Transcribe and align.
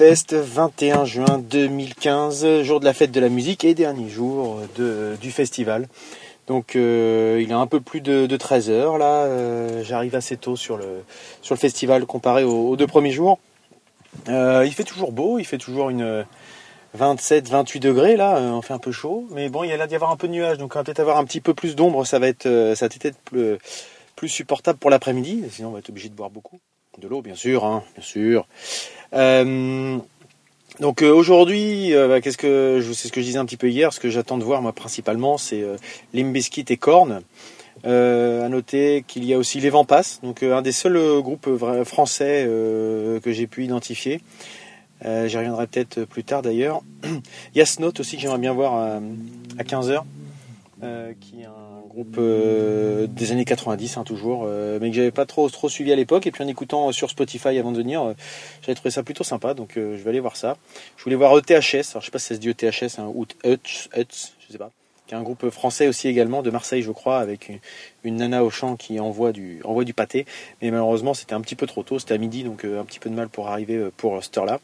Hellfest, 0.00 0.34
21 0.34 1.04
juin 1.04 1.38
2015, 1.38 2.62
jour 2.62 2.80
de 2.80 2.84
la 2.84 2.92
fête 2.92 3.12
de 3.12 3.20
la 3.20 3.28
musique 3.28 3.62
et 3.64 3.74
dernier 3.74 4.08
jour 4.08 4.60
du 4.76 5.30
festival. 5.30 5.86
Donc 6.48 6.74
euh, 6.74 7.38
il 7.40 7.50
est 7.50 7.54
un 7.54 7.68
peu 7.68 7.80
plus 7.80 8.00
de, 8.00 8.36
13 8.36 8.70
heures 8.70 8.98
là, 8.98 9.24
euh, 9.24 9.84
j'arrive 9.84 10.16
assez 10.16 10.36
tôt 10.36 10.56
sur 10.56 10.78
le, 10.78 11.04
sur 11.42 11.54
le 11.54 11.60
festival 11.60 12.06
comparé 12.06 12.42
aux, 12.42 12.74
deux 12.74 12.88
premiers 12.88 13.12
jours. 13.12 13.38
Euh, 14.28 14.64
il 14.66 14.72
fait 14.72 14.82
toujours 14.82 15.12
beau, 15.12 15.38
il 15.38 15.44
fait 15.44 15.58
toujours 15.58 15.90
une 15.90 16.24
27-28 16.98 17.78
degrés 17.78 18.16
là, 18.16 18.40
on 18.40 18.62
fait 18.62 18.74
un 18.74 18.80
peu 18.80 18.90
chaud, 18.90 19.28
mais 19.30 19.48
bon 19.48 19.62
il 19.62 19.70
y 19.70 19.72
a 19.72 19.76
l'air 19.76 19.86
d'y 19.86 19.94
avoir 19.94 20.10
un 20.10 20.16
peu 20.16 20.26
de 20.26 20.32
nuages, 20.32 20.58
donc 20.58 20.74
peut-être 20.74 20.98
avoir 20.98 21.18
un 21.18 21.24
petit 21.24 21.40
peu 21.40 21.54
plus 21.54 21.76
d'ombre, 21.76 22.04
ça 22.04 22.18
va 22.18 22.26
être 22.26 22.74
ça 22.74 22.88
va 22.88 22.94
être 23.00 23.18
plus, 23.18 23.58
plus 24.16 24.28
supportable 24.28 24.80
pour 24.80 24.90
l'après-midi, 24.90 25.44
sinon 25.52 25.68
on 25.68 25.72
va 25.72 25.78
être 25.78 25.90
obligé 25.90 26.08
de 26.08 26.14
boire 26.14 26.30
beaucoup. 26.30 26.58
De 26.98 27.08
l'eau 27.08 27.22
bien 27.22 27.34
sûr, 27.34 27.64
hein, 27.64 27.82
bien 27.94 28.04
sûr. 28.04 28.46
Euh, 29.12 29.98
donc 30.80 31.02
euh, 31.02 31.12
aujourd'hui, 31.12 31.94
euh, 31.94 32.08
bah, 32.08 32.20
qu'est-ce 32.20 32.36
que 32.36 32.80
je 32.82 32.92
c'est 32.92 33.06
ce 33.06 33.12
que 33.12 33.20
je 33.20 33.26
disais 33.26 33.38
un 33.38 33.44
petit 33.44 33.56
peu 33.56 33.70
hier, 33.70 33.92
ce 33.92 34.00
que 34.00 34.10
j'attends 34.10 34.38
de 34.38 34.44
voir 34.44 34.60
moi 34.60 34.72
principalement, 34.72 35.38
c'est 35.38 35.62
euh, 35.62 35.76
Limbiskit 36.12 36.64
et 36.68 36.76
Korn. 36.76 37.22
à 37.84 38.48
noter 38.48 39.04
qu'il 39.06 39.24
y 39.24 39.34
a 39.34 39.38
aussi 39.38 39.60
les 39.60 39.70
Vampas, 39.70 40.18
donc 40.24 40.42
un 40.42 40.62
des 40.62 40.72
seuls 40.72 41.22
groupes 41.22 41.48
français 41.84 42.44
que 42.46 43.32
j'ai 43.32 43.46
pu 43.46 43.64
identifier. 43.64 44.20
J'y 45.02 45.36
reviendrai 45.36 45.66
peut-être 45.66 46.04
plus 46.04 46.24
tard 46.24 46.40
d'ailleurs. 46.40 46.80
Il 47.04 47.58
y 47.58 47.60
a 47.60 47.64
aussi 47.98 48.16
que 48.16 48.22
j'aimerais 48.22 48.38
bien 48.38 48.54
voir 48.54 48.74
à, 48.74 49.62
15h, 49.62 50.02
qui 51.20 51.42
est 51.42 51.46
un 51.46 51.53
groupe 51.94 52.16
euh, 52.18 53.06
des 53.06 53.32
années 53.32 53.44
90 53.44 53.96
hein, 53.96 54.04
toujours, 54.04 54.44
euh, 54.46 54.78
mais 54.80 54.90
que 54.90 54.96
j'avais 54.96 55.12
pas 55.12 55.24
trop 55.24 55.48
trop 55.48 55.68
suivi 55.68 55.92
à 55.92 55.96
l'époque. 55.96 56.26
Et 56.26 56.32
puis 56.32 56.44
en 56.44 56.48
écoutant 56.48 56.92
sur 56.92 57.08
Spotify 57.08 57.58
avant 57.58 57.72
de 57.72 57.78
venir, 57.78 58.02
euh, 58.02 58.12
j'avais 58.62 58.74
trouvé 58.74 58.90
ça 58.90 59.02
plutôt 59.02 59.24
sympa, 59.24 59.54
donc 59.54 59.72
je 59.76 59.80
vais 59.80 60.10
aller 60.10 60.20
voir 60.20 60.36
ça. 60.36 60.56
Je 60.96 61.04
voulais 61.04 61.16
voir 61.16 61.36
ETHS, 61.38 61.92
alors 61.92 62.00
je 62.00 62.06
sais 62.06 62.10
pas 62.10 62.18
si 62.18 62.26
ça 62.26 62.34
se 62.34 62.40
dit 62.40 62.50
ETHS 62.50 62.98
hein, 62.98 63.10
ou 63.14 63.22
Hutch, 63.44 63.88
je 63.94 64.52
sais 64.52 64.58
pas, 64.58 64.70
qui 65.06 65.14
est 65.14 65.16
un 65.16 65.22
groupe 65.22 65.48
français 65.50 65.88
aussi 65.88 66.08
également 66.08 66.42
de 66.42 66.50
Marseille, 66.50 66.82
je 66.82 66.90
crois, 66.90 67.20
avec 67.20 67.50
une, 68.02 68.16
nana 68.16 68.44
au 68.44 68.50
chant 68.50 68.76
qui 68.76 68.98
envoie 68.98 69.32
du 69.32 69.60
envoie 69.64 69.84
du 69.84 69.94
pâté. 69.94 70.26
Mais 70.60 70.70
malheureusement, 70.70 71.14
c'était 71.14 71.34
un 71.34 71.40
petit 71.40 71.56
peu 71.56 71.66
trop 71.66 71.84
tôt, 71.84 71.98
c'était 71.98 72.14
à 72.14 72.18
midi, 72.18 72.42
donc 72.42 72.64
un 72.64 72.84
petit 72.84 72.98
peu 72.98 73.08
de 73.08 73.14
mal 73.14 73.28
pour 73.28 73.48
arriver 73.48 73.88
pour 73.96 74.22
cette 74.22 74.36
heure-là. 74.36 74.60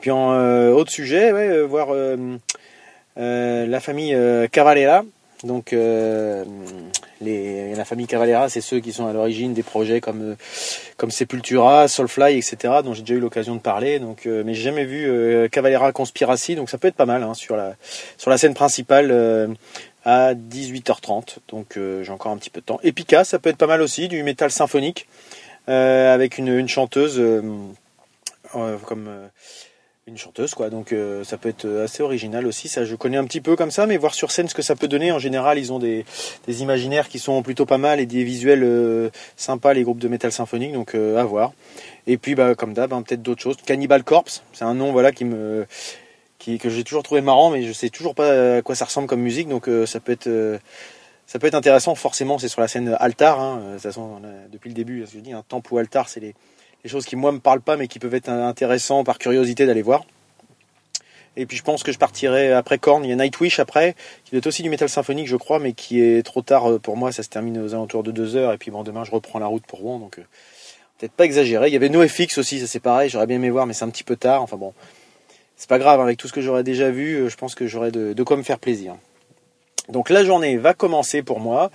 Puis 0.00 0.10
en 0.10 0.32
autre 0.72 0.92
sujet, 0.92 1.32
ouais, 1.32 1.62
voir 1.62 1.88
la 3.16 3.80
famille 3.80 4.16
Cavalera 4.52 5.04
donc 5.44 5.72
euh, 5.72 6.44
la 7.20 7.84
famille 7.84 8.06
Cavalera, 8.06 8.48
c'est 8.48 8.60
ceux 8.60 8.80
qui 8.80 8.92
sont 8.92 9.06
à 9.06 9.12
l'origine 9.12 9.52
des 9.52 9.62
projets 9.62 10.00
comme, 10.00 10.32
euh, 10.32 10.34
comme 10.96 11.10
Sepultura, 11.10 11.86
Soulfly, 11.86 12.38
etc., 12.38 12.80
dont 12.82 12.94
j'ai 12.94 13.02
déjà 13.02 13.14
eu 13.14 13.20
l'occasion 13.20 13.54
de 13.54 13.60
parler. 13.60 13.98
Donc, 13.98 14.26
euh, 14.26 14.42
mais 14.44 14.54
j'ai 14.54 14.62
jamais 14.62 14.84
vu 14.84 15.48
Cavalera 15.50 15.92
Conspiracy, 15.92 16.56
donc 16.56 16.70
ça 16.70 16.78
peut 16.78 16.88
être 16.88 16.96
pas 16.96 17.06
mal 17.06 17.22
hein, 17.22 17.34
sur, 17.34 17.56
la, 17.56 17.74
sur 18.16 18.30
la 18.30 18.38
scène 18.38 18.54
principale 18.54 19.56
à 20.04 20.34
18h30. 20.34 21.36
Donc 21.48 21.78
j'ai 22.02 22.10
encore 22.10 22.32
un 22.32 22.38
petit 22.38 22.50
peu 22.50 22.60
de 22.60 22.66
temps. 22.66 22.80
Epica, 22.82 23.24
ça 23.24 23.38
peut 23.38 23.50
être 23.50 23.58
pas 23.58 23.66
mal 23.66 23.82
aussi, 23.82 24.08
du 24.08 24.22
métal 24.22 24.50
symphonique, 24.50 25.06
avec 25.66 26.38
une 26.38 26.68
chanteuse 26.68 27.22
comme 28.52 29.08
une 30.06 30.18
chanteuse 30.18 30.54
quoi. 30.54 30.68
Donc 30.68 30.92
euh, 30.92 31.24
ça 31.24 31.38
peut 31.38 31.48
être 31.48 31.66
assez 31.82 32.02
original 32.02 32.46
aussi. 32.46 32.68
Ça 32.68 32.84
je 32.84 32.94
connais 32.94 33.16
un 33.16 33.24
petit 33.24 33.40
peu 33.40 33.56
comme 33.56 33.70
ça 33.70 33.86
mais 33.86 33.96
voir 33.96 34.14
sur 34.14 34.30
scène 34.30 34.48
ce 34.48 34.54
que 34.54 34.60
ça 34.60 34.76
peut 34.76 34.88
donner. 34.88 35.12
En 35.12 35.18
général 35.18 35.58
ils 35.58 35.72
ont 35.72 35.78
des, 35.78 36.04
imaginaires 36.46 37.08
qui 37.08 37.18
sont 37.18 37.42
plutôt 37.42 37.64
pas 37.64 37.78
mal 37.78 38.00
et 38.00 38.06
des 38.06 38.22
visuels 38.22 38.64
euh, 38.64 39.08
sympas 39.36 39.72
les 39.72 39.82
groupes 39.82 39.98
de 39.98 40.08
métal 40.08 40.30
symphonique. 40.30 40.72
Donc 40.72 40.94
euh, 40.94 41.16
à 41.16 41.24
voir. 41.24 41.52
Et 42.06 42.18
puis 42.18 42.34
bah 42.34 42.54
comme 42.54 42.74
d'hab 42.74 42.92
hein, 42.92 43.02
peut-être 43.02 43.22
d'autres 43.22 43.40
choses. 43.40 43.56
Cannibal 43.64 44.04
Corpse 44.04 44.42
c'est 44.52 44.64
un 44.64 44.74
nom 44.74 44.92
voilà 44.92 45.10
qui 45.10 45.24
me 45.24 45.66
qui, 46.38 46.58
que 46.58 46.68
j'ai 46.68 46.84
toujours 46.84 47.02
trouvé 47.02 47.22
marrant 47.22 47.48
mais 47.48 47.62
je 47.62 47.72
sais 47.72 47.88
toujours 47.88 48.14
pas 48.14 48.58
à 48.58 48.62
quoi 48.62 48.74
ça 48.74 48.84
ressemble 48.84 49.08
comme 49.08 49.22
musique. 49.22 49.48
Donc 49.48 49.70
ça 49.86 50.00
peut 50.00 50.12
être 50.12 50.60
ça 51.26 51.38
peut 51.38 51.46
être 51.46 51.54
intéressant. 51.54 51.94
Forcément 51.94 52.38
c'est 52.38 52.48
sur 52.48 52.60
la 52.60 52.68
scène 52.68 52.94
altar 53.00 53.40
hein, 53.40 53.62
de 53.68 53.72
toute 53.72 53.82
façon 53.82 54.20
depuis 54.52 54.68
le 54.68 54.74
début 54.74 55.06
je 55.10 55.18
dis 55.18 55.32
un 55.32 55.42
temple 55.42 55.72
ou 55.72 55.78
altar 55.78 56.10
c'est 56.10 56.20
les 56.20 56.34
des 56.84 56.88
choses 56.88 57.04
qui 57.06 57.16
moi 57.16 57.32
me 57.32 57.40
parlent 57.40 57.60
pas 57.60 57.76
mais 57.76 57.88
qui 57.88 57.98
peuvent 57.98 58.14
être 58.14 58.28
intéressants 58.28 59.02
par 59.02 59.18
curiosité 59.18 59.66
d'aller 59.66 59.82
voir. 59.82 60.04
Et 61.36 61.46
puis 61.46 61.56
je 61.56 61.62
pense 61.62 61.82
que 61.82 61.92
je 61.92 61.98
partirai 61.98 62.52
après 62.52 62.78
Korn. 62.78 63.04
Il 63.04 63.10
y 63.10 63.12
a 63.12 63.16
Nightwish 63.16 63.58
après, 63.58 63.96
qui 64.24 64.36
est 64.36 64.46
aussi 64.46 64.62
du 64.62 64.70
métal 64.70 64.88
symphonique, 64.88 65.26
je 65.26 65.36
crois, 65.36 65.58
mais 65.58 65.72
qui 65.72 66.00
est 66.00 66.24
trop 66.24 66.42
tard 66.42 66.70
euh, 66.70 66.78
pour 66.78 66.96
moi. 66.96 67.10
Ça 67.10 67.22
se 67.22 67.28
termine 67.28 67.58
aux 67.58 67.74
alentours 67.74 68.04
de 68.04 68.12
2 68.12 68.36
heures. 68.36 68.52
Et 68.52 68.58
puis 68.58 68.70
bon, 68.70 68.84
demain 68.84 69.04
je 69.04 69.10
reprends 69.10 69.38
la 69.38 69.46
route 69.46 69.66
pour 69.66 69.80
Rouen, 69.80 69.98
donc 69.98 70.18
euh, 70.18 70.22
peut-être 70.98 71.12
pas 71.12 71.24
exagéré. 71.24 71.68
Il 71.68 71.72
y 71.72 71.76
avait 71.76 71.88
NoFX 71.88 72.38
aussi, 72.38 72.60
ça 72.60 72.66
c'est 72.66 72.80
pareil. 72.80 73.10
J'aurais 73.10 73.26
bien 73.26 73.36
aimé 73.36 73.50
voir, 73.50 73.66
mais 73.66 73.72
c'est 73.72 73.84
un 73.84 73.90
petit 73.90 74.04
peu 74.04 74.16
tard. 74.16 74.42
Enfin 74.42 74.56
bon, 74.56 74.74
c'est 75.56 75.68
pas 75.68 75.78
grave. 75.78 76.00
Avec 76.00 76.18
tout 76.18 76.28
ce 76.28 76.32
que 76.32 76.40
j'aurais 76.40 76.62
déjà 76.62 76.90
vu, 76.90 77.14
euh, 77.14 77.28
je 77.28 77.36
pense 77.36 77.54
que 77.54 77.66
j'aurais 77.66 77.90
de, 77.90 78.22
quoi 78.22 78.36
me 78.36 78.42
faire 78.42 78.58
plaisir. 78.60 78.94
Donc 79.88 80.10
la 80.10 80.24
journée 80.24 80.56
va 80.56 80.72
commencer 80.72 81.22
pour 81.22 81.40
moi. 81.40 81.70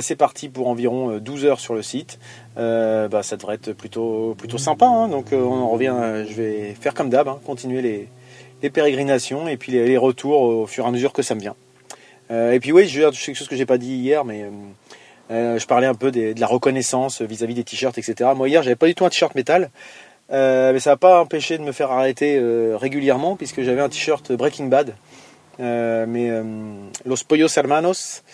C'est 0.00 0.16
parti 0.16 0.48
pour 0.48 0.68
environ 0.68 1.18
12 1.18 1.44
heures 1.44 1.60
sur 1.60 1.74
le 1.74 1.82
site. 1.82 2.18
Euh, 2.58 3.06
bah, 3.08 3.22
ça 3.22 3.36
devrait 3.36 3.54
être 3.54 3.72
plutôt, 3.72 4.34
plutôt 4.36 4.58
sympa. 4.58 4.86
Hein. 4.86 5.08
Donc 5.08 5.32
euh, 5.32 5.40
on 5.40 5.62
en 5.62 5.68
revient, 5.68 5.94
euh, 5.94 6.26
je 6.28 6.34
vais 6.34 6.74
faire 6.74 6.94
comme 6.94 7.08
d'hab, 7.08 7.28
hein, 7.28 7.38
continuer 7.46 7.82
les, 7.82 8.08
les, 8.62 8.70
pérégrinations 8.70 9.46
et 9.46 9.56
puis 9.56 9.72
les, 9.72 9.96
retours 9.96 10.42
au 10.42 10.66
fur 10.66 10.84
et 10.84 10.88
à 10.88 10.90
mesure 10.90 11.12
que 11.12 11.22
ça 11.22 11.34
me 11.34 11.40
vient. 11.40 11.54
et 12.30 12.58
puis 12.60 12.72
oui, 12.72 12.88
je 12.88 13.00
vais 13.00 13.10
quelque 13.10 13.34
chose 13.34 13.48
que 13.48 13.56
j'ai 13.56 13.66
pas 13.66 13.78
dit 13.78 13.94
hier, 13.94 14.24
mais 14.24 14.50
je 15.30 15.66
parlais 15.66 15.86
un 15.86 15.94
peu 15.94 16.10
de 16.10 16.38
la 16.38 16.46
reconnaissance 16.46 17.22
vis-à-vis 17.22 17.54
des 17.54 17.64
t-shirts, 17.64 17.96
etc. 17.96 18.30
Moi 18.36 18.48
hier, 18.48 18.62
j'avais 18.62 18.76
pas 18.76 18.86
du 18.86 18.94
tout 18.94 19.04
un 19.04 19.08
t-shirt 19.08 19.34
métal. 19.34 19.70
mais 20.30 20.80
ça 20.80 20.90
n'a 20.90 20.96
pas 20.96 21.20
empêché 21.20 21.58
de 21.58 21.62
me 21.62 21.72
faire 21.72 21.92
arrêter 21.92 22.40
régulièrement 22.74 23.36
puisque 23.36 23.62
j'avais 23.62 23.80
un 23.80 23.88
t-shirt 23.88 24.32
Breaking 24.32 24.66
Bad, 24.66 24.94
mais 25.58 26.30
Los 27.06 27.24
Pollos 27.26 27.56
Hermanos, 27.56 28.24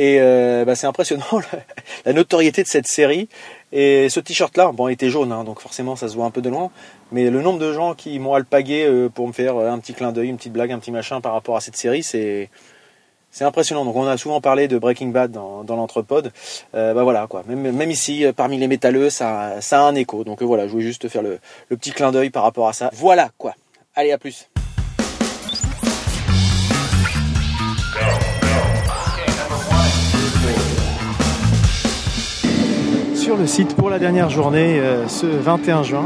et 0.00 0.64
bah, 0.64 0.74
c'est 0.74 0.86
impressionnant 0.86 1.24
la, 2.06 2.12
notoriété 2.12 2.62
de 2.62 2.68
cette 2.68 2.86
série. 2.86 3.28
Et 3.72 4.08
ce 4.08 4.18
t-shirt-là, 4.18 4.72
bon, 4.72 4.88
il 4.88 4.92
était 4.92 5.10
jaune, 5.10 5.30
hein, 5.30 5.44
donc 5.44 5.60
forcément 5.60 5.94
ça 5.94 6.08
se 6.08 6.14
voit 6.14 6.24
un 6.24 6.30
peu 6.30 6.42
de 6.42 6.48
loin. 6.48 6.70
Mais 7.12 7.30
le 7.30 7.40
nombre 7.40 7.58
de 7.58 7.72
gens 7.72 7.94
qui 7.94 8.18
m'ont 8.18 8.34
alpagué 8.34 8.84
euh, 8.84 9.08
pour 9.08 9.28
me 9.28 9.32
faire 9.32 9.56
euh, 9.56 9.70
un 9.70 9.78
petit 9.78 9.94
clin 9.94 10.10
d'œil, 10.10 10.28
une 10.28 10.36
petite 10.36 10.52
blague, 10.52 10.72
un 10.72 10.78
petit 10.78 10.90
machin 10.90 11.20
par 11.20 11.32
rapport 11.32 11.56
à 11.56 11.60
cette 11.60 11.76
série, 11.76 12.02
c'est 12.02 12.50
c'est 13.30 13.44
impressionnant. 13.44 13.84
Donc 13.84 13.94
on 13.94 14.06
a 14.06 14.16
souvent 14.16 14.40
parlé 14.40 14.66
de 14.66 14.76
Breaking 14.76 15.08
Bad 15.08 15.30
dans, 15.30 15.62
dans 15.62 15.76
l'entrepode. 15.76 16.32
Euh, 16.74 16.94
bah 16.94 17.04
voilà 17.04 17.28
quoi. 17.28 17.44
Même, 17.46 17.70
même 17.70 17.90
ici, 17.92 18.24
parmi 18.34 18.58
les 18.58 18.66
métalleux, 18.66 19.08
ça, 19.08 19.60
ça 19.60 19.80
a 19.80 19.84
un 19.84 19.94
écho. 19.94 20.24
Donc 20.24 20.42
voilà, 20.42 20.66
je 20.66 20.72
voulais 20.72 20.84
juste 20.84 21.08
faire 21.08 21.22
le, 21.22 21.38
le 21.68 21.76
petit 21.76 21.92
clin 21.92 22.10
d'œil 22.10 22.30
par 22.30 22.42
rapport 22.42 22.68
à 22.68 22.72
ça. 22.72 22.90
Voilà 22.92 23.30
quoi. 23.38 23.54
Allez, 23.94 24.10
à 24.10 24.18
plus. 24.18 24.49
Le 33.36 33.46
site 33.46 33.76
pour 33.76 33.90
la 33.90 33.98
dernière 33.98 34.30
journée, 34.30 34.80
euh, 34.80 35.06
ce 35.06 35.26
21 35.26 35.82
juin. 35.82 36.04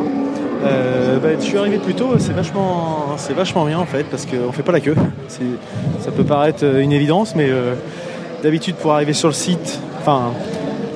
Euh, 0.65 1.19
bah, 1.19 1.29
je 1.39 1.45
suis 1.45 1.57
arrivé 1.57 1.79
plus 1.79 1.95
tôt, 1.95 2.19
c'est 2.19 2.33
vachement, 2.33 3.15
c'est 3.17 3.35
vachement 3.35 3.65
bien 3.65 3.79
en 3.79 3.87
fait, 3.87 4.05
parce 4.05 4.27
qu'on 4.27 4.53
fait 4.53 4.63
pas 4.63 4.73
la 4.73 4.81
queue. 4.81 4.97
Ça 5.29 6.11
peut 6.11 6.25
paraître 6.25 6.65
euh, 6.65 6.81
une 6.81 6.93
évidence, 6.93 7.35
mais 7.35 7.51
d'habitude 8.43 8.77
pour 8.77 8.93
arriver 8.93 9.13
sur 9.13 9.29
le 9.29 9.35
site, 9.35 9.81
enfin, 10.01 10.33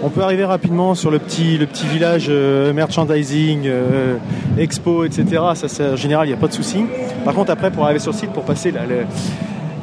on 0.03 0.11
peut 0.11 0.23
arriver 0.23 0.45
rapidement 0.45 0.95
sur 0.95 1.11
le 1.11 1.19
petit, 1.19 1.57
le 1.57 1.67
petit 1.67 1.87
village 1.87 2.31
merchandising, 2.31 3.69
expo, 4.59 5.05
etc. 5.05 5.43
Ça, 5.55 5.93
en 5.93 5.97
général, 5.97 6.27
il 6.27 6.31
n'y 6.31 6.37
a 6.37 6.41
pas 6.41 6.49
de 6.49 6.53
souci. 6.53 6.85
Par 7.25 7.35
contre, 7.35 7.51
après, 7.51 7.71
pour 7.71 7.85
arriver 7.85 8.01
sur 8.01 8.13
le 8.13 8.19
site, 8.19 8.31
pour 8.31 8.45
passer 8.45 8.71
la, 8.71 8.83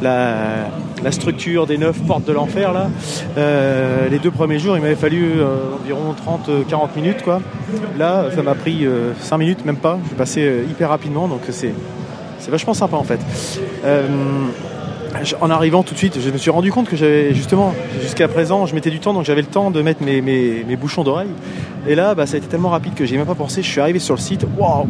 la, 0.01 0.68
structure 1.12 1.65
des 1.68 1.77
neuf 1.77 2.00
portes 2.01 2.25
de 2.25 2.33
l'enfer 2.33 2.74
là. 2.74 2.89
Euh, 3.38 4.09
les 4.09 4.19
deux 4.19 4.31
premiers 4.31 4.59
jours, 4.59 4.77
il 4.77 4.81
m'avait 4.81 4.95
fallu 4.95 5.33
euh, 5.38 5.75
environ 5.81 6.15
30-40 6.47 6.89
minutes 6.95 7.21
quoi. 7.24 7.42
Là, 7.97 8.25
ça 8.33 8.44
m'a 8.44 8.56
pris 8.56 8.86
5 9.21 9.36
euh, 9.36 9.38
minutes, 9.38 9.65
même 9.65 9.77
pas. 9.77 10.00
Je 10.03 10.07
suis 10.07 10.15
passé 10.15 10.63
hyper 10.69 10.89
rapidement, 10.89 11.27
donc 11.27 11.42
c'est 11.50 11.74
vachement 12.50 12.74
sympa 12.74 12.95
en 12.95 13.03
fait. 13.03 13.19
en 15.42 15.50
arrivant 15.50 15.83
tout 15.83 15.94
de 15.94 16.00
suite, 16.00 16.19
je 16.19 16.30
me 16.30 16.38
suis 16.38 16.51
rendu 16.51 16.71
compte 16.71 16.88
que 16.88 16.95
j'avais 16.95 17.33
justement, 17.33 17.74
jusqu'à 18.01 18.27
présent, 18.27 18.65
je 18.65 18.75
mettais 18.75 18.91
du 18.91 19.00
temps, 19.00 19.13
donc 19.13 19.25
j'avais 19.25 19.41
le 19.41 19.48
temps 19.48 19.71
de 19.71 19.81
mettre 19.81 20.03
mes, 20.03 20.21
mes, 20.21 20.75
bouchons 20.75 21.03
d'oreille. 21.03 21.30
Et 21.88 21.95
là, 21.95 22.15
bah, 22.15 22.25
ça 22.25 22.36
a 22.36 22.38
été 22.38 22.48
tellement 22.48 22.69
rapide 22.69 22.94
que 22.95 23.06
j'ai 23.06 23.18
même 23.18 23.25
pas 23.25 23.36
pensé. 23.36 23.62
Je 23.62 23.69
suis 23.69 23.81
arrivé 23.81 24.00
sur 24.00 24.15
le 24.15 24.19
site, 24.19 24.45
waouh, 24.57 24.88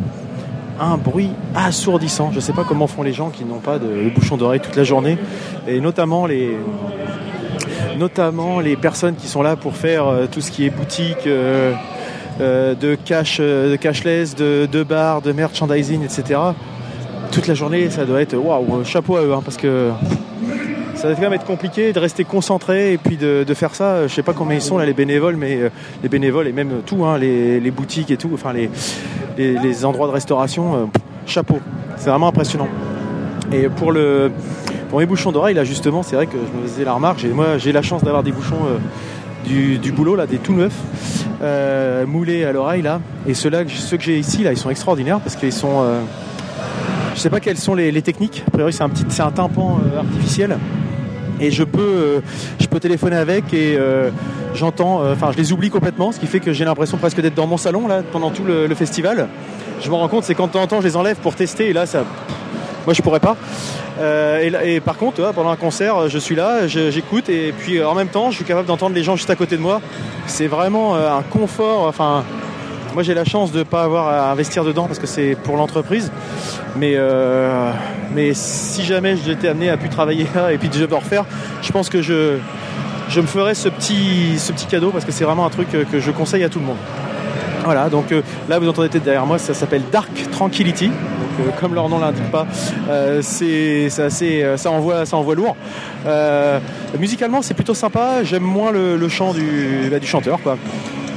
un 0.80 0.98
bruit 0.98 1.32
assourdissant. 1.56 2.32
Je 2.32 2.38
ne 2.38 2.42
sais 2.42 2.54
pas 2.54 2.64
comment 2.68 2.88
font 2.88 3.04
les 3.04 3.14
gens 3.14 3.30
qui 3.30 3.46
n'ont 3.46 3.60
pas 3.60 3.80
de 3.80 4.10
bouchon 4.14 4.38
d'oreille 4.38 4.60
toute 4.60 4.76
la 4.76 4.84
journée, 4.84 5.18
et 5.68 5.80
notamment 5.80 6.26
les, 6.26 6.58
notamment 7.98 8.60
les 8.60 8.76
personnes 8.76 9.16
qui 9.16 9.28
sont 9.28 9.42
là 9.42 9.56
pour 9.56 9.76
faire 9.76 10.08
euh, 10.08 10.26
tout 10.32 10.42
ce 10.42 10.52
qui 10.52 10.66
est 10.66 10.70
boutique, 10.70 11.28
euh, 11.28 11.74
euh, 12.42 12.76
de 12.76 12.96
cash, 12.96 13.40
de 13.40 13.76
cashless, 13.76 14.36
de, 14.36 14.68
de 14.70 14.84
bar, 14.84 15.22
de 15.22 15.32
merchandising, 15.32 16.04
etc. 16.04 16.40
Toute 17.32 17.48
la 17.48 17.54
journée, 17.54 17.90
ça 17.90 18.06
doit 18.06 18.22
être 18.22 18.36
waouh, 18.36 18.84
chapeau 18.84 19.18
à 19.18 19.22
eux, 19.22 19.34
hein, 19.34 19.42
parce 19.44 19.58
que 19.58 19.92
ça 20.96 21.10
va 21.10 21.16
quand 21.16 21.22
même 21.22 21.34
être 21.34 21.46
compliqué 21.46 21.94
de 21.94 22.00
rester 22.00 22.24
concentré 22.24 22.94
et 22.94 22.98
puis 22.98 23.18
de, 23.18 23.46
faire 23.54 23.76
ça. 23.76 24.08
Je 24.08 24.14
sais 24.14 24.24
pas 24.24 24.34
combien 24.34 24.56
ils 24.56 24.62
sont 24.62 24.78
là 24.78 24.86
les 24.86 24.94
bénévoles, 24.94 25.36
mais 25.36 25.72
les 26.02 26.10
bénévoles 26.10 26.48
et 26.48 26.52
même 26.52 26.82
tout, 26.86 27.06
hein, 27.06 27.18
les, 27.18 27.72
boutiques 27.72 28.12
et 28.12 28.18
tout, 28.18 28.32
enfin 28.34 28.54
les, 28.54 28.70
les, 29.38 29.86
endroits 29.86 30.08
de 30.08 30.14
restauration, 30.14 30.90
chapeau. 31.26 31.60
C'est 31.98 32.10
vraiment 32.10 32.30
impressionnant. 32.30 32.68
Et 33.52 33.70
pour 33.70 33.92
le 33.92 34.32
pour 34.90 35.00
mes 35.00 35.06
bouchons 35.06 35.32
d'oreille, 35.32 35.56
là 35.56 35.64
justement, 35.64 36.04
c'est 36.04 36.16
vrai 36.16 36.28
que 36.28 36.38
je 36.38 36.62
me 36.62 36.68
faisais 36.68 36.86
la 36.86 36.94
remarque. 36.94 37.24
Moi, 37.26 37.58
j'ai 37.58 37.72
la 37.72 37.82
chance 37.82 38.04
d'avoir 38.04 38.24
des 38.24 38.32
bouchons 38.32 38.60
du, 39.46 39.92
boulot 39.92 40.16
là, 40.16 40.26
des 40.26 40.38
tout 40.38 40.54
neufs, 40.54 40.78
moulés 42.08 42.46
à 42.46 42.52
l'oreille 42.52 42.82
là. 42.82 43.02
Et 43.28 43.34
ceux-là, 43.34 43.64
ceux 43.68 43.98
que 43.98 44.04
j'ai 44.04 44.18
ici 44.18 44.44
là, 44.44 44.52
ils 44.52 44.58
sont 44.58 44.70
extraordinaires 44.70 45.20
parce 45.20 45.36
qu'ils 45.36 45.54
sont 45.54 45.84
je 47.16 47.22
sais 47.22 47.30
pas 47.30 47.40
quelles 47.40 47.58
sont 47.58 47.76
les, 47.76 48.02
techniques. 48.02 48.44
A 48.48 48.52
priori, 48.52 48.74
c'est 48.74 48.84
un 48.84 48.90
petit, 48.90 49.06
c'est 49.10 49.24
un 49.24 49.32
tympan 49.32 49.80
artificiel 49.98 50.58
et 51.40 51.52
je 51.52 51.64
peux, 51.64 51.82
euh, 51.82 52.20
je 52.60 52.68
peux 52.68 52.80
téléphoner 52.80 53.16
avec 53.16 53.54
et 53.54 53.76
euh, 53.78 54.10
j'entends, 54.54 55.04
euh, 55.04 55.14
enfin 55.14 55.32
je 55.32 55.38
les 55.38 55.52
oublie 55.52 55.70
complètement, 55.70 56.12
ce 56.12 56.20
qui 56.20 56.28
fait 56.28 56.40
que 56.40 56.54
j'ai 56.54 56.66
l'impression 56.66 56.98
presque 56.98 57.22
d'être 57.22 57.36
dans 57.36 57.48
mon 57.48 57.58
salon 57.58 57.88
là 57.88 58.02
pendant 58.12 58.32
tout 58.32 58.44
le, 58.44 58.74
festival. 58.76 59.28
Je 59.82 59.90
me 59.90 59.96
rends 59.96 60.08
compte, 60.08 60.24
c'est 60.24 60.36
quand 60.36 60.48
de 60.48 60.52
temps 60.52 60.62
en 60.62 60.68
temps 60.68 60.82
je 60.82 60.88
les 60.88 60.96
enlève 60.96 61.18
pour 61.18 61.36
tester 61.36 61.70
et 61.70 61.74
là 61.74 61.86
ça, 61.86 62.04
moi 62.86 62.94
je 62.94 63.02
pourrais 63.02 63.20
pas. 63.20 63.38
et, 64.42 64.82
par 64.82 64.98
contre, 64.98 65.32
pendant 65.34 65.50
un 65.50 65.56
concert, 65.56 66.10
je 66.10 66.18
suis 66.18 66.36
là, 66.36 66.68
j'écoute 66.68 67.30
et 67.30 67.54
puis 67.58 67.82
en 67.82 67.96
même 67.96 68.10
temps, 68.10 68.32
je 68.32 68.38
suis 68.38 68.46
capable 68.46 68.68
d'entendre 68.68 68.96
les 68.96 69.04
gens 69.04 69.16
juste 69.16 69.30
à 69.30 69.36
côté 69.36 69.56
de 69.56 69.62
moi. 69.62 69.82
C'est 70.28 70.48
vraiment 70.48 70.96
un 70.96 71.24
confort. 71.24 71.88
Enfin, 71.88 72.26
moi 72.96 73.04
j'ai 73.04 73.14
la 73.14 73.26
chance 73.26 73.52
de 73.52 73.60
ne 73.60 73.64
pas 73.64 73.84
avoir 73.84 74.08
à 74.08 74.32
investir 74.32 74.64
dedans 74.64 74.86
parce 74.86 75.00
que 75.00 75.06
c'est 75.06 75.36
pour 75.44 75.58
l'entreprise. 75.58 76.12
Mais, 76.78 76.94
euh, 76.96 77.72
mais 78.16 78.34
si 78.34 78.84
jamais 78.84 79.18
j'étais 79.18 79.50
amené 79.50 79.70
à 79.70 79.76
plus 79.76 79.90
travailler 79.90 80.26
là 80.34 80.54
et 80.54 80.58
puis 80.58 80.70
de 80.70 80.80
le 80.80 80.96
refaire, 80.96 81.26
je 81.62 81.72
pense 81.74 81.90
que 81.90 82.02
je, 82.02 82.38
je 83.10 83.20
me 83.22 83.28
ferais 83.28 83.54
ce 83.54 83.68
petit, 83.68 84.40
ce 84.40 84.54
petit 84.54 84.66
cadeau 84.66 84.92
parce 84.92 85.04
que 85.04 85.12
c'est 85.12 85.26
vraiment 85.26 85.46
un 85.46 85.50
truc 85.50 85.68
que 85.70 86.00
je 86.00 86.12
conseille 86.12 86.46
à 86.46 86.50
tout 86.50 86.60
le 86.60 86.66
monde. 86.66 86.78
Voilà, 87.66 87.90
donc 87.90 88.12
euh, 88.12 88.22
là 88.48 88.60
vous 88.60 88.70
entendez 88.70 88.88
peut-être 88.88 89.04
derrière 89.04 89.26
moi, 89.26 89.40
ça 89.40 89.54
s'appelle 89.54 89.82
Dark 89.92 90.12
Tranquility. 90.32 90.90
Euh, 91.42 91.50
comme 91.60 91.74
leur 91.74 91.90
nom 91.90 92.00
l'indique 92.00 92.32
pas, 92.32 92.48
c'est 93.22 93.90
ça 93.90 94.72
envoie, 94.72 95.06
ça 95.06 95.18
envoie 95.18 95.36
lourd. 95.36 95.58
musicalement, 96.98 97.42
c'est 97.42 97.56
plutôt 97.56 97.74
sympa. 97.74 98.24
J'aime 98.24 98.44
moins 98.44 98.72
le, 98.72 99.10
chant 99.10 99.34
du, 99.34 99.90
bah, 99.92 100.00
du 100.00 100.08
chanteur, 100.08 100.40
quoi. 100.42 100.58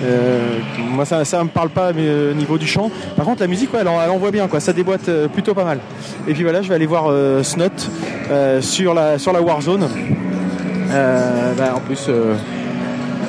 Euh, 0.03 0.59
moi, 0.79 1.05
ça, 1.05 1.23
me 1.43 1.49
parle 1.49 1.71
pas 1.71 1.91
au 1.91 2.35
niveau 2.35 2.59
du 2.59 2.67
chant. 2.67 2.91
Par 3.17 3.25
contre, 3.25 3.41
la 3.41 3.47
musique, 3.47 3.71
elle, 3.79 3.89
envoie 3.89 4.31
bien, 4.31 4.47
quoi. 4.49 4.61
Ça 4.61 4.73
déboîte 4.73 5.09
euh, 5.09 5.29
plutôt 5.29 5.55
pas 5.55 5.65
mal. 5.65 5.81
Et 6.27 6.35
puis 6.35 6.43
voilà, 6.43 6.63
je 6.63 6.69
vais 6.69 6.75
aller 6.75 6.87
voir 6.87 7.07
euh, 7.09 7.43
Snot 7.43 7.69
sur 8.61 8.95
la 8.95 9.19
sur 9.19 9.33
la 9.33 9.43
Warzone. 9.43 9.89
Bah, 10.89 11.75
en 11.75 11.81
plus, 11.81 12.09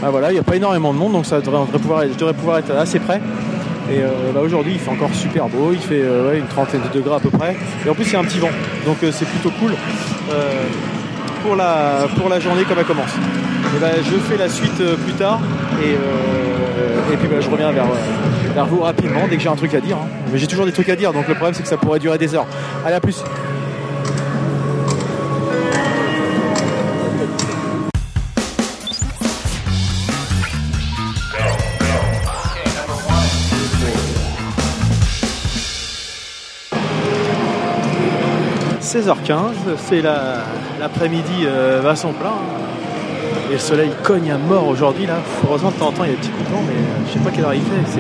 bah, 0.02 0.10
voilà, 0.10 0.32
il 0.32 0.36
n'y 0.36 0.40
a 0.40 0.44
pas 0.44 0.56
énormément 0.56 0.94
de 0.94 1.00
monde, 1.00 1.14
donc 1.14 1.26
ça 1.26 1.42
devrait, 1.42 1.66
pouvoir, 1.80 2.04
je 2.04 2.18
devrais 2.18 2.34
pouvoir 2.34 2.60
être 2.60 2.72
assez 2.72 3.00
près. 3.00 3.22
Et 3.92 4.02
bah, 4.34 4.42
aujourd'hui, 4.42 4.74
il 4.74 4.80
fait 4.80 4.92
encore 4.92 5.14
super 5.14 5.48
beau, 5.48 5.72
il 5.74 5.80
fait 5.80 6.04
une 6.38 6.48
trentaine 6.48 6.82
de 6.82 6.98
degrés 6.98 7.16
à 7.16 7.20
peu 7.20 7.30
près. 7.30 7.56
Et 7.86 7.90
en 7.90 7.96
plus, 7.96 8.06
il 8.06 8.14
y 8.14 8.16
a 8.16 8.20
un 8.20 8.24
petit 8.24 8.40
vent, 8.40 8.52
donc 8.86 8.98
c'est 9.02 9.26
plutôt 9.26 9.52
cool 9.60 9.74
pour, 11.44 11.56
la, 11.56 12.08
pour 12.18 12.30
la 12.30 12.40
journée 12.40 12.64
comme 12.64 12.78
elle 12.80 12.86
commence. 12.86 13.16
Et 13.76 14.04
je 14.04 14.16
fais 14.16 14.38
la 14.38 14.50
suite 14.50 14.82
plus 15.06 15.14
tard 15.14 15.40
et 15.82 15.96
et 17.12 17.18
puis 17.18 17.28
bah, 17.28 17.40
je 17.40 17.50
reviens 17.50 17.72
vers, 17.72 17.86
vers, 18.54 18.66
vous 18.66 18.82
rapidement 18.82 19.28
dès 19.30 19.38
que 19.38 19.42
j'ai 19.42 19.50
un 19.50 19.56
truc 19.56 19.74
à 19.74 19.80
dire. 19.80 19.98
Hein. 19.98 20.08
Mais 20.32 20.38
j'ai 20.38 20.48
toujours 20.48 20.66
des 20.66 20.72
trucs 20.72 20.90
à 20.90 20.96
dire, 20.96 21.14
donc 21.14 21.28
le 21.28 21.36
problème 21.36 21.54
c'est 21.54 21.64
que 21.64 21.70
ça 21.70 21.78
pourrait 21.78 22.00
durer 22.00 22.18
des 22.18 22.36
heures. 22.36 22.48
Allez, 22.86 22.96
à 22.96 23.00
plus. 23.00 23.24
«16h15, 38.90 39.78
c'est 39.78 40.02
l'après-midi 40.02 41.46
euh, 41.46 41.80
va 41.84 41.96
son 41.96 42.12
plein. 42.12 42.34
Et 43.50 43.54
le 43.54 43.60
soleil 43.60 43.90
cogne 44.04 44.32
à 44.32 44.38
mort 44.38 44.68
aujourd'hui 44.68 45.08
là. 45.08 45.16
Heureusement 45.44 45.72
de 45.72 45.76
temps 45.76 45.88
en 45.88 45.92
temps 45.92 46.04
il 46.04 46.12
y 46.12 46.14
a 46.14 46.16
des 46.16 46.22
petits 46.22 46.30
coups 46.30 46.48
de 46.48 46.54
vent, 46.54 46.62
mais 46.68 46.74
euh, 46.74 47.08
je 47.08 47.14
sais 47.14 47.20
pas 47.20 47.32
quelle 47.32 47.46
heure 47.46 47.54
il 47.56 47.62
fait. 47.62 48.00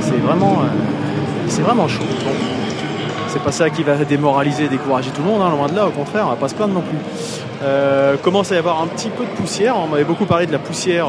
C'est 0.00 0.16
vraiment, 0.18 0.60
euh, 0.62 0.66
c'est 1.48 1.62
vraiment 1.62 1.88
chaud. 1.88 2.04
c'est 3.26 3.42
pas 3.42 3.50
ça 3.50 3.68
qui 3.68 3.82
va 3.82 3.96
démoraliser 3.96 4.68
décourager 4.68 5.10
tout 5.10 5.22
le 5.22 5.28
monde, 5.28 5.42
hein, 5.42 5.50
loin 5.50 5.66
de 5.66 5.74
là, 5.74 5.88
au 5.88 5.90
contraire, 5.90 6.26
on 6.26 6.30
va 6.30 6.36
pas 6.36 6.46
se 6.46 6.54
plaindre 6.54 6.74
non 6.74 6.82
plus. 6.82 6.98
Euh, 7.64 8.16
commence 8.16 8.52
à 8.52 8.54
y 8.54 8.58
avoir 8.58 8.80
un 8.80 8.86
petit 8.86 9.08
peu 9.08 9.24
de 9.24 9.30
poussière. 9.30 9.76
On 9.76 9.88
m'avait 9.88 10.04
beaucoup 10.04 10.24
parlé 10.24 10.46
de 10.46 10.52
la 10.52 10.60
poussière 10.60 11.08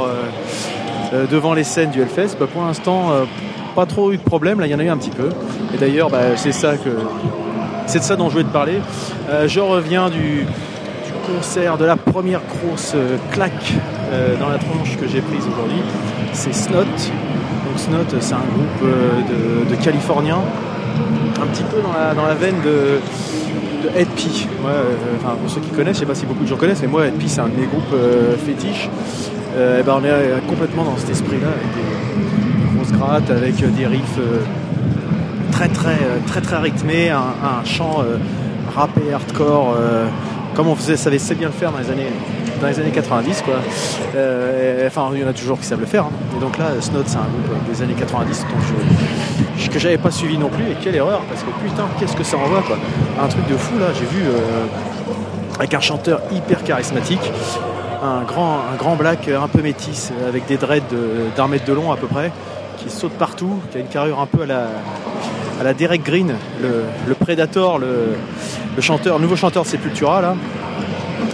devant 1.29 1.53
les 1.53 1.63
scènes 1.63 1.91
du 1.91 2.01
Hellfest. 2.01 2.35
Bah, 2.39 2.47
pour 2.51 2.63
l'instant, 2.63 3.11
pas 3.75 3.85
trop 3.85 4.11
eu 4.11 4.17
de 4.17 4.23
problème. 4.23 4.59
Là, 4.59 4.65
il 4.65 4.71
y 4.71 4.75
en 4.75 4.79
a 4.79 4.83
eu 4.83 4.89
un 4.89 4.97
petit 4.97 5.11
peu. 5.11 5.29
Et 5.75 5.77
d'ailleurs, 5.77 6.09
bah, 6.09 6.35
c'est 6.35 6.51
ça 6.51 6.77
que 6.77 6.89
c'est 7.85 7.99
de 7.99 8.03
ça 8.03 8.15
dont 8.15 8.29
je 8.29 8.33
voulais 8.33 8.45
te 8.45 8.53
parler. 8.53 8.79
je 9.45 9.59
reviens 9.59 10.09
du, 10.09 10.47
concert 11.35 11.77
de 11.77 11.85
la 11.85 11.95
première 11.95 12.41
grosse 12.41 12.93
euh, 12.95 13.17
claque 13.31 13.73
euh, 14.11 14.35
dans 14.37 14.49
la 14.49 14.57
tronche 14.57 14.97
que 14.97 15.07
j'ai 15.07 15.21
prise 15.21 15.43
aujourd'hui. 15.51 15.81
C'est 16.33 16.53
Snot. 16.53 16.83
Donc 16.83 17.77
Snot, 17.77 18.19
c'est 18.19 18.33
un 18.33 18.37
groupe 18.37 18.83
euh, 18.83 19.69
de, 19.69 19.75
Californiens, 19.75 20.41
un 21.41 21.45
petit 21.47 21.63
peu 21.63 21.77
dans 21.81 22.25
la, 22.25 22.33
veine 22.33 22.55
de, 22.65 22.99
de 23.87 23.97
Headpie. 23.97 24.47
pour 25.41 25.49
ceux 25.49 25.61
qui 25.61 25.69
connaissent, 25.69 25.95
je 25.95 26.01
sais 26.01 26.05
pas 26.05 26.15
si 26.15 26.25
beaucoup 26.25 26.43
de 26.43 26.49
gens 26.49 26.57
connaissent, 26.57 26.81
mais 26.81 26.87
moi 26.87 27.05
Headpie 27.05 27.29
c'est 27.29 27.41
un 27.41 27.47
de 27.47 27.55
mes 27.55 27.67
groupes 27.67 27.95
fétiches. 28.45 28.89
ben, 29.55 29.83
on 29.87 30.03
est 30.03 30.47
complètement 30.47 30.83
dans 30.83 30.97
cet 30.97 31.11
esprit-là, 31.11 31.47
avec 31.47 31.67
des, 31.75 32.75
grosses 32.75 32.91
grattes, 32.91 33.29
avec 33.29 33.55
des 33.55 33.87
riffs 33.87 34.19
très 35.51 35.69
très 35.69 35.97
très 36.27 36.41
très 36.41 36.57
rythmés, 36.57 37.09
un, 37.09 37.63
chant 37.63 38.03
rap 38.75 38.89
et 39.07 39.13
hardcore 39.13 39.75
comme 40.59 40.67
on 40.67 40.75
savait 40.75 41.17
bien 41.35 41.47
le 41.47 41.53
faire 41.53 41.71
dans 41.71 41.77
les 41.77 41.89
années, 41.89 42.11
dans 42.59 42.67
les 42.67 42.77
années 42.81 42.91
90. 42.91 43.43
Quoi. 43.43 43.53
Euh, 44.13 44.87
enfin, 44.87 45.09
il 45.13 45.21
y 45.21 45.23
en 45.23 45.29
a 45.29 45.31
toujours 45.31 45.57
qui 45.57 45.65
savent 45.65 45.79
le 45.79 45.85
faire. 45.85 46.03
Hein. 46.03 46.11
Et 46.35 46.41
donc 46.41 46.57
là, 46.57 46.71
Snod, 46.81 47.07
c'est 47.07 47.15
un 47.15 47.21
groupe 47.21 47.71
des 47.71 47.81
années 47.81 47.93
90 47.93 48.41
dont 48.41 49.57
je, 49.57 49.69
que 49.69 49.79
j'avais 49.79 49.97
pas 49.97 50.11
suivi 50.11 50.37
non 50.37 50.49
plus. 50.49 50.65
Et 50.65 50.75
quelle 50.83 50.97
erreur, 50.97 51.21
parce 51.29 51.43
que 51.43 51.49
putain, 51.65 51.87
qu'est-ce 51.97 52.13
que 52.13 52.25
ça 52.25 52.35
envoie 52.35 52.61
quoi. 52.63 52.77
Un 53.23 53.29
truc 53.29 53.47
de 53.47 53.55
fou 53.55 53.79
là, 53.79 53.85
j'ai 53.93 54.03
vu 54.03 54.21
euh, 54.21 54.65
avec 55.59 55.73
un 55.75 55.79
chanteur 55.79 56.19
hyper 56.29 56.61
charismatique. 56.65 57.31
Un 58.03 58.23
grand, 58.23 58.55
un 58.55 58.75
grand 58.77 58.97
black 58.97 59.29
un 59.29 59.47
peu 59.47 59.61
métis 59.61 60.11
avec 60.27 60.45
des 60.45 60.57
dreads 60.57 60.93
d'un 61.37 61.47
mètre 61.47 61.63
de 61.63 61.71
long 61.71 61.93
à 61.93 61.95
peu 61.95 62.07
près 62.07 62.33
qui 62.79 62.89
saute 62.89 63.13
partout, 63.13 63.59
qui 63.71 63.77
a 63.77 63.81
une 63.81 63.87
carrure 63.87 64.19
un 64.19 64.25
peu 64.25 64.43
à 64.43 64.45
la, 64.45 64.67
à 65.59 65.63
la 65.63 65.73
Derek 65.73 66.03
Green, 66.03 66.33
le, 66.61 67.13
Predator, 67.13 67.79
le, 67.79 68.15
chanteur, 68.79 69.19
nouveau 69.19 69.35
chanteur 69.35 69.63
de 69.63 69.67
Sepultura 69.67 70.21
là. 70.21 70.35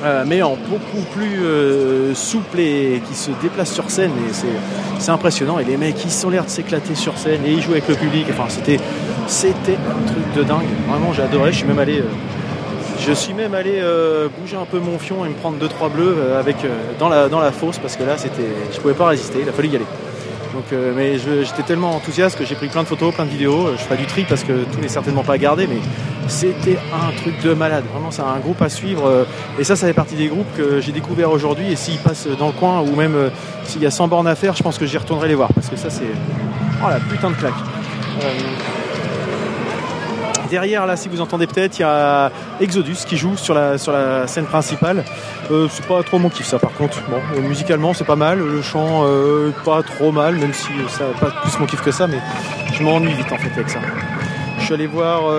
Euh, 0.04 0.24
mais 0.28 0.42
en 0.44 0.56
beaucoup 0.56 1.04
plus 1.16 1.44
euh, 1.44 2.14
souple 2.14 2.60
et 2.60 3.02
qui 3.08 3.16
se 3.16 3.32
déplace 3.42 3.74
sur 3.74 3.90
scène 3.90 4.12
et 4.30 4.34
c'est 5.00 5.12
impressionnant. 5.12 5.58
Et 5.60 5.64
les 5.64 5.78
mecs 5.78 6.04
ils 6.04 6.12
sont 6.12 6.30
l'air 6.30 6.46
de 6.46 6.50
s'éclater 6.50 6.96
sur 6.96 7.18
scène 7.18 7.42
et 7.46 7.52
ils 7.52 7.62
jouent 7.62 7.72
avec 7.72 7.88
le 7.88 7.96
public. 7.96 8.26
Enfin 8.30 8.46
c'était 8.50 8.80
c'était 9.28 9.78
un 9.78 10.08
truc 10.08 10.34
de 10.36 10.44
dingue. 10.44 10.68
Vraiment 10.88 11.14
j'ai 11.14 11.24
adoré 11.24 11.52
je 11.52 11.58
suis 11.58 11.68
même 11.68 11.80
allé 11.80 12.00
euh, 12.00 13.00
je 13.00 13.12
suis 13.12 13.34
même 13.34 13.54
allé 13.54 13.82
bouger 14.40 14.56
un 14.56 14.66
peu 14.66 14.80
mon 14.80 14.98
fion 14.98 15.26
et 15.26 15.30
me 15.30 15.34
prendre 15.34 15.58
deux 15.58 15.68
trois 15.68 15.90
bleus 15.90 16.16
avec 16.40 16.56
dans 16.98 17.10
la 17.10 17.28
dans 17.28 17.40
la 17.40 17.52
fosse 17.52 17.78
parce 17.78 17.98
que 17.98 18.04
là 18.04 18.18
c'était 18.18 18.48
je 18.72 18.80
pouvais 18.80 18.94
pas 18.94 19.08
résister. 19.08 19.40
Il 19.42 19.50
a 19.50 19.52
fallu 19.52 19.68
y 19.68 19.76
aller. 19.76 19.86
Euh, 20.74 20.94
mais 20.96 21.18
j'étais 21.18 21.64
tellement 21.64 21.96
enthousiaste 21.96 22.38
que 22.38 22.46
j'ai 22.46 22.56
pris 22.56 22.68
plein 22.68 22.84
de 22.84 22.88
photos, 22.88 23.14
plein 23.14 23.26
de 23.26 23.30
vidéos. 23.30 23.70
Je 23.78 23.84
ferai 23.84 23.98
du 23.98 24.06
tri 24.06 24.26
parce 24.28 24.44
que 24.44 24.64
tout 24.64 24.80
n'est 24.80 24.88
certainement 24.88 25.24
pas 25.24 25.38
gardé, 25.38 25.68
mais 25.68 25.78
c'était 26.28 26.78
un 26.94 27.12
truc 27.16 27.42
de 27.42 27.54
malade. 27.54 27.84
Vraiment, 27.92 28.12
c'est 28.12 28.22
un 28.22 28.40
groupe 28.40 28.62
à 28.62 28.70
suivre. 28.70 29.08
Euh, 29.08 29.24
et 29.60 29.64
ça, 29.64 29.76
ça 29.76 29.88
fait 29.88 29.94
partie 29.94 30.16
des 30.16 30.28
groupes 30.28 30.52
que 30.56 30.82
j'ai 30.82 30.92
découvert 30.92 31.32
aujourd'hui. 31.32 31.72
Et 31.72 31.76
s'ils 31.76 32.00
passent 32.00 32.28
dans 32.28 32.48
le 32.48 32.54
coin 32.54 32.82
ou 32.82 32.96
même 32.96 33.16
euh, 33.16 33.30
s'il 33.64 33.82
y 33.82 33.86
a 33.86 33.92
100 33.92 34.08
bornes 34.08 34.28
à 34.28 34.36
faire, 34.36 34.56
je 34.56 34.64
pense 34.64 34.78
que 34.78 34.86
j'y 34.86 34.98
retournerai 34.98 35.28
les 35.28 35.36
voir 35.36 35.50
parce 35.54 35.70
que 35.70 35.76
ça, 35.76 35.90
c'est 35.90 36.04
oh 36.84 36.90
la 36.90 37.00
putain 37.00 37.30
de 37.30 37.36
claque. 37.36 37.54
Derrière, 40.50 40.86
là, 40.86 40.96
si 40.96 41.10
vous 41.10 41.22
entendez 41.22 41.48
peut-être, 41.48 41.80
il 41.80 41.82
y 41.82 41.86
a 41.86 42.32
Exodus 42.60 42.98
qui 43.08 43.18
joue 43.18 43.36
sur 43.36 43.54
la, 43.54 43.78
sur 43.78 43.92
la 43.92 44.28
scène 44.28 44.46
principale. 44.46 45.04
Euh, 45.52 45.68
c'est 45.70 45.86
pas 45.86 46.04
trop 46.04 46.20
mon 46.20 46.30
kiff, 46.30 46.46
ça, 46.46 46.60
par 46.60 46.72
contre. 46.74 47.02
Bon, 47.10 47.18
euh, 47.36 47.42
musicalement, 47.42 47.94
c'est 47.94 48.04
pas 48.04 48.16
mal. 48.16 48.40
Le 48.40 48.62
chant, 48.62 49.04
euh, 49.06 49.52
pas 49.64 49.82
trop 49.82 50.12
mal, 50.12 50.36
même 50.36 50.54
si 50.54 50.70
ça 50.90 51.06
pas 51.20 51.32
plus 51.42 51.60
mon 51.60 51.66
kiff 51.66 51.82
que 51.82 51.92
ça, 51.92 52.08
mais 52.08 52.20
je 52.74 52.84
m'ennuie 52.84 53.14
vite, 53.14 53.32
en 53.32 53.38
fait, 53.38 53.52
avec 53.54 53.70
ça. 53.70 53.80
Je 54.66 54.74
suis 54.74 54.82
allé 54.82 54.88
voir 54.88 55.32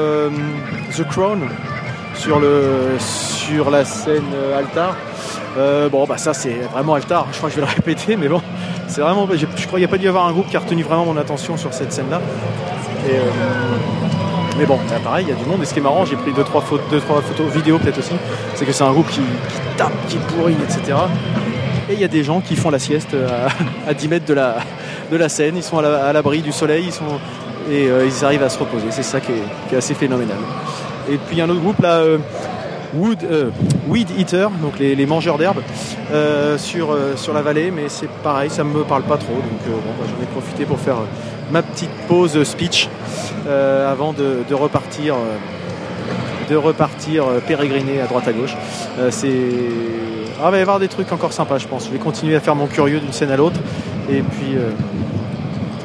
The 0.97 1.03
Crown 1.09 1.41
sur, 2.15 2.39
le, 2.39 2.97
sur 3.01 3.73
la 3.73 3.85
scène 3.85 4.23
Altar. 4.57 4.95
bon, 5.91 6.05
bah 6.07 6.17
ça, 6.17 6.33
c'est 6.33 6.55
vraiment 6.73 6.95
Altar. 6.95 7.27
Je 7.33 7.39
crois 7.39 7.49
que 7.51 7.57
je 7.57 7.61
vais 7.61 7.67
le 7.67 7.73
répéter, 7.75 8.17
mais 8.17 8.29
bon, 8.29 8.41
c'est 8.87 9.01
vraiment. 9.01 9.27
Je, 9.35 9.45
crois 9.47 9.57
qu'il 9.57 9.79
n'y 9.79 9.85
a 9.85 9.89
pas 9.89 9.99
dû 9.99 10.05
y 10.05 10.09
avoir 10.09 10.29
un 10.29 10.33
groupe 10.33 10.49
qui 10.49 10.57
a 10.57 10.61
retenu 10.61 10.85
vraiment 10.85 11.07
mon 11.07 11.17
attention 11.17 11.57
sur 11.57 11.75
cette 11.75 11.93
scène-là. 11.93 12.21
Mais 14.59 14.65
bon, 14.65 14.79
pareil, 15.03 15.27
il 15.27 15.31
y 15.31 15.37
a 15.37 15.43
du 15.43 15.45
monde. 15.45 15.61
Et 15.61 15.65
ce 15.65 15.73
qui 15.73 15.81
est 15.81 15.83
marrant, 15.83 16.05
j'ai 16.05 16.15
pris 16.15 16.31
2-3 16.31 16.63
photos, 16.63 17.03
trois 17.03 17.21
photos 17.21 17.53
vidéo 17.53 17.81
peut-être 17.81 17.99
aussi, 17.99 18.15
c'est 18.55 18.65
que 18.65 18.71
c'est 18.71 18.85
un 18.85 18.93
groupe 18.93 19.09
qui, 19.09 19.23
tape, 19.77 19.91
qui 20.09 20.19
pourrit, 20.19 20.55
etc. 20.63 20.99
Et 21.91 21.95
il 21.95 22.01
y 22.01 22.05
a 22.05 22.09
des 22.09 22.23
gens 22.23 22.41
qui 22.41 22.55
font 22.55 22.71
la 22.71 22.79
sieste 22.79 23.17
à, 23.89 23.93
10 23.93 24.07
mètres 24.07 24.27
de 24.27 24.35
la, 24.35 24.59
de 25.11 25.17
la 25.17 25.29
scène, 25.29 25.57
ils 25.57 25.65
sont 25.65 25.79
à 25.79 26.13
l'abri 26.13 26.43
du 26.43 26.53
soleil, 26.53 26.85
ils 26.87 26.93
sont 26.93 27.19
et 27.71 27.89
ils 27.89 28.25
arrivent 28.25 28.43
à 28.43 28.49
se 28.49 28.59
reposer. 28.59 28.87
C'est 28.91 29.03
ça 29.03 29.21
qui 29.21 29.33
est, 29.33 29.77
assez 29.77 29.95
phénoménal. 29.95 30.39
Et 31.11 31.19
puis 31.19 31.41
un 31.41 31.49
autre 31.49 31.61
groupe 31.61 31.81
là, 31.81 32.03
Wood, 32.95 33.19
Weed 33.89 34.09
Eater, 34.19 34.51
donc 34.63 34.79
les, 34.79 35.07
mangeurs 35.07 35.39
d'herbe, 35.39 35.61
sur, 36.57 36.97
sur 37.17 37.33
la 37.33 37.43
vallée, 37.43 37.71
mais 37.71 37.89
c'est 37.89 38.09
pareil, 38.23 38.51
ça 38.51 38.65
me 38.65 38.83
parle 38.85 39.03
pas 39.03 39.19
trop, 39.19 39.35
donc 39.35 39.61
bah, 39.67 40.05
j'en 40.07 40.23
ai 40.23 40.27
profité 40.27 40.65
pour 40.65 40.79
faire 40.79 40.97
ma 41.51 41.63
petite 41.63 41.91
pause 42.09 42.43
speech 42.45 42.89
avant 43.47 44.13
de, 44.13 44.55
repartir 44.55 45.15
de 46.49 46.57
repartir 46.57 47.25
pérégriner 47.47 48.01
à 48.01 48.07
droite 48.07 48.29
à 48.29 48.33
gauche. 48.33 48.57
c'est 49.11 49.29
ah, 50.39 50.49
il 50.49 50.51
va 50.51 50.59
y 50.59 50.61
avoir 50.61 50.79
des 50.79 50.89
trucs 50.89 51.11
encore 51.13 51.33
sympas, 51.33 51.57
je 51.57 51.67
pense. 51.67 51.87
Je 51.87 51.91
vais 51.91 51.99
continuer 51.99 52.37
à 52.37 52.41
faire 52.41 52.55
mon 52.55 52.67
curieux 52.67 53.01
d'une 53.01 53.13
scène 53.13 53.31
à 53.31 53.37
l'autre. 53.37 53.59
Et 54.11 54.21
puis. 54.21 54.57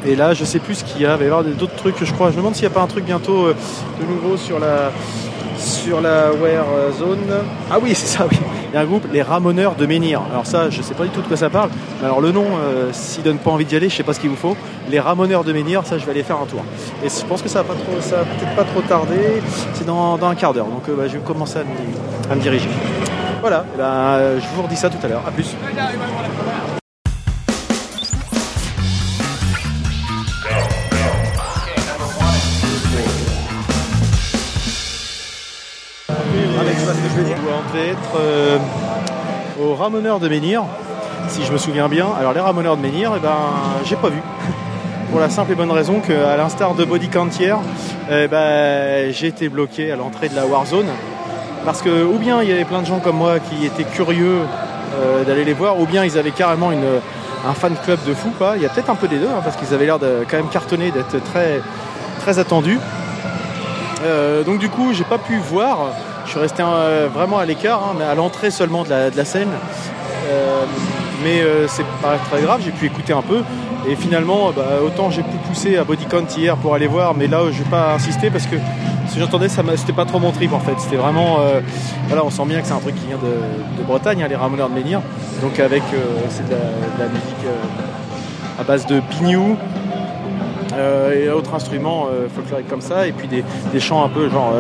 Euh, 0.05 0.12
et 0.12 0.15
là, 0.15 0.34
je 0.34 0.46
sais 0.46 0.60
plus 0.60 0.75
ce 0.75 0.84
qu'il 0.84 1.01
y 1.01 1.05
a. 1.05 1.13
Il 1.13 1.17
va 1.17 1.24
y 1.24 1.27
avoir 1.27 1.43
d'autres 1.43 1.75
trucs, 1.75 2.03
je 2.03 2.13
crois. 2.13 2.29
Je 2.29 2.36
me 2.36 2.38
demande 2.38 2.55
s'il 2.55 2.67
n'y 2.67 2.74
a 2.74 2.75
pas 2.75 2.81
un 2.81 2.88
truc 2.88 3.05
bientôt 3.05 3.46
euh, 3.46 3.55
de 4.00 4.05
nouveau 4.05 4.38
sur 4.38 4.60
la, 4.60 4.91
sur 5.58 6.01
la 6.01 6.31
Wear 6.34 6.65
Zone. 6.98 7.20
Ah 7.70 7.77
oui, 7.81 7.91
c'est 7.96 8.17
ça, 8.17 8.27
oui. 8.29 8.38
Il 8.72 8.75
y 8.75 8.77
a 8.77 8.81
un 8.81 8.86
groupe, 8.86 9.05
les 9.12 9.22
Ramoneurs 9.22 9.75
de 9.75 9.86
Menhir. 9.86 10.22
Alors 10.31 10.46
ça, 10.48 10.70
je 10.70 10.81
sais 10.81 10.93
pas 10.93 11.03
du 11.03 11.10
tout 11.10 11.22
de 11.22 11.27
quoi 11.27 11.36
ça 11.36 11.50
parle. 11.50 11.70
Mais 12.00 12.05
alors 12.05 12.22
le 12.22 12.31
nom, 12.31 12.46
euh, 12.46 12.89
s'il 12.93 13.22
donne 13.22 13.38
pas 13.38 13.51
envie 13.51 13.65
d'y 13.65 13.75
aller, 13.75 13.89
je 13.89 13.96
sais 13.98 14.03
pas 14.03 14.13
ce 14.13 14.20
qu'il 14.22 14.29
vous 14.29 14.38
faut. 14.38 14.55
Les 14.89 15.01
Ramoneurs 15.01 15.43
de 15.43 15.51
Menhir, 15.51 15.86
ça, 15.86 15.98
je 15.98 16.05
vais 16.05 16.12
aller 16.12 16.24
faire 16.24 16.38
un 16.41 16.46
tour. 16.46 16.63
Et 17.03 17.10
je 17.10 17.25
pense 17.25 17.41
que 17.41 17.50
ça 17.50 17.63
va, 17.63 17.74
peut-être 17.74 18.55
pas 18.55 18.63
trop 18.63 18.81
tarder. 18.81 19.41
C'est 19.74 19.86
dans, 19.86 20.17
un 20.24 20.36
quart 20.36 20.53
d'heure. 20.53 20.67
Donc 20.67 20.84
bah, 20.88 21.03
je 21.08 21.17
vais 21.17 21.24
commencer 21.24 21.60
à 22.29 22.36
me 22.36 22.41
diriger. 22.41 22.70
Voilà, 23.41 23.65
eh 23.74 23.77
ben, 23.77 24.39
je 24.39 24.55
vous 24.55 24.62
redis 24.62 24.77
ça 24.77 24.89
tout 24.89 25.03
à 25.03 25.10
l'heure. 25.10 25.24
A 25.27 25.31
plus. 25.31 25.53
On 36.91 37.74
devait 37.74 37.89
être 37.89 38.15
euh, 38.19 38.57
au 39.62 39.75
Ramoneur 39.75 40.19
de 40.19 40.27
Menhir, 40.27 40.63
si 41.27 41.43
je 41.43 41.51
me 41.51 41.57
souviens 41.57 41.88
bien. 41.88 42.07
Alors 42.19 42.33
les 42.33 42.39
Ramoneurs 42.39 42.77
de 42.77 42.81
Menhir, 42.81 43.13
eh 43.15 43.19
ben, 43.19 43.38
j'ai 43.86 43.95
pas 43.95 44.10
vu. 44.10 44.21
Pour 45.12 45.19
la 45.19 45.29
simple 45.29 45.51
et 45.51 45.55
bonne 45.55 45.71
raison 45.71 46.00
qu'à 46.00 46.38
l'instar 46.38 46.74
de 46.74 46.86
Body 46.86 47.10
Cantier, 47.10 47.55
eh 48.10 48.27
ben, 48.27 49.12
j'ai 49.12 49.27
été 49.27 49.50
bloqué 49.50 49.91
à 49.91 49.95
l'entrée 49.95 50.29
de 50.29 50.36
la 50.36 50.45
Warzone 50.45 50.88
parce 51.65 51.81
que 51.81 52.03
ou 52.03 52.17
bien 52.17 52.41
il 52.41 52.50
y 52.50 52.51
avait 52.51 52.65
plein 52.65 52.81
de 52.81 52.88
gens 52.88 53.00
comme 53.00 53.17
moi 53.17 53.39
qui 53.39 53.65
étaient 53.65 53.83
curieux 53.83 54.39
euh, 54.95 55.24
d'aller 55.24 55.45
les 55.45 55.53
voir, 55.53 55.79
ou 55.79 55.86
bien 55.86 56.03
ils 56.03 56.17
avaient 56.17 56.31
carrément 56.31 56.71
un 56.71 57.53
fan 57.53 57.75
club 57.83 58.00
de 58.05 58.13
fou. 58.13 58.31
Il 58.55 58.62
y 58.62 58.65
a 58.65 58.69
peut-être 58.69 58.89
un 58.89 58.95
peu 58.95 59.07
des 59.07 59.17
deux, 59.17 59.27
hein, 59.27 59.41
parce 59.43 59.55
qu'ils 59.55 59.74
avaient 59.74 59.86
l'air 59.86 60.00
de 60.00 60.25
quand 60.29 60.38
même 60.38 60.50
cartonner, 60.50 60.91
d'être 60.91 61.24
très, 61.24 61.62
très 62.19 62.39
attendus. 62.39 62.79
Euh, 64.03 64.43
donc 64.43 64.60
du 64.60 64.69
coup, 64.69 64.93
j'ai 64.93 65.03
pas 65.03 65.17
pu 65.17 65.38
voir. 65.38 65.93
Je 66.32 66.38
suis 66.38 66.40
resté 66.40 66.64
euh, 66.66 67.10
vraiment 67.14 67.40
à 67.40 67.46
l'écart, 67.46 67.82
hein, 67.84 68.02
à 68.10 68.16
l'entrée 68.16 68.52
seulement 68.52 68.86
de 68.86 68.90
la, 68.90 69.26
scène. 69.26 69.50
mais 71.26 71.44
c'est 71.68 71.86
pas 72.02 72.16
très 72.30 72.42
grave, 72.42 72.62
j'ai 72.64 72.72
pu 72.72 72.86
écouter 72.86 73.12
un 73.12 73.22
peu. 73.22 73.42
Et 73.90 73.98
finalement, 73.98 74.52
bah, 74.56 74.80
autant 74.82 75.10
j'ai 75.12 75.24
pu 75.24 75.36
pousser 75.50 75.76
à 75.76 75.84
Bodycount 75.84 76.28
hier 76.38 76.56
pour 76.56 76.74
aller 76.74 76.88
voir, 76.88 77.16
mais 77.16 77.28
là, 77.28 77.40
je 77.52 77.62
vais 77.62 77.70
pas 77.70 77.96
insister 77.96 78.30
parce 78.30 78.46
que 78.46 78.56
si 79.12 79.20
j'entendais, 79.20 79.50
ça 79.50 79.62
c'était 79.76 79.92
pas 79.92 80.06
trop 80.06 80.20
mon 80.20 80.32
trip 80.32 80.54
en 80.54 80.60
fait. 80.60 80.80
C'était 80.80 80.96
vraiment, 80.96 81.40
euh, 81.42 81.60
on 82.24 82.30
sent 82.30 82.46
bien 82.46 82.62
que 82.62 82.68
c'est 82.68 82.74
un 82.74 82.80
truc 82.80 82.96
qui 82.96 83.08
vient 83.08 83.18
de, 83.18 83.84
Bretagne, 83.84 84.24
hein, 84.24 84.28
les 84.30 84.38
Ramoneurs 84.38 84.70
de 84.70 84.76
Menhir. 84.76 85.02
Donc 85.42 85.60
avec, 85.60 85.84
euh, 85.94 86.06
c'est 86.30 86.48
de, 86.48 86.56
la, 86.98 87.08
musique 87.08 87.46
euh, 87.46 88.62
à 88.62 88.64
base 88.64 88.86
de 88.86 89.02
pignou, 89.02 89.58
et 91.13 91.30
autres 91.30 91.54
instruments 91.54 92.08
folkloriques 92.34 92.68
comme 92.68 92.82
ça, 92.82 93.08
et 93.08 93.12
puis 93.12 93.28
des, 93.28 93.80
chants 93.80 94.04
un 94.04 94.10
peu 94.10 94.30
genre 94.30 94.54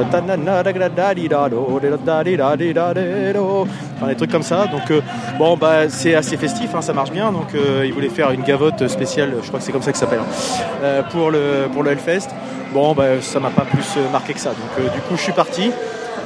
enfin, 3.97 4.07
des 4.07 4.15
trucs 4.15 4.31
comme 4.31 4.43
ça. 4.43 4.67
Donc 4.67 4.91
bon 5.37 5.57
bah 5.57 5.89
c'est 5.89 6.15
assez 6.15 6.37
festif, 6.37 6.73
hein, 6.75 6.81
ça 6.81 6.93
marche 6.93 7.11
bien. 7.11 7.31
Donc 7.31 7.47
ils 7.83 7.93
voulaient 7.93 8.09
faire 8.09 8.31
une 8.31 8.43
gavotte 8.43 8.87
spéciale, 8.87 9.33
je 9.41 9.47
crois 9.47 9.59
que 9.59 9.65
c'est 9.65 9.71
comme 9.71 9.81
ça 9.81 9.91
que 9.91 9.97
ça 9.97 10.05
s'appelle, 10.05 10.21
hein, 10.21 11.03
pour 11.11 11.31
le 11.31 11.67
pour 11.71 11.83
le 11.83 11.91
Hellfest. 11.91 12.29
Bon, 12.73 12.93
bah, 12.93 13.21
ça 13.21 13.41
m'a 13.41 13.49
pas 13.49 13.65
plus 13.65 13.97
euh, 13.97 14.09
marqué 14.11 14.33
que 14.33 14.39
ça. 14.39 14.51
Donc, 14.51 14.69
euh, 14.79 14.89
du 14.89 15.01
coup, 15.01 15.17
je 15.17 15.21
suis 15.21 15.33
parti. 15.33 15.71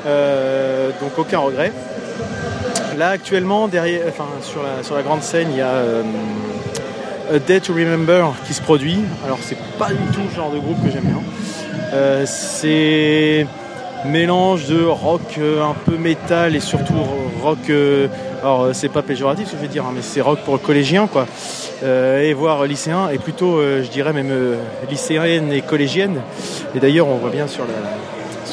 Euh, 0.06 0.92
donc, 1.01 1.18
aucun 1.18 1.39
regret. 1.39 1.72
Là, 2.98 3.10
actuellement, 3.10 3.68
derrière, 3.68 4.04
enfin, 4.08 4.27
sur, 4.42 4.62
la, 4.62 4.84
sur 4.84 4.96
la 4.96 5.01
grande 5.01 5.24
scène, 5.24 5.48
il 5.51 5.58
y 5.58 5.62
a 5.62 5.82
A 7.34 7.39
Day 7.39 7.60
to 7.60 7.74
Remember 7.74 8.34
qui 8.46 8.53
se 8.53 8.62
produit. 8.62 9.00
Alors, 9.25 9.39
c'est 9.41 9.58
pas 9.77 9.89
du 9.89 10.05
tout 10.13 10.22
le 10.29 10.36
genre 10.36 10.51
de 10.51 10.60
groupe 10.60 10.84
que 10.84 10.91
j'aime 10.91 11.05
bien. 11.05 12.25
c'est 12.25 13.48
mélange 14.05 14.67
de 14.67 14.84
rock 14.86 15.39
un 15.39 15.74
peu 15.86 15.98
métal 15.98 16.55
et 16.55 16.60
surtout 16.60 16.94
rock. 17.41 17.72
alors, 18.41 18.70
c'est 18.74 18.89
pas 18.89 19.01
péjoratif 19.01 19.48
ce 19.48 19.51
que 19.51 19.58
je 19.58 19.62
veux 19.63 19.67
dire, 19.67 19.86
hein, 19.86 19.91
mais 19.96 20.01
c'est 20.01 20.22
rock 20.22 20.39
pour 20.46 20.53
le 20.53 20.60
collégien, 20.60 21.08
quoi. 21.08 21.25
Euh, 21.84 22.22
et 22.22 22.34
voir 22.34 22.65
lycéens, 22.65 23.10
et 23.10 23.17
plutôt, 23.17 23.58
euh, 23.58 23.84
je 23.84 23.89
dirais 23.89 24.13
même 24.13 24.32
euh, 24.32 24.55
lycéennes 24.89 25.51
et 25.51 25.62
collégiennes. 25.62 26.22
Et 26.74 26.79
d'ailleurs, 26.79 27.08
on 27.08 27.17
voit 27.17 27.29
bien 27.29 27.48
sur, 27.48 27.65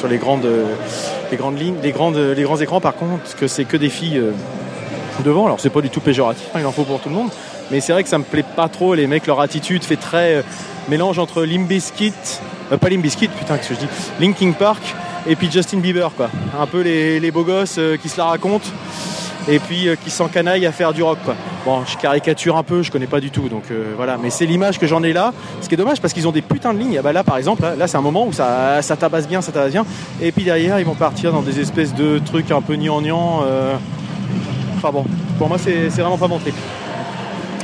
les, 0.09 0.17
grandes, 0.17 0.47
les 1.31 1.37
grandes 1.37 1.57
lignes, 1.59 1.77
les 1.81 1.91
grands 1.91 2.57
écrans, 2.57 2.81
par 2.81 2.95
contre, 2.95 3.35
que 3.35 3.47
c'est 3.47 3.63
que 3.63 3.77
des 3.77 3.89
filles 3.89 4.21
devant. 5.23 5.45
Alors, 5.45 5.59
c'est 5.59 5.69
pas 5.69 5.81
du 5.81 5.89
tout 5.89 6.01
péjoratif, 6.01 6.47
hein, 6.53 6.59
il 6.59 6.65
en 6.65 6.71
faut 6.71 6.83
pour 6.83 6.99
tout 6.99 7.09
le 7.09 7.15
monde. 7.15 7.29
Mais 7.71 7.79
c'est 7.79 7.93
vrai 7.93 8.03
que 8.03 8.09
ça 8.09 8.17
me 8.17 8.23
plaît 8.23 8.45
pas 8.55 8.67
trop. 8.67 8.93
Les 8.93 9.07
mecs, 9.07 9.27
leur 9.27 9.39
attitude 9.39 9.83
fait 9.83 9.95
très 9.95 10.43
mélange 10.89 11.19
entre 11.19 11.43
Limbiskit, 11.43 12.13
pas 12.79 12.89
Limbiskit, 12.89 13.29
putain, 13.29 13.57
qu'est-ce 13.57 13.69
que 13.69 13.75
je 13.75 13.79
dis, 13.79 13.87
Linking 14.19 14.53
Park 14.53 14.81
et 15.27 15.35
puis 15.35 15.49
Justin 15.51 15.77
Bieber, 15.77 16.11
quoi. 16.15 16.29
Un 16.59 16.67
peu 16.67 16.81
les, 16.81 17.19
les 17.19 17.31
beaux 17.31 17.43
gosses 17.43 17.79
qui 18.01 18.09
se 18.09 18.17
la 18.17 18.25
racontent 18.25 18.69
et 19.47 19.59
puis 19.59 19.87
qui 20.03 20.09
s'encanaillent 20.09 20.65
à 20.65 20.71
faire 20.71 20.93
du 20.93 21.03
rock. 21.03 21.19
Bon, 21.65 21.83
je 21.85 21.97
caricature 21.97 22.57
un 22.57 22.63
peu, 22.63 22.81
je 22.81 22.91
connais 22.91 23.07
pas 23.07 23.21
du 23.21 23.31
tout, 23.31 23.47
donc 23.47 23.63
euh, 23.71 23.93
voilà. 23.95 24.17
Mais 24.21 24.29
c'est 24.29 24.45
l'image 24.45 24.79
que 24.79 24.87
j'en 24.87 25.01
ai 25.03 25.13
là. 25.13 25.33
Ce 25.61 25.67
qui 25.69 25.75
est 25.75 25.77
dommage 25.77 26.01
parce 26.01 26.13
qu'ils 26.13 26.27
ont 26.27 26.31
des 26.31 26.41
putains 26.41 26.73
de 26.73 26.79
lignes. 26.79 26.97
Ah 26.99 27.01
bah 27.01 27.13
là, 27.13 27.23
par 27.23 27.37
exemple, 27.37 27.63
là, 27.77 27.87
c'est 27.87 27.97
un 27.97 28.01
moment 28.01 28.27
où 28.27 28.33
ça, 28.33 28.81
ça 28.81 28.97
tabasse 28.97 29.27
bien, 29.27 29.41
ça 29.41 29.51
tabasse 29.51 29.71
bien. 29.71 29.85
Et 30.21 30.31
puis 30.31 30.43
derrière, 30.43 30.79
ils 30.79 30.85
vont 30.85 30.95
partir 30.95 31.31
dans 31.31 31.41
des 31.41 31.59
espèces 31.59 31.93
de 31.93 32.19
trucs 32.19 32.51
un 32.51 32.61
peu 32.61 32.75
gnangnan. 32.75 33.43
Euh... 33.45 33.75
Enfin 34.77 34.91
bon, 34.91 35.05
pour 35.37 35.47
moi, 35.47 35.57
c'est 35.57 35.87
vraiment 35.87 36.17
pas 36.17 36.27
mon 36.27 36.39
trip. 36.39 36.55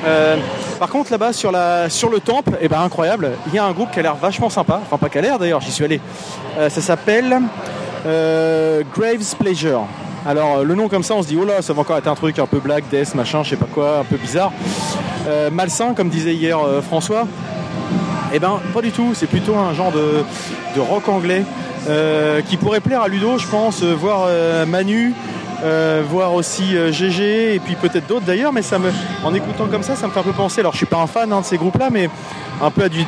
Euh, 0.06 0.38
par 0.79 0.89
contre, 0.89 1.12
là-bas 1.12 1.34
sur, 1.34 1.51
la, 1.51 1.89
sur 1.89 2.10
le 2.10 2.20
temple, 2.20 2.51
eh 2.62 2.68
ben 2.68 2.82
incroyable, 2.82 3.32
il 3.48 3.53
y 3.53 3.60
a 3.60 3.65
un 3.65 3.72
groupe 3.72 3.91
qui 3.91 4.00
a 4.00 4.01
l'air 4.01 4.15
vachement 4.15 4.50
sympa. 4.50 4.79
Enfin, 4.82 4.98
pas 4.98 5.10
qu'à 5.10 5.22
l'air 5.22 5.39
d'ailleurs, 5.39 5.62
j'y 5.62 5.72
suis 5.72 5.84
allé. 5.84 6.00
Euh, 6.58 6.70
ça 6.70 6.82
s'appelle 6.82 7.39
Graves 8.06 9.36
Pleasure. 9.38 9.86
Alors 10.25 10.58
euh, 10.58 10.63
le 10.63 10.75
nom 10.75 10.89
comme 10.89 11.03
ça, 11.03 11.15
on 11.15 11.22
se 11.22 11.27
dit 11.27 11.38
oh 11.39 11.46
là, 11.46 11.62
ça 11.62 11.74
va 11.74 11.82
encore 11.82 11.98
être 11.98 12.08
un 12.08 12.15
truc 12.15 12.39
un 12.39 12.46
peu 12.46 12.60
black, 12.60 12.84
death, 12.91 13.15
machin, 13.15 13.44
je 13.44 13.51
sais 13.51 13.56
pas 13.56 13.68
quoi, 13.74 14.00
un 14.00 14.03
peu 14.03 14.18
bizarre. 14.18 14.51
Euh, 15.27 15.50
malsain, 15.50 15.94
comme 15.94 16.10
disait 16.10 16.34
hier 16.34 16.60
euh, 16.60 16.82
François. 16.82 17.25
Eh 18.34 18.39
ben 18.39 18.60
pas 18.74 18.82
du 18.82 18.91
tout, 18.91 19.13
c'est 19.15 19.27
plutôt 19.27 19.56
un 19.56 19.74
genre 19.74 19.91
de, 19.91 20.24
rock 20.79 21.10
anglais 21.10 21.44
qui 22.48 22.58
pourrait 22.58 22.82
plaire 22.82 23.01
à 23.01 23.08
Ludo, 23.08 23.39
je 23.39 23.48
pense, 23.48 23.82
voir 23.82 24.27
Manu, 24.68 25.15
euh, 25.63 26.01
voir 26.08 26.34
aussi 26.34 26.75
GG 26.92 27.22
euh, 27.22 27.56
et 27.56 27.60
puis 27.60 27.75
peut-être 27.75 28.08
d'autres 28.08 28.25
d'ailleurs, 28.25 28.54
mais 28.54 28.62
ça 28.62 28.80
me, 28.80 28.92
en 29.24 29.34
écoutant 29.34 29.68
comme 29.68 29.84
ça, 29.84 29.96
ça 29.96 30.08
me 30.08 30.12
fait 30.12 30.20
un 30.20 30.24
peu 30.24 30.32
penser. 30.32 30.62
Alors 30.62 30.72
je 30.72 30.78
suis 30.78 30.86
pas 30.86 30.98
un 30.98 31.08
fan 31.08 31.34
hein, 31.34 31.42
de 31.42 31.46
ces 31.46 31.58
groupes-là, 31.58 31.89
mais 31.92 32.10
un 32.62 32.72
peu 32.72 32.84
à 32.84 32.89
du, 32.89 33.04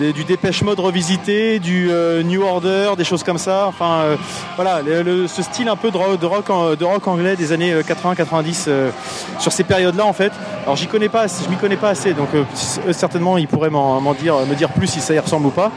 du 0.00 0.24
Dépêche 0.24 0.62
Mode 0.62 0.78
revisité, 0.80 1.58
du 1.58 1.88
euh, 1.90 2.22
New 2.22 2.42
Order, 2.42 2.92
des 2.98 3.04
choses 3.04 3.22
comme 3.22 3.38
ça. 3.38 3.66
Enfin 3.66 4.16
voilà, 4.56 4.80
ce 5.26 5.42
style 5.42 5.68
un 5.68 5.76
peu 5.76 5.90
de 5.90 5.96
rock, 5.96 6.20
de 6.20 6.84
rock, 6.84 7.08
anglais 7.08 7.36
des 7.36 7.52
années 7.52 7.74
80-90 7.80 8.68
sur 9.38 9.52
ces 9.52 9.64
périodes-là 9.64 10.04
en 10.04 10.12
fait. 10.12 10.32
Alors 10.64 10.76
j'y 10.76 10.86
connais 10.88 11.08
pas, 11.08 11.26
je 11.26 11.48
m'y 11.48 11.56
connais 11.56 11.76
pas 11.76 11.90
assez, 11.90 12.12
donc 12.12 12.28
certainement 12.92 13.38
ils 13.38 13.48
pourraient 13.48 13.70
m'en 13.70 14.14
dire, 14.14 14.36
me 14.46 14.54
dire 14.54 14.68
plus 14.70 14.86
si 14.86 15.00
ça 15.00 15.14
y 15.14 15.18
ressemble 15.18 15.46
ou 15.46 15.50
pas. 15.50 15.70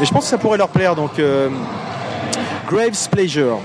Mais 0.00 0.06
je 0.06 0.10
pense 0.10 0.24
que 0.24 0.30
ça 0.30 0.38
pourrait 0.38 0.58
leur 0.58 0.68
plaire. 0.68 0.96
Donc 0.96 1.12
Graves 2.68 3.08
Pleasure. 3.10 3.58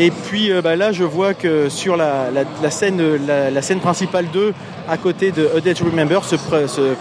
Et 0.00 0.12
puis 0.12 0.52
euh, 0.52 0.62
bah, 0.62 0.76
là, 0.76 0.92
je 0.92 1.02
vois 1.02 1.34
que 1.34 1.68
sur 1.68 1.96
la, 1.96 2.30
scène, 2.70 3.02
la, 3.26 3.62
scène 3.62 3.80
principale 3.80 4.26
2, 4.32 4.54
à 4.88 4.96
côté 4.96 5.32
de 5.32 5.50
A 5.56 5.74
to 5.74 5.84
Remember, 5.84 6.24
se, 6.24 6.36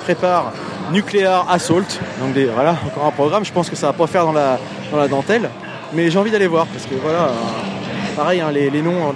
prépare 0.01 0.51
Nuclear 0.91 1.45
Assault. 1.49 1.85
Donc 2.19 2.35
voilà, 2.55 2.75
encore 2.87 3.05
un 3.05 3.11
programme. 3.11 3.45
Je 3.45 3.53
pense 3.53 3.69
que 3.69 3.75
ça 3.75 3.85
va 3.87 3.93
pas 3.93 4.07
faire 4.07 4.25
dans 4.25 4.33
la, 4.33 5.07
dentelle. 5.07 5.51
Mais 5.93 6.09
j'ai 6.09 6.17
envie 6.17 6.31
d'aller 6.31 6.47
voir 6.47 6.65
parce 6.65 6.85
que 6.85 6.95
voilà, 6.95 7.25
euh, 7.25 8.15
pareil, 8.15 8.41
hein, 8.41 8.49
les, 8.51 8.81
noms 8.81 9.13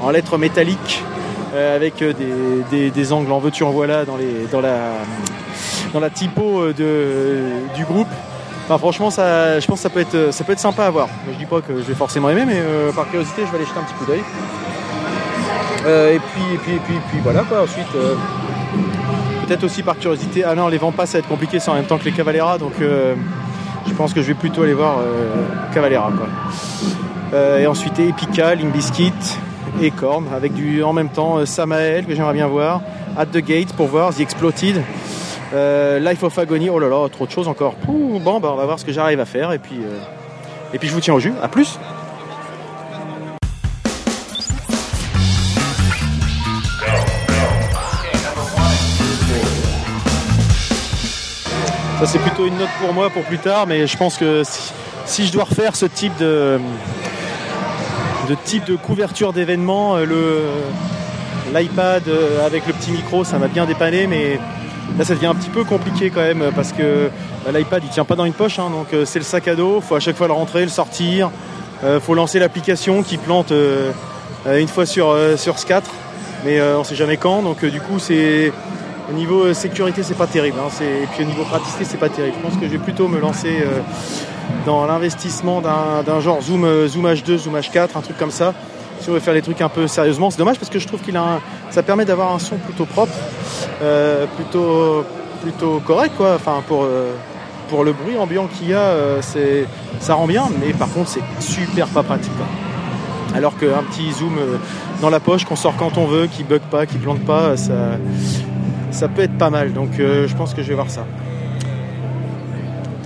en 0.00 0.10
lettres, 0.10 0.38
métalliques. 0.38 1.04
Euh, 1.54 1.76
avec 1.76 2.02
des, 2.02 3.12
angles 3.12 3.30
en 3.30 3.38
veux-tu 3.38 3.62
en 3.62 3.72
voilà 3.72 4.06
dans 4.06 4.16
la 6.00 6.10
typo 6.10 6.72
du 6.72 7.84
groupe 7.84 8.08
franchement, 8.68 9.10
ça, 9.10 9.60
je 9.60 9.66
pense 9.66 9.78
que 9.78 9.82
ça 9.82 9.90
peut, 9.90 10.00
être, 10.00 10.32
ça 10.32 10.44
peut 10.44 10.52
être 10.52 10.60
sympa 10.60 10.86
à 10.86 10.90
voir. 10.90 11.08
Je 11.30 11.38
dis 11.38 11.46
pas 11.46 11.60
que 11.60 11.74
je 11.76 11.82
vais 11.82 11.94
forcément 11.94 12.30
aimer, 12.30 12.44
mais 12.46 12.58
euh, 12.58 12.92
par 12.92 13.08
curiosité, 13.08 13.42
je 13.46 13.50
vais 13.50 13.56
aller 13.56 13.66
jeter 13.66 13.78
un 13.78 13.82
petit 13.82 13.94
coup 13.94 14.06
d'œil. 14.06 14.22
Euh, 15.86 16.14
et, 16.14 16.18
puis, 16.18 16.42
et, 16.54 16.58
puis, 16.58 16.80
puis, 16.84 16.94
puis, 17.10 17.18
voilà 17.22 17.42
quoi. 17.42 17.62
Ensuite, 17.62 17.86
euh, 17.96 18.14
peut-être 19.46 19.64
aussi 19.64 19.82
par 19.82 19.98
curiosité. 19.98 20.44
Ah 20.44 20.54
non, 20.54 20.68
les 20.68 20.78
vents 20.78 20.92
pas, 20.92 21.06
ça 21.06 21.14
va 21.14 21.18
être 21.20 21.28
compliqué, 21.28 21.58
c'est 21.58 21.70
en 21.70 21.74
même 21.74 21.84
temps 21.84 21.98
que 21.98 22.04
les 22.04 22.12
Cavalera, 22.12 22.58
donc 22.58 22.74
je 22.78 23.94
pense 23.94 24.14
que 24.14 24.22
je 24.22 24.28
vais 24.28 24.34
plutôt 24.34 24.62
aller 24.62 24.74
voir 24.74 24.98
Cavalera. 25.74 26.10
Quoi. 26.12 27.58
et 27.58 27.66
ensuite 27.66 27.98
Epica, 27.98 28.54
Limbiskit 28.54 29.12
et 29.80 29.90
Korn, 29.90 30.26
avec 30.34 30.54
du, 30.54 30.82
en 30.84 30.92
même 30.92 31.08
temps 31.08 31.44
Samael, 31.44 32.06
que 32.06 32.14
j'aimerais 32.14 32.34
bien 32.34 32.46
voir, 32.46 32.80
At 33.16 33.26
the 33.26 33.38
Gate 33.38 33.72
pour 33.72 33.88
voir, 33.88 34.14
The 34.14 34.20
Exploded. 34.20 34.82
Life 35.52 36.22
of 36.22 36.38
Agony, 36.38 36.70
oh 36.70 36.78
là 36.78 36.88
là, 36.88 37.08
trop 37.08 37.26
de 37.26 37.30
choses 37.30 37.48
encore. 37.48 37.74
bon, 37.86 38.40
bah, 38.40 38.50
on 38.52 38.56
va 38.56 38.64
voir 38.64 38.78
ce 38.78 38.84
que 38.84 38.92
j'arrive 38.92 39.20
à 39.20 39.26
faire 39.26 39.52
et 39.52 39.58
puis, 39.58 39.80
et 40.72 40.78
puis 40.78 40.88
je 40.88 40.94
vous 40.94 41.00
tiens 41.00 41.14
au 41.14 41.20
jus. 41.20 41.34
À 41.42 41.48
plus! 41.48 41.78
Ça 52.02 52.08
c'est 52.08 52.18
plutôt 52.18 52.46
une 52.46 52.58
note 52.58 52.68
pour 52.80 52.92
moi 52.92 53.10
pour 53.10 53.22
plus 53.22 53.38
tard, 53.38 53.68
mais 53.68 53.86
je 53.86 53.96
pense 53.96 54.18
que 54.18 54.42
si, 55.04 55.24
je 55.24 55.32
dois 55.32 55.44
refaire 55.44 55.76
ce 55.76 55.86
type 55.86 56.16
de, 56.18 56.58
de 58.28 58.34
type 58.44 58.64
de 58.64 58.74
couverture 58.74 59.32
d'événement, 59.32 59.94
euh, 59.94 60.04
le 60.04 60.40
l'iPad 61.54 62.08
euh, 62.08 62.44
avec 62.44 62.66
le 62.66 62.72
petit 62.72 62.90
micro, 62.90 63.22
ça 63.22 63.38
m'a 63.38 63.46
bien 63.46 63.66
dépanné, 63.66 64.08
mais 64.08 64.40
là 64.98 65.04
ça 65.04 65.14
devient 65.14 65.26
un 65.26 65.34
petit 65.34 65.50
peu 65.50 65.64
compliqué 65.64 66.10
quand 66.10 66.20
même 66.20 66.50
parce 66.54 66.72
que 66.72 67.10
bah, 67.44 67.52
l'iPad 67.52 67.82
il 67.84 67.90
tient 67.90 68.04
pas 68.04 68.16
dans 68.16 68.24
une 68.24 68.32
poche, 68.32 68.58
hein, 68.58 68.70
donc 68.70 68.92
euh, 68.92 69.04
c'est 69.04 69.18
le 69.18 69.24
sac 69.24 69.48
à 69.48 69.54
dos, 69.54 69.80
faut 69.80 69.94
à 69.94 70.00
chaque 70.00 70.16
fois 70.16 70.26
le 70.26 70.32
rentrer, 70.32 70.62
le 70.62 70.70
sortir, 70.70 71.30
faut 72.00 72.14
lancer 72.14 72.38
l'application 72.38 73.02
qui 73.02 73.16
plante 73.16 73.52
une 74.46 74.68
fois 74.68 74.86
sur 74.86 75.16
sur 75.36 75.56
4 75.56 75.90
mais 76.44 76.62
on 76.62 76.84
sait 76.84 76.94
jamais 76.94 77.16
quand, 77.16 77.42
donc 77.42 77.64
du 77.64 77.80
coup 77.80 77.98
c'est 77.98 78.52
au 79.10 79.14
niveau 79.14 79.44
euh, 79.44 79.54
sécurité, 79.54 80.02
c'est 80.02 80.16
pas 80.16 80.26
terrible. 80.26 80.58
Hein. 80.60 80.70
Et 80.82 81.06
puis 81.06 81.24
au 81.24 81.26
niveau 81.26 81.44
praticité, 81.44 81.84
c'est 81.84 81.98
pas 81.98 82.08
terrible. 82.08 82.36
Je 82.38 82.48
pense 82.48 82.58
que 82.58 82.66
je 82.66 82.72
vais 82.72 82.78
plutôt 82.78 83.08
me 83.08 83.18
lancer 83.18 83.58
euh, 83.60 83.80
dans 84.66 84.86
l'investissement 84.86 85.60
d'un 85.60 86.20
genre 86.20 86.40
Zoom, 86.42 86.64
euh, 86.64 86.88
Zoom 86.88 87.06
H2, 87.06 87.36
Zoom 87.38 87.56
H4, 87.56 87.88
un 87.94 88.00
truc 88.00 88.16
comme 88.18 88.30
ça. 88.30 88.54
Si 89.02 89.10
on 89.10 89.14
veut 89.14 89.20
faire 89.20 89.34
les 89.34 89.42
trucs 89.42 89.60
un 89.60 89.68
peu 89.68 89.86
sérieusement, 89.88 90.30
c'est 90.30 90.38
dommage 90.38 90.58
parce 90.58 90.70
que 90.70 90.78
je 90.78 90.86
trouve 90.86 91.00
qu'il 91.00 91.16
a 91.16 91.40
ça 91.70 91.82
permet 91.82 92.04
d'avoir 92.04 92.32
un 92.32 92.38
son 92.38 92.56
plutôt 92.56 92.86
propre, 92.86 93.12
plutôt, 94.36 95.04
plutôt 95.42 95.82
correct 95.84 96.12
quoi. 96.16 96.36
Enfin 96.36 96.62
pour 96.68 96.86
pour 97.68 97.82
le 97.82 97.92
bruit 97.92 98.16
ambiant 98.16 98.46
qu'il 98.46 98.68
y 98.68 98.74
a, 98.74 99.20
c'est 99.20 99.66
ça 99.98 100.14
rend 100.14 100.26
bien, 100.26 100.44
mais 100.60 100.72
par 100.72 100.88
contre 100.92 101.08
c'est 101.08 101.42
super 101.42 101.88
pas 101.88 102.04
pratique. 102.04 102.30
Alors 103.34 103.56
qu'un 103.58 103.82
petit 103.90 104.12
zoom 104.12 104.38
dans 105.00 105.10
la 105.10 105.18
poche 105.18 105.44
qu'on 105.44 105.56
sort 105.56 105.74
quand 105.76 105.98
on 105.98 106.06
veut, 106.06 106.26
qui 106.26 106.44
bug 106.44 106.60
pas, 106.70 106.86
qui 106.86 106.98
plante 106.98 107.24
pas, 107.24 107.56
ça, 107.56 107.96
ça 108.90 109.08
peut 109.08 109.22
être 109.22 109.36
pas 109.38 109.50
mal. 109.50 109.72
Donc 109.72 109.98
euh, 109.98 110.28
je 110.28 110.36
pense 110.36 110.54
que 110.54 110.62
je 110.62 110.68
vais 110.68 110.74
voir 110.74 110.90
ça. 110.90 111.04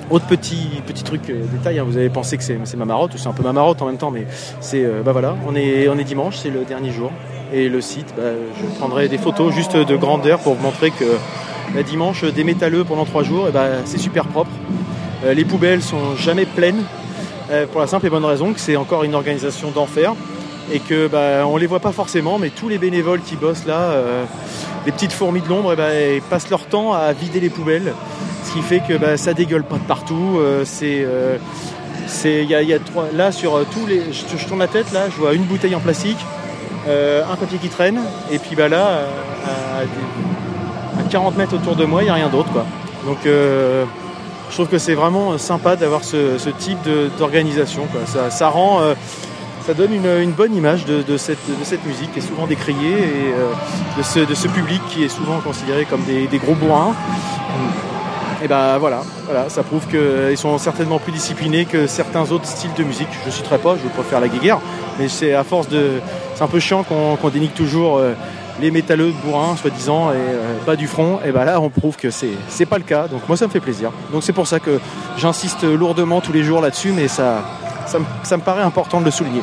Autre 0.08 0.26
petit, 0.26 0.68
petit 0.86 1.02
truc, 1.02 1.22
euh, 1.30 1.42
détail, 1.50 1.80
hein, 1.80 1.84
vous 1.84 1.96
avez 1.96 2.08
pensé 2.10 2.36
que 2.36 2.44
c'est 2.44 2.76
ma 2.76 2.84
marotte, 2.84 3.10
c'est 3.16 3.26
un 3.26 3.32
peu 3.32 3.42
ma 3.42 3.52
marotte 3.52 3.82
en 3.82 3.86
même 3.86 3.96
temps, 3.96 4.12
mais 4.12 4.24
c'est 4.60 4.84
euh, 4.84 5.02
bah 5.04 5.10
voilà, 5.10 5.36
on 5.48 5.56
est, 5.56 5.88
on 5.88 5.98
est 5.98 6.04
dimanche, 6.04 6.36
c'est 6.36 6.50
le 6.50 6.64
dernier 6.64 6.92
jour. 6.92 7.10
Et 7.52 7.68
le 7.68 7.80
site, 7.80 8.14
bah, 8.16 8.22
je 8.60 8.78
prendrai 8.78 9.08
des 9.08 9.18
photos 9.18 9.52
juste 9.52 9.76
de 9.76 9.96
grandeur 9.96 10.38
pour 10.38 10.54
vous 10.54 10.62
montrer 10.62 10.92
que 10.92 11.04
bah, 11.74 11.82
dimanche, 11.82 12.22
des 12.22 12.44
métalleux 12.44 12.84
pendant 12.84 13.04
trois 13.04 13.24
jours, 13.24 13.48
bah, 13.52 13.66
c'est 13.84 13.98
super 13.98 14.26
propre. 14.26 14.50
les 15.24 15.44
poubelles 15.44 15.82
sont 15.82 16.14
jamais 16.16 16.46
pleines, 16.46 16.82
pour 17.72 17.80
la 17.80 17.86
simple 17.88 18.06
et 18.06 18.10
bonne 18.10 18.24
raison 18.24 18.52
que 18.52 18.60
c'est 18.60 18.76
encore 18.76 19.04
une 19.04 19.14
organisation 19.14 19.70
d'enfer 19.70 20.14
et 20.72 20.80
que 20.80 21.06
bah, 21.08 21.46
on 21.46 21.56
les 21.56 21.66
voit 21.66 21.80
pas 21.80 21.92
forcément, 21.92 22.38
mais 22.38 22.50
tous 22.50 22.68
les 22.68 22.78
bénévoles 22.78 23.22
qui 23.22 23.36
bossent 23.36 23.66
là, 23.66 23.92
les 24.84 24.92
petites 24.92 25.12
fourmis 25.12 25.40
de 25.40 25.48
l'ombre, 25.48 25.72
eh 25.72 25.76
ben, 25.76 26.20
passent 26.28 26.50
leur 26.50 26.66
temps 26.66 26.92
à 26.92 27.12
vider 27.12 27.38
les 27.38 27.50
poubelles, 27.50 27.92
ce 28.46 28.52
qui 28.52 28.62
fait 28.62 28.80
que 28.80 28.96
bah, 28.96 29.16
ça 29.16 29.34
dégueule 29.34 29.64
pas 29.64 29.76
de 29.76 29.84
partout. 29.84 30.38
Euh, 30.38 30.62
c'est, 30.64 31.04
euh, 31.04 31.36
y 32.24 32.72
a, 32.72 32.78
trois, 32.78 33.06
là 33.14 33.32
sur 33.32 33.56
euh, 33.56 33.66
tous 33.70 33.86
les, 33.86 34.02
je, 34.12 34.46
tourne 34.46 34.60
la 34.60 34.68
tête 34.68 34.92
là, 34.92 35.08
je 35.10 35.16
vois 35.16 35.34
une 35.34 35.42
bouteille 35.42 35.74
en 35.74 35.80
plastique, 35.80 36.18
un 36.86 37.34
papier 37.34 37.58
qui 37.58 37.68
traîne, 37.68 38.00
et 38.30 38.38
puis 38.38 38.54
bah 38.54 38.68
là, 38.68 39.00
à, 39.44 41.02
40 41.10 41.36
mètres 41.36 41.54
autour 41.54 41.74
de 41.74 41.84
moi, 41.84 42.02
il 42.02 42.04
n'y 42.04 42.10
a 42.10 42.14
rien 42.14 42.28
d'autre 42.28 42.50
quoi. 42.52 42.64
Donc 43.04 43.18
je 43.24 44.54
trouve 44.54 44.68
que 44.68 44.78
c'est 44.78 44.94
vraiment 44.94 45.36
sympa 45.36 45.74
d'avoir 45.74 46.04
ce, 46.04 46.48
type 46.58 46.78
d'organisation. 47.18 47.88
Ça, 48.30 48.48
rend 48.48 48.82
ça 49.66 49.74
donne 49.74 49.92
une, 49.92 50.30
bonne 50.30 50.54
image 50.54 50.84
de, 50.84 51.16
cette, 51.16 51.40
musique 51.84 52.12
qui 52.12 52.20
est 52.20 52.22
souvent 52.22 52.46
décriée 52.46 52.98
et 52.98 53.98
de, 53.98 54.34
ce, 54.34 54.46
public 54.46 54.80
qui 54.88 55.02
est 55.02 55.08
souvent 55.08 55.40
considéré 55.40 55.86
comme 55.86 56.04
des, 56.04 56.38
gros 56.38 56.54
bourrins. 56.54 56.94
Et 58.46 58.48
ben 58.48 58.78
voilà, 58.78 59.02
ça 59.48 59.64
prouve 59.64 59.88
qu'ils 59.88 60.38
sont 60.38 60.56
certainement 60.58 61.00
plus 61.00 61.10
disciplinés 61.10 61.64
que 61.64 61.88
certains 61.88 62.30
autres 62.30 62.46
styles 62.46 62.72
de 62.78 62.84
musique. 62.84 63.08
Je 63.22 63.26
ne 63.26 63.32
citerai 63.32 63.58
pas, 63.58 63.74
je 63.74 64.02
faire 64.04 64.20
la 64.20 64.28
guéguerre, 64.28 64.60
mais 65.00 65.08
c'est 65.08 65.34
à 65.34 65.42
force 65.42 65.68
de. 65.68 65.94
C'est 66.36 66.44
un 66.44 66.46
peu 66.46 66.60
chiant 66.60 66.84
qu'on 66.84 67.28
dénigre 67.28 67.54
toujours 67.54 67.98
euh, 67.98 68.12
les 68.60 68.70
métalleux 68.70 69.12
bourrins, 69.24 69.56
soi-disant, 69.56 70.12
et 70.12 70.14
euh, 70.14 70.58
bas 70.64 70.76
du 70.76 70.86
front. 70.86 71.18
Et 71.26 71.32
ben 71.32 71.44
là, 71.44 71.60
on 71.60 71.70
prouve 71.70 71.96
que 71.96 72.10
c'est 72.10 72.66
pas 72.66 72.78
le 72.78 72.84
cas. 72.84 73.08
Donc 73.08 73.22
moi, 73.26 73.36
ça 73.36 73.48
me 73.48 73.50
fait 73.50 73.58
plaisir. 73.58 73.90
Donc 74.12 74.22
c'est 74.22 74.32
pour 74.32 74.46
ça 74.46 74.60
que 74.60 74.78
j'insiste 75.16 75.64
lourdement 75.64 76.20
tous 76.20 76.32
les 76.32 76.44
jours 76.44 76.60
là-dessus, 76.60 76.92
mais 76.94 77.08
ça, 77.08 77.42
ça 77.86 77.98
me, 77.98 78.42
paraît 78.42 78.62
important 78.62 79.00
de 79.00 79.06
le 79.06 79.10
souligner. 79.10 79.42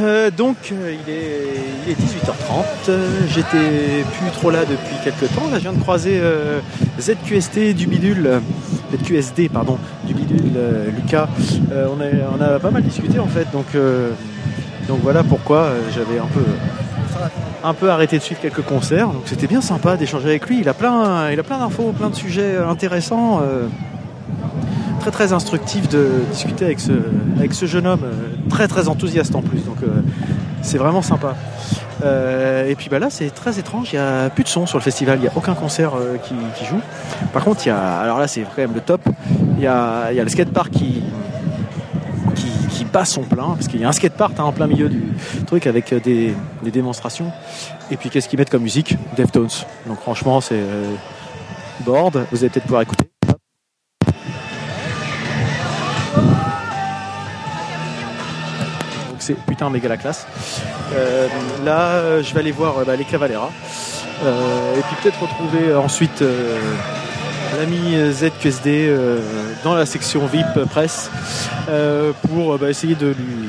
Euh, 0.00 0.30
donc 0.30 0.56
euh, 0.72 0.94
il, 1.06 1.12
est, 1.12 1.94
18h30, 1.94 2.90
j'étais 3.28 4.04
plus 4.18 4.30
trop 4.32 4.50
là 4.50 4.60
depuis 4.64 4.96
quelques 5.02 5.32
temps, 5.34 5.48
là 5.50 5.58
je 5.58 5.62
viens 5.62 5.72
de 5.72 5.80
croiser 5.80 6.18
euh, 6.20 6.60
ZQST 7.00 7.74
du 7.74 7.86
bidule, 7.86 8.40
ZQSD 8.94 9.48
pardon, 9.48 9.78
du 10.04 10.14
bidule 10.14 10.52
Lucas, 10.96 11.28
on, 11.72 11.98
on, 12.00 12.40
a 12.40 12.58
pas 12.58 12.70
mal 12.70 12.82
discuté 12.82 13.18
en 13.18 13.26
fait, 13.26 13.50
donc, 13.52 13.66
donc 14.88 15.00
voilà 15.02 15.22
pourquoi 15.22 15.70
j'avais 15.92 16.18
un 16.18 16.26
peu, 16.26 16.44
un 17.64 17.74
peu 17.74 17.90
arrêté 17.90 18.18
de 18.18 18.22
suivre 18.22 18.40
quelques 18.40 18.62
concerts, 18.62 19.08
donc 19.08 19.22
c'était 19.26 19.48
bien 19.48 19.60
sympa 19.60 19.96
d'échanger 19.96 20.28
avec 20.28 20.46
lui, 20.46 20.60
il 20.60 20.68
a 20.68 20.74
plein, 20.74 21.30
il 21.30 21.40
a 21.40 21.42
plein 21.42 21.58
d'infos, 21.58 21.92
plein 21.92 22.10
de 22.10 22.16
sujets 22.16 22.56
intéressants 22.56 23.42
très 25.00 25.10
très 25.10 25.32
instructif 25.32 25.88
de 25.88 26.10
discuter 26.30 26.66
avec 26.66 26.78
ce, 26.78 26.92
avec 27.38 27.54
ce 27.54 27.66
jeune 27.66 27.86
homme, 27.86 28.04
euh, 28.04 28.48
très 28.50 28.68
très 28.68 28.86
enthousiaste 28.88 29.34
en 29.34 29.42
plus. 29.42 29.64
Donc 29.64 29.82
euh, 29.82 30.02
c'est 30.62 30.78
vraiment 30.78 31.02
sympa. 31.02 31.34
Euh, 32.04 32.68
et 32.68 32.74
puis 32.76 32.88
bah 32.90 32.98
là 32.98 33.08
c'est 33.10 33.30
très 33.30 33.58
étrange, 33.58 33.92
il 33.92 33.96
n'y 33.96 34.02
a 34.02 34.30
plus 34.30 34.44
de 34.44 34.48
son 34.48 34.66
sur 34.66 34.78
le 34.78 34.82
festival, 34.82 35.18
il 35.18 35.22
n'y 35.22 35.28
a 35.28 35.32
aucun 35.36 35.54
concert 35.54 35.92
qui, 36.24 36.64
joue. 36.64 36.80
Par 37.32 37.44
contre 37.44 37.66
il 37.66 37.70
y 37.70 37.72
a, 37.72 37.98
alors 37.98 38.18
là 38.18 38.28
c'est 38.28 38.42
quand 38.42 38.58
même 38.58 38.74
le 38.74 38.80
top, 38.80 39.00
il 39.56 39.62
y 39.62 39.66
a, 39.66 40.10
il 40.10 40.16
y 40.16 40.20
a 40.20 40.22
le 40.22 40.28
skatepark 40.28 40.70
qui, 40.70 41.02
qui, 42.34 42.84
bat 42.90 43.04
son 43.04 43.22
plein, 43.22 43.50
parce 43.50 43.68
qu'il 43.68 43.80
y 43.80 43.84
a 43.84 43.88
un 43.88 43.92
skatepark 43.92 44.32
hein, 44.38 44.44
en 44.44 44.52
plein 44.52 44.66
milieu 44.66 44.88
du 44.88 45.12
truc 45.46 45.68
avec 45.68 45.94
des, 46.02 46.34
des 46.62 46.70
démonstrations. 46.72 47.30
Et 47.92 47.96
puis 47.96 48.10
qu'est-ce 48.10 48.28
qu'ils 48.28 48.38
mettent 48.38 48.50
comme 48.50 48.64
musique? 48.64 48.96
Deftones. 49.16 49.48
Donc 49.86 50.00
franchement 50.00 50.40
c'est 50.40 50.64
board, 51.84 52.24
vous 52.32 52.38
allez 52.38 52.48
peut-être 52.48 52.64
pouvoir 52.64 52.82
écouter. 52.82 53.09
Putain 59.34 59.70
méga 59.70 59.88
la 59.88 59.96
classe. 59.96 60.26
Euh, 60.94 61.28
là, 61.64 62.22
je 62.22 62.34
vais 62.34 62.40
aller 62.40 62.52
voir 62.52 62.84
bah, 62.84 62.96
les 62.96 63.04
Cavalera. 63.04 63.50
Euh, 64.24 64.78
et 64.78 64.82
puis 64.82 64.96
peut-être 65.02 65.20
retrouver 65.20 65.74
ensuite 65.74 66.20
euh, 66.20 66.58
l'ami 67.58 67.96
ZQSD 68.12 68.94
dans 69.64 69.74
la 69.74 69.86
section 69.86 70.26
VIP 70.26 70.64
presse 70.70 71.10
pour 72.28 72.58
bah, 72.58 72.68
essayer 72.68 72.94
de 72.94 73.08
lui 73.08 73.48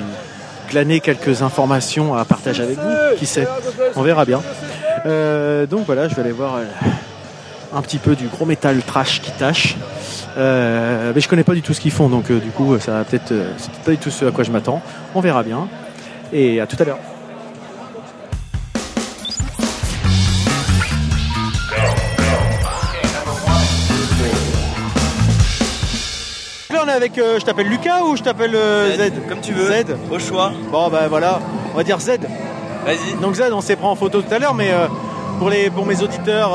glaner 0.70 1.02
quelques 1.02 1.42
informations 1.42 2.16
à 2.16 2.24
partager 2.26 2.64
avec 2.64 2.78
vous. 2.78 3.18
Qui 3.18 3.26
sait 3.26 3.48
On 3.96 4.02
verra 4.02 4.26
bien. 4.26 4.42
donc 5.70 5.86
voilà, 5.86 6.08
je 6.08 6.16
vais 6.16 6.22
aller 6.22 6.32
voir 6.32 6.60
un 7.74 7.82
petit 7.82 7.98
peu 7.98 8.16
du 8.16 8.28
gros 8.28 8.46
métal 8.46 8.82
trash 8.84 9.22
qui 9.22 9.32
tâche. 9.32 9.76
Euh, 10.38 11.12
mais 11.14 11.22
je 11.22 11.28
connais 11.28 11.44
pas 11.44 11.54
du 11.54 11.62
tout 11.62 11.74
ce 11.74 11.82
qu'ils 11.82 11.92
font, 11.92 12.10
donc 12.10 12.32
euh, 12.32 12.40
du 12.40 12.50
coup, 12.50 12.78
ça 12.80 12.94
va 12.94 13.04
peut-être, 13.04 13.32
euh, 13.32 13.52
c'est 13.58 13.72
pas 13.84 13.92
du 13.92 13.98
tout 13.98 14.12
ce 14.12 14.26
à 14.26 14.32
quoi 14.32 14.44
je 14.44 14.52
m'attends. 14.52 14.82
On 15.16 15.22
verra 15.22 15.44
bien. 15.44 15.68
Et 16.34 16.62
à 16.62 16.68
tout 16.68 16.78
à 16.80 16.86
l'heure. 16.86 17.00
Là, 26.70 26.84
on 26.86 26.88
est 26.88 26.94
avec, 26.94 27.16
je 27.18 27.44
t'appelle 27.44 27.68
Lucas 27.68 28.02
ou 28.04 28.16
je 28.16 28.24
t'appelle 28.24 28.52
Z, 28.52 29.28
Comme 29.28 29.42
tu 29.42 29.52
veux. 29.52 29.66
Z. 29.66 29.86
Au 30.10 30.20
choix. 30.20 30.54
Bon, 30.72 30.90
ben 30.90 31.08
voilà, 31.10 31.42
on 31.74 31.78
va 31.78 31.84
dire 31.84 32.00
Z. 32.00 32.12
Vas-y. 32.86 33.20
Donc 33.22 33.36
Z, 33.36 33.52
on 33.52 33.60
s'est 33.60 33.76
pris 33.76 33.86
en 33.86 33.96
photo 33.96 34.22
tout 34.22 34.34
à 34.34 34.40
l'heure, 34.40 34.54
mais 34.54 34.72
pour, 35.42 35.50
les, 35.50 35.72
pour 35.72 35.88
mes 35.88 36.04
auditeurs, 36.04 36.52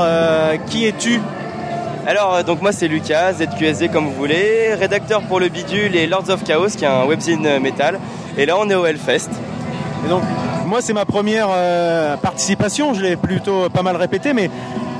qui 0.67 0.87
es-tu 0.87 1.21
Alors, 2.07 2.45
donc 2.45 2.63
moi 2.63 2.71
c'est 2.71 2.87
Lucas, 2.87 3.33
ZQSD 3.33 3.89
comme 3.89 4.05
vous 4.05 4.15
voulez, 4.15 4.75
rédacteur 4.75 5.23
pour 5.23 5.41
le 5.41 5.49
Bidule 5.49 5.97
et 5.97 6.07
Lords 6.07 6.31
of 6.31 6.45
Chaos, 6.45 6.69
qui 6.69 6.85
est 6.85 6.87
un 6.87 7.05
webzine 7.05 7.59
metal. 7.59 7.99
Et 8.39 8.47
là, 8.47 8.55
on 8.57 8.71
est 8.71 8.77
au 8.77 8.87
Hellfest. 8.87 9.31
Et 10.05 10.09
donc, 10.09 10.23
moi 10.67 10.83
c'est 10.83 10.93
ma 10.93 11.05
première 11.05 11.49
participation, 12.23 12.95
je 12.95 13.03
l'ai 13.03 13.17
plutôt 13.17 13.69
pas 13.71 13.83
mal 13.83 13.97
répété, 13.97 14.33
mais 14.33 14.51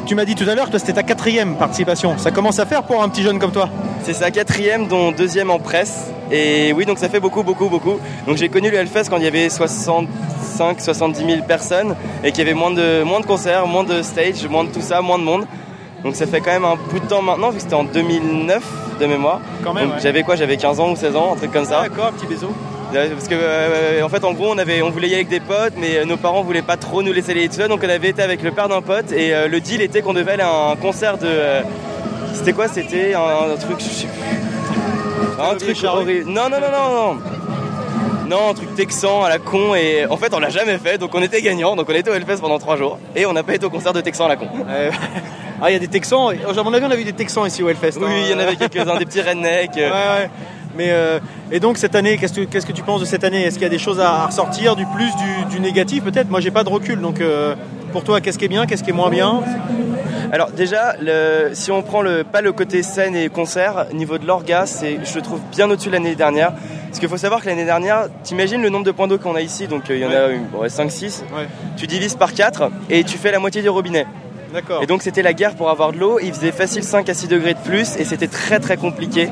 tu 0.05 0.17
m'as 0.17 0.25
dit 0.25 0.35
tout 0.35 0.51
à 0.51 0.57
l'heure 0.57 0.69
que 0.69 0.79
c'était 0.79 0.95
ta 0.95 1.05
quatrième 1.05 1.55
participation. 1.55 2.19
Ça 2.19 2.33
commence 2.33 2.59
à 2.59 2.67
faire 2.67 2.83
pour 2.83 3.05
un 3.05 3.09
petit 3.09 3.23
jeune 3.23 3.39
comme 3.39 3.53
toi 3.53 3.69
C'est 4.03 4.15
sa 4.15 4.33
quatrième, 4.33 4.89
dont 4.89 5.13
deuxième 5.13 5.49
en 5.49 5.61
presse. 5.61 6.11
Et 6.31 6.73
oui, 6.73 6.85
donc 6.87 6.99
ça 6.99 7.09
fait 7.09 7.21
beaucoup, 7.21 7.43
beaucoup, 7.43 7.69
beaucoup. 7.69 7.99
Donc 8.27 8.37
j'ai 8.37 8.49
connu 8.49 8.71
le 8.71 8.77
Hellfest 8.77 9.05
quand 9.09 9.19
il 9.19 9.25
y 9.25 9.29
avait 9.29 9.49
65, 9.49 10.81
70 10.81 11.25
000 11.25 11.43
personnes 11.47 11.95
et 12.25 12.33
qu'il 12.33 12.39
y 12.39 12.43
avait 12.43 12.55
moins 12.55 12.71
de, 12.71 13.03
moins 13.03 13.21
de 13.21 13.27
concerts, 13.27 13.67
moins 13.67 13.85
de 13.85 14.03
stage, 14.03 14.47
moins 14.49 14.65
de 14.65 14.71
tout 14.71 14.81
ça, 14.81 15.01
moins 15.01 15.19
de 15.19 15.25
monde. 15.25 15.47
Donc 16.05 16.15
ça 16.15 16.27
fait 16.27 16.41
quand 16.41 16.53
même 16.53 16.65
un 16.65 16.77
bout 16.77 17.01
de 17.01 17.07
temps 17.07 17.23
maintenant, 17.23 17.51
vu 17.51 17.57
que 17.57 17.63
c'était 17.63 17.75
en 17.75 17.85
2009 17.85 18.63
de 19.01 19.07
mémoire. 19.07 19.41
Quand 19.63 19.73
même. 19.73 19.93
J'avais 20.01 20.23
quoi 20.23 20.37
J'avais 20.37 20.57
15 20.57 20.81
ans 20.81 20.91
ou 20.91 20.97
16 20.97 21.17
ans, 21.17 21.33
un 21.35 21.37
truc 21.37 21.53
comme 21.53 21.65
ça. 21.65 21.83
D'accord, 21.83 22.13
petit 22.13 22.27
bisou. 22.27 22.49
Parce 22.93 23.29
que 23.29 23.35
euh, 23.35 24.03
en 24.03 24.09
fait 24.09 24.25
en 24.25 24.33
gros 24.33 24.53
on 24.53 24.59
avait 24.59 24.81
on 24.81 24.91
voulait 24.91 25.09
y 25.09 25.15
aller 25.15 25.25
avec 25.25 25.29
des 25.29 25.41
potes 25.41 25.75
mais 25.77 25.99
euh, 25.99 26.05
nos 26.05 26.17
parents 26.17 26.43
voulaient 26.43 26.63
pas 26.63 26.77
trop 26.77 27.03
nous 27.03 27.13
laisser 27.13 27.33
aller 27.33 27.49
tout 27.49 27.57
seul 27.57 27.69
donc 27.69 27.81
on 27.85 27.89
avait 27.89 28.11
été 28.11 28.23
avec 28.23 28.43
le 28.43 28.53
père 28.53 28.69
d'un 28.69 28.81
pote 28.81 29.11
et 29.13 29.35
euh, 29.35 29.49
le 29.49 29.61
deal 29.61 29.83
était 29.83 30.03
qu'on 30.03 30.15
devait 30.15 30.33
aller 30.33 30.45
à 30.45 30.71
un 30.71 30.77
concert 30.77 31.19
de 31.19 31.29
c'était 32.33 32.53
quoi 32.53 32.69
c'était 32.69 33.15
un, 33.15 33.57
truc 33.57 33.81
je 33.81 33.85
sais 33.85 34.07
plus 34.07 34.36
un 35.39 35.55
truc 35.57 35.85
horrible 35.85 36.31
non 36.31 36.49
non 36.49 36.61
non 36.61 36.71
non 36.71 37.15
non 37.15 37.21
non, 38.29 38.51
un 38.51 38.55
truc 38.55 38.75
texan 38.75 39.23
à 39.23 39.29
la 39.29 39.39
con 39.39 39.77
et 39.77 40.05
en 40.05 40.17
fait 40.17 40.35
on 40.35 40.41
l'a 40.41 40.49
jamais 40.49 40.79
fait 40.79 40.99
donc 40.99 41.15
on 41.15 41.23
était 41.23 41.41
gagnant 41.41 41.77
donc 41.77 41.89
on 41.89 41.93
était 41.93 42.11
au 42.11 42.15
Hellfest 42.15 42.39
pendant 42.41 42.59
trois 42.59 42.77
jours 42.77 42.99
et 43.15 43.25
on 43.25 43.33
n'a 43.33 43.45
pas 43.45 43.55
été 43.55 43.65
au 43.65 43.71
concert 43.71 43.93
de 43.93 44.01
texan 44.01 44.25
à 44.25 44.29
la 44.29 44.37
con. 44.37 44.49
ah 45.63 45.71
il 45.71 45.75
y 45.75 45.77
a 45.77 45.79
des 45.79 45.89
texans, 45.89 46.31
à 46.31 46.63
mon 46.63 46.75
avis 46.75 46.85
on 46.87 46.91
a 46.91 46.97
vu 46.97 47.05
des 47.05 47.13
texans 47.13 47.47
ici 47.47 47.63
au 47.63 47.69
Hellfest. 47.69 47.99
Oui, 48.01 48.11
il 48.25 48.31
y 48.31 48.35
en 48.35 48.39
avait 48.39 48.57
quelques-uns, 48.57 48.99
des 48.99 49.05
petits 49.05 49.21
rednecks. 49.21 49.77
Ouais, 49.77 49.91
ouais. 49.91 50.31
Mais 50.77 50.89
euh, 50.91 51.19
et 51.51 51.61
donc 51.61 51.79
cette 51.79 51.95
année, 51.95 52.19
qu'est-ce 52.19 52.67
que, 52.67 52.73
tu 52.73 52.83
penses 52.83 53.01
de 53.01 53.07
cette 53.07 53.25
année? 53.25 53.43
Est-ce 53.45 53.55
qu'il 53.55 53.63
y 53.63 53.67
a 53.67 53.71
des 53.71 53.79
choses 53.79 54.01
à 54.01 54.27
ressortir, 54.27 54.77
du 54.77 54.85
plus, 54.87 55.11
du, 55.51 55.61
négatif 55.61 56.05
peut-être? 56.05 56.29
Moi 56.29 56.41
j'ai 56.41 56.51
pas 56.51 56.65
de 56.65 56.69
recul, 56.69 57.01
donc 57.01 57.21
euh, 57.21 57.55
pour 57.93 58.05
toi 58.05 58.21
qu'est-ce 58.21 58.39
qui 58.39 58.45
est 58.45 58.49
bien, 58.49 58.67
qu'est-ce 58.67 58.85
qui 58.85 58.91
est 58.91 58.95
moins 58.95 59.11
bien? 59.11 59.43
Alors 60.33 60.51
déjà, 60.51 60.95
si 61.53 61.71
on 61.71 61.83
prend 61.83 62.03
le, 62.03 62.25
pas 62.25 62.41
le 62.41 62.53
côté 62.53 62.83
scène 62.83 63.15
et 63.15 63.29
concert, 63.29 63.87
niveau 63.93 64.19
de 64.19 64.27
l'orga, 64.27 64.67
c'est 64.67 64.99
je 65.05 65.15
le 65.15 65.23
trouve 65.23 65.41
bien 65.53 65.71
au-dessus 65.71 65.89
de 65.89 65.95
l'année 65.95 66.15
dernière. 66.15 66.53
Parce 66.87 66.99
qu'il 66.99 67.09
faut 67.09 67.17
savoir 67.17 67.43
que 67.43 67.47
l'année 67.47 67.65
dernière, 67.65 68.09
t'imagines 68.23 68.63
le 68.63 68.71
nombre 68.71 68.85
de 68.85 68.91
points 68.91 69.07
d'eau 69.07 69.19
qu'on 69.19 69.35
a 69.35 69.43
ici, 69.43 69.67
donc 69.67 69.91
euh, 69.91 69.97
il 69.97 70.01
y 70.01 70.05
en 70.07 70.11
a 70.11 70.67
5-6, 70.67 71.23
tu 71.77 71.87
divises 71.87 72.15
par 72.15 72.33
4 72.33 72.71
et 72.89 73.05
tu 73.05 73.19
fais 73.19 73.31
la 73.31 73.39
moitié 73.39 73.61
du 73.61 73.69
robinet. 73.69 74.07
D'accord. 74.55 74.83
Et 74.83 74.87
donc 74.87 75.03
c'était 75.03 75.23
la 75.23 75.35
guerre 75.35 75.57
pour 75.57 75.69
avoir 75.69 75.93
de 75.93 75.99
l'eau, 75.99 76.19
il 76.23 76.33
faisait 76.33 76.53
facile 76.53 76.85
5 76.85 77.09
à 77.09 77.15
6 77.15 77.29
degrés 77.29 77.55
de 77.55 77.59
plus 77.59 77.97
et 77.97 78.05
c'était 78.05 78.29
très 78.29 78.61
très 78.61 78.77
compliqué 78.77 79.29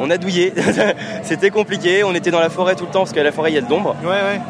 on 0.00 0.10
a 0.10 0.18
douillé. 0.18 0.52
c'était 1.22 1.50
compliqué. 1.50 2.04
On 2.04 2.14
était 2.14 2.30
dans 2.30 2.40
la 2.40 2.50
forêt 2.50 2.74
tout 2.74 2.84
le 2.84 2.90
temps 2.90 3.00
parce 3.00 3.12
qu'à 3.12 3.22
la 3.22 3.32
forêt 3.32 3.52
il 3.52 3.54
y 3.54 3.58
a 3.58 3.60
de 3.60 3.70
l'ombre. 3.70 3.94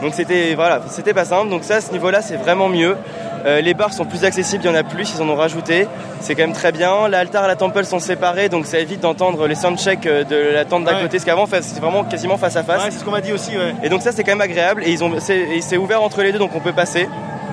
Donc 0.03 0.14
c'était 0.14 0.55
voilà, 0.55 0.83
c'était 0.88 1.14
pas 1.14 1.24
simple. 1.24 1.50
Donc 1.50 1.64
ça, 1.64 1.77
à 1.77 1.81
ce 1.81 1.92
niveau-là, 1.92 2.22
c'est 2.22 2.37
vraiment 2.37 2.68
mieux. 2.68 2.96
Euh, 3.44 3.61
les 3.61 3.74
bars 3.74 3.92
sont 3.92 4.04
plus 4.04 4.24
accessibles, 4.24 4.64
il 4.64 4.68
y 4.68 4.70
en 4.70 4.74
a 4.74 4.83
plus, 4.83 5.12
ils 5.14 5.22
en 5.22 5.28
ont 5.28 5.37
rajouté. 5.37 5.87
C'est 6.20 6.35
quand 6.35 6.42
même 6.42 6.52
très 6.52 6.72
bien. 6.72 7.09
L'altar 7.09 7.44
et 7.44 7.48
la 7.48 7.57
temple 7.57 7.85
sont 7.85 7.98
séparés, 7.98 8.48
donc 8.48 8.66
ça 8.66 8.78
évite 8.78 9.00
d'entendre 9.00 9.46
les 9.46 9.54
soundchecks 9.54 10.07
euh, 10.07 10.24
de 10.24 10.37
la 10.54 10.64
tente 10.64 10.85
d'à 10.85 10.94
côté. 10.94 11.18
Parce 11.18 11.24
qu'avant, 11.24 11.46
c'était 11.46 11.80
vraiment 11.80 12.04
quasiment 12.04 12.38
face 12.38 12.57
à 12.57 12.62
face. 12.62 12.83
c'est 12.85 12.98
ce 12.98 13.04
qu'on 13.04 13.11
m'a 13.11 13.20
dit 13.20 13.33
aussi. 13.33 13.52
Et 13.83 13.88
donc 13.88 14.02
ça, 14.02 14.12
c'est 14.12 14.24
quand 14.24 14.33
même 14.33 14.40
agréable. 14.40 14.83
Et 14.85 14.92
ils 14.92 15.04
ont, 15.04 15.12
c'est 15.18 15.76
ouvert 15.76 16.02
entre 16.02 16.22
les 16.22 16.33
deux, 16.33 16.38
donc 16.38 16.54
on 16.54 16.61
peut 16.61 16.72
passer. 16.72 17.09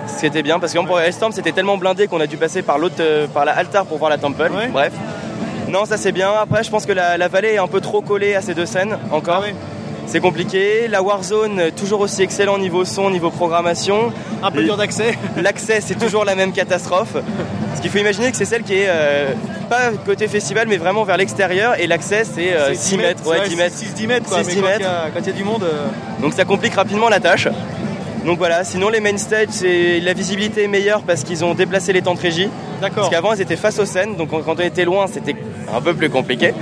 Ce 0.08 0.20
qui 0.20 0.26
était 0.26 0.44
bien, 0.44 0.60
parce 0.60 0.74
que 0.74 0.80
pour 0.80 1.00
Hellstorm, 1.00 1.32
c'était 1.32 1.52
tellement 1.52 1.78
blindé 1.78 2.08
qu'on 2.08 2.20
a 2.20 2.28
dû 2.28 2.38
passer 2.38 2.62
par 2.62 2.78
l'autre, 2.78 2.96
euh, 3.00 3.28
par 3.28 3.46
la 3.46 3.54
altar 3.54 3.86
pour 3.86 3.98
voir 3.98 4.10
la 4.10 4.18
temple. 4.18 4.50
Bref. 4.72 4.94
Non, 5.68 5.86
ça 5.86 5.98
c'est 5.98 6.12
bien. 6.12 6.32
Après, 6.32 6.64
je 6.64 6.70
pense 6.70 6.86
que 6.86 6.92
la, 6.92 7.28
vallée 7.28 7.54
est 7.54 7.58
un 7.58 7.68
peu 7.68 7.82
trop 7.82 8.02
collée 8.02 8.36
à 8.36 8.42
ces 8.42 8.54
deux 8.54 8.66
scènes 8.66 8.98
encore. 9.12 9.46
Ah 9.48 9.52
c'est 10.08 10.20
compliqué. 10.20 10.88
La 10.88 11.02
Warzone, 11.02 11.72
toujours 11.72 12.02
aussi 12.02 12.22
excellent 12.22 12.58
niveau 12.58 12.86
son, 12.86 13.10
niveau 13.10 13.30
programmation. 13.30 14.12
Un 14.44 14.52
peu 14.52 14.64
dur 14.64 14.78
d'accès. 14.78 15.18
L'accès, 15.42 15.82
c'est 15.82 15.98
toujours 15.98 16.26
la 16.26 16.36
même 16.36 16.52
catastrophe. 16.52 17.16
Ce 17.76 17.82
qu'il 17.82 17.90
faut 17.90 18.00
imaginer 18.00 18.32
que 18.32 18.38
c'est 18.38 18.46
celle 18.46 18.64
qui 18.64 18.74
est 18.74 18.88
euh, 18.88 19.34
pas 19.70 19.92
côté 20.06 20.28
festival, 20.28 20.68
mais 20.68 20.78
vraiment 20.78 21.04
vers 21.04 21.18
l'extérieur. 21.18 21.80
Et 21.80 21.88
l'accès, 21.88 22.24
c'est 22.26 22.76
6 22.76 22.94
euh, 22.94 22.98
mètres. 22.98 23.28
Ouais, 23.28 23.48
10 23.48 23.56
mètres. 23.56 23.76
6-10 23.76 24.08
mètres, 24.08 24.30
quoi. 24.30 24.38
quand 24.40 25.20
il 25.20 25.28
y, 25.28 25.30
a 25.30 25.34
du 25.34 25.44
monde. 25.44 25.64
Euh. 25.64 25.88
Donc 26.22 26.34
ça 26.34 26.46
complique 26.46 26.74
rapidement 26.74 27.10
la 27.10 27.20
tâche. 27.20 27.48
Donc 28.26 28.38
voilà, 28.38 28.64
sinon 28.64 28.90
les 28.90 29.00
main 29.00 29.18
stage, 29.18 29.48
la 29.64 30.14
visibilité 30.14 30.66
est 30.66 30.68
meilleure 30.68 31.02
parce 31.02 31.24
qu'ils 31.24 31.44
ont 31.44 31.56
déplacé 31.56 31.92
les 31.92 32.04
temps 32.04 32.14
de 32.14 32.20
régie. 32.20 32.50
D'accord. 32.80 32.98
Parce 32.98 33.10
qu'avant, 33.10 33.34
ils 33.34 33.42
étaient 33.42 33.56
face 33.56 33.80
aux 33.80 33.86
scènes, 33.86 34.16
donc 34.16 34.30
quand 34.30 34.44
on 34.48 34.60
était 34.60 34.86
loin, 34.86 35.08
c'était 35.12 35.36
un 35.74 35.82
peu 35.82 35.94
plus 35.94 36.10
compliqué. 36.10 36.54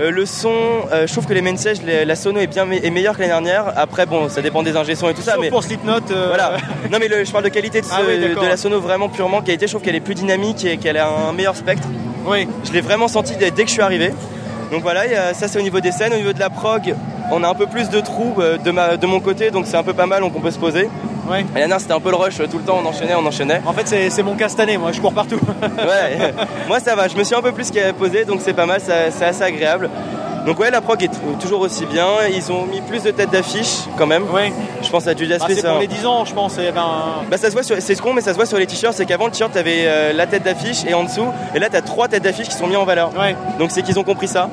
Euh, 0.00 0.10
le 0.10 0.24
son, 0.24 0.54
euh, 0.92 1.06
je 1.06 1.12
trouve 1.12 1.26
que 1.26 1.34
les 1.34 1.42
main 1.42 1.56
stage, 1.56 1.78
la 1.82 2.16
sono 2.16 2.40
est 2.40 2.46
bien 2.46 2.70
est 2.70 2.90
meilleure 2.90 3.14
que 3.14 3.20
l'année 3.20 3.32
dernière. 3.32 3.72
Après, 3.76 4.06
bon, 4.06 4.28
ça 4.28 4.40
dépend 4.40 4.62
des 4.62 4.76
ingé 4.76 4.92
et 4.92 5.14
tout 5.14 5.20
ça. 5.20 5.36
mais 5.38 5.50
pour 5.50 5.62
Slipknot. 5.62 6.10
Euh, 6.10 6.26
voilà. 6.28 6.56
non, 6.90 6.98
mais 6.98 7.08
je 7.08 7.30
parle 7.30 7.44
de 7.44 7.50
qualité 7.50 7.82
de, 7.82 7.86
ah 7.92 8.02
de, 8.02 8.46
la 8.46 8.56
sono 8.56 8.80
vraiment 8.80 9.08
purement 9.10 9.42
qualité. 9.42 9.66
Je 9.66 9.72
trouve 9.72 9.82
qu'elle 9.82 9.96
est 9.96 10.00
plus 10.00 10.14
dynamique 10.14 10.64
et 10.64 10.78
qu'elle 10.78 10.96
a 10.96 11.08
un 11.08 11.32
meilleur 11.32 11.54
spectre. 11.54 11.86
Oui. 12.26 12.48
Je 12.64 12.72
l'ai 12.72 12.80
vraiment 12.80 13.08
senti 13.08 13.36
dès, 13.36 13.50
que 13.50 13.66
je 13.66 13.72
suis 13.72 13.82
arrivé. 13.82 14.12
Donc 14.72 14.82
voilà, 14.82 15.34
ça 15.34 15.48
c'est 15.48 15.58
au 15.58 15.62
niveau 15.62 15.80
des 15.80 15.92
scènes. 15.92 16.14
Au 16.14 16.16
niveau 16.16 16.32
de 16.32 16.40
la 16.40 16.48
prog, 16.48 16.94
on 17.30 17.42
a 17.42 17.48
un 17.48 17.54
peu 17.54 17.66
plus 17.66 17.90
de 17.90 18.00
trous 18.00 18.36
de, 18.64 18.70
ma, 18.70 18.96
de 18.96 19.06
mon 19.06 19.20
côté, 19.20 19.50
donc 19.50 19.66
c'est 19.66 19.76
un 19.76 19.82
peu 19.82 19.94
pas 19.94 20.06
mal, 20.06 20.20
donc 20.20 20.32
on 20.36 20.40
peut 20.40 20.50
se 20.50 20.58
poser. 20.58 20.88
Ouais. 21.30 21.44
c'était 21.78 21.92
un 21.92 22.00
peu 22.00 22.10
le 22.10 22.16
rush 22.16 22.36
tout 22.36 22.58
le 22.58 22.64
temps, 22.64 22.80
on 22.82 22.86
enchaînait, 22.86 23.14
on 23.14 23.24
enchaînait. 23.24 23.62
En 23.64 23.72
fait, 23.72 24.10
c'est 24.10 24.22
mon 24.22 24.34
cas 24.34 24.48
cette 24.48 24.60
année, 24.60 24.78
moi 24.78 24.92
je 24.92 25.00
cours 25.00 25.12
partout. 25.12 25.40
ouais, 25.62 26.34
moi 26.68 26.80
ça 26.80 26.94
va, 26.94 27.08
je 27.08 27.16
me 27.16 27.24
suis 27.24 27.34
un 27.34 27.42
peu 27.42 27.52
plus 27.52 27.70
posé 27.98 28.24
donc 28.24 28.40
c'est 28.42 28.52
pas 28.52 28.66
mal, 28.66 28.80
c'est 28.80 29.24
assez 29.24 29.42
agréable. 29.42 29.90
Donc 30.46 30.58
ouais, 30.58 30.70
la 30.70 30.80
prog 30.80 31.02
est 31.02 31.10
toujours 31.38 31.60
aussi 31.60 31.84
bien. 31.86 32.06
Ils 32.32 32.50
ont 32.50 32.64
mis 32.64 32.80
plus 32.80 33.02
de 33.02 33.10
têtes 33.10 33.30
d'affiche 33.30 33.80
quand 33.98 34.06
même. 34.06 34.24
Oui. 34.32 34.52
Je 34.82 34.88
pense 34.88 35.06
à 35.06 35.14
Judas 35.14 35.36
ah, 35.40 35.46
C'est 35.48 35.66
pour 35.66 35.78
les 35.78 35.86
10 35.86 36.06
ans, 36.06 36.24
je 36.24 36.34
pense. 36.34 36.56
Eh 36.58 36.72
ben... 36.72 36.86
Bah 37.30 37.36
ça 37.36 37.48
se 37.48 37.52
voit 37.52 37.62
sur, 37.62 37.76
c'est 37.80 37.94
ce 37.94 38.00
qu'on, 38.00 38.14
mais 38.14 38.22
ça 38.22 38.30
se 38.30 38.36
voit 38.36 38.46
sur 38.46 38.58
les 38.58 38.66
t-shirts. 38.66 38.94
C'est 38.96 39.04
qu'avant 39.04 39.26
le 39.26 39.32
t-shirt 39.32 39.52
t'avais 39.52 39.84
euh, 39.84 40.12
la 40.12 40.26
tête 40.26 40.42
d'affiche 40.42 40.84
et 40.86 40.94
en 40.94 41.04
dessous, 41.04 41.26
et 41.54 41.58
là 41.58 41.68
t'as 41.70 41.82
trois 41.82 42.08
têtes 42.08 42.22
d'affiche 42.22 42.48
qui 42.48 42.56
sont 42.56 42.66
mis 42.66 42.76
en 42.76 42.84
valeur. 42.84 43.10
Ouais. 43.18 43.36
Donc 43.58 43.70
c'est 43.70 43.82
qu'ils 43.82 43.98
ont 43.98 44.04
compris 44.04 44.28
ça. 44.28 44.48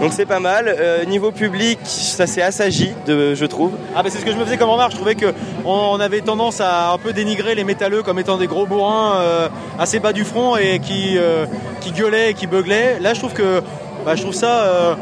Donc 0.00 0.12
c'est 0.12 0.26
pas 0.26 0.40
mal. 0.40 0.66
Euh, 0.68 1.04
niveau 1.04 1.30
public, 1.30 1.78
ça 1.84 2.26
s'est 2.26 2.42
assagi, 2.42 2.92
de, 3.06 3.34
je 3.34 3.44
trouve. 3.46 3.72
Ah 3.94 4.02
bah 4.02 4.10
c'est 4.10 4.18
ce 4.18 4.24
que 4.24 4.32
je 4.32 4.36
me 4.36 4.44
faisais 4.44 4.58
comme 4.58 4.68
remarque. 4.68 4.92
Je 4.92 4.96
trouvais 4.96 5.14
que 5.14 5.32
on 5.64 5.98
avait 6.00 6.20
tendance 6.20 6.60
à 6.60 6.92
un 6.92 6.98
peu 6.98 7.12
dénigrer 7.12 7.54
les 7.54 7.64
métalleux 7.64 8.02
comme 8.02 8.18
étant 8.18 8.36
des 8.36 8.46
gros 8.46 8.66
bourrins 8.66 9.16
euh, 9.16 9.48
assez 9.78 9.98
bas 9.98 10.12
du 10.12 10.24
front 10.24 10.56
et 10.56 10.80
qui, 10.80 11.16
euh, 11.16 11.46
qui 11.80 11.92
gueulaient 11.92 12.32
et 12.32 12.34
qui 12.34 12.46
beuglaient. 12.46 12.98
Là 13.00 13.14
je 13.14 13.20
trouve 13.20 13.32
que 13.32 13.62
bah, 14.04 14.16
je 14.16 14.22
trouve 14.22 14.34
ça 14.34 14.96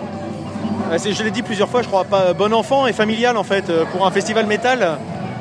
je 0.93 1.23
l'ai 1.25 1.31
dit 1.33 1.43
plusieurs 1.43 1.69
fois, 1.69 1.83
je 1.83 1.89
crois, 1.89 2.05
pas 2.05 2.33
bon 2.35 2.53
enfant 2.55 2.87
et 2.87 2.93
familial 2.93 3.37
en 3.37 3.43
fait 3.43 3.73
pour 3.93 4.07
un 4.07 4.11
festival 4.13 4.47
métal. 4.47 4.99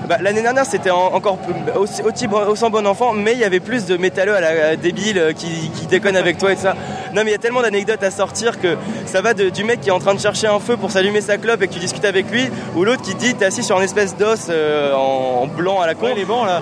Bah, 0.08 0.18
l'année 0.20 0.42
dernière, 0.42 0.66
c'était 0.66 0.90
encore 0.90 1.38
aussi, 1.76 2.02
aussi, 2.02 2.28
bon 2.28 2.88
enfant, 2.88 3.14
mais 3.14 3.34
il 3.34 3.40
y 3.40 3.46
avait 3.46 3.60
plus 3.62 3.86
de 3.86 3.96
métalleux 3.96 4.36
à 4.36 4.42
la 4.42 4.76
débile 4.76 5.18
euh, 5.18 5.34
qui, 5.34 5.72
qui 5.76 5.86
déconnent 5.88 6.18
avec 6.18 6.38
toi 6.38 6.52
et 6.52 6.56
ça. 6.56 6.76
Non, 7.14 7.22
mais 7.24 7.30
il 7.30 7.32
y 7.32 7.36
a 7.36 7.40
tellement 7.40 7.62
d'anecdotes 7.62 8.04
à 8.04 8.12
sortir 8.12 8.60
que 8.60 8.76
ça 9.06 9.22
va 9.22 9.34
du 9.34 9.64
mec 9.64 9.80
qui 9.82 9.90
est 9.90 9.94
en 9.94 10.00
train 10.00 10.14
de 10.14 10.20
chercher 10.20 10.48
un 10.48 10.60
feu 10.60 10.76
pour 10.76 10.92
s'allumer 10.92 11.22
sa 11.22 11.38
clope 11.38 11.62
et 11.62 11.68
que 11.68 11.74
tu 11.74 11.80
discutes 11.80 12.06
avec 12.06 12.30
lui, 12.32 12.50
ou 12.76 12.84
l'autre 12.84 13.02
qui 13.02 13.16
dit 13.16 13.34
t'es 13.36 13.46
assis 13.46 13.64
sur 13.64 13.78
une 13.78 13.84
espèce 13.84 14.18
d'os 14.18 14.48
euh, 14.50 14.94
en, 14.94 15.48
blanc 15.48 15.80
à 15.80 15.88
la 15.88 15.96
con, 15.96 16.08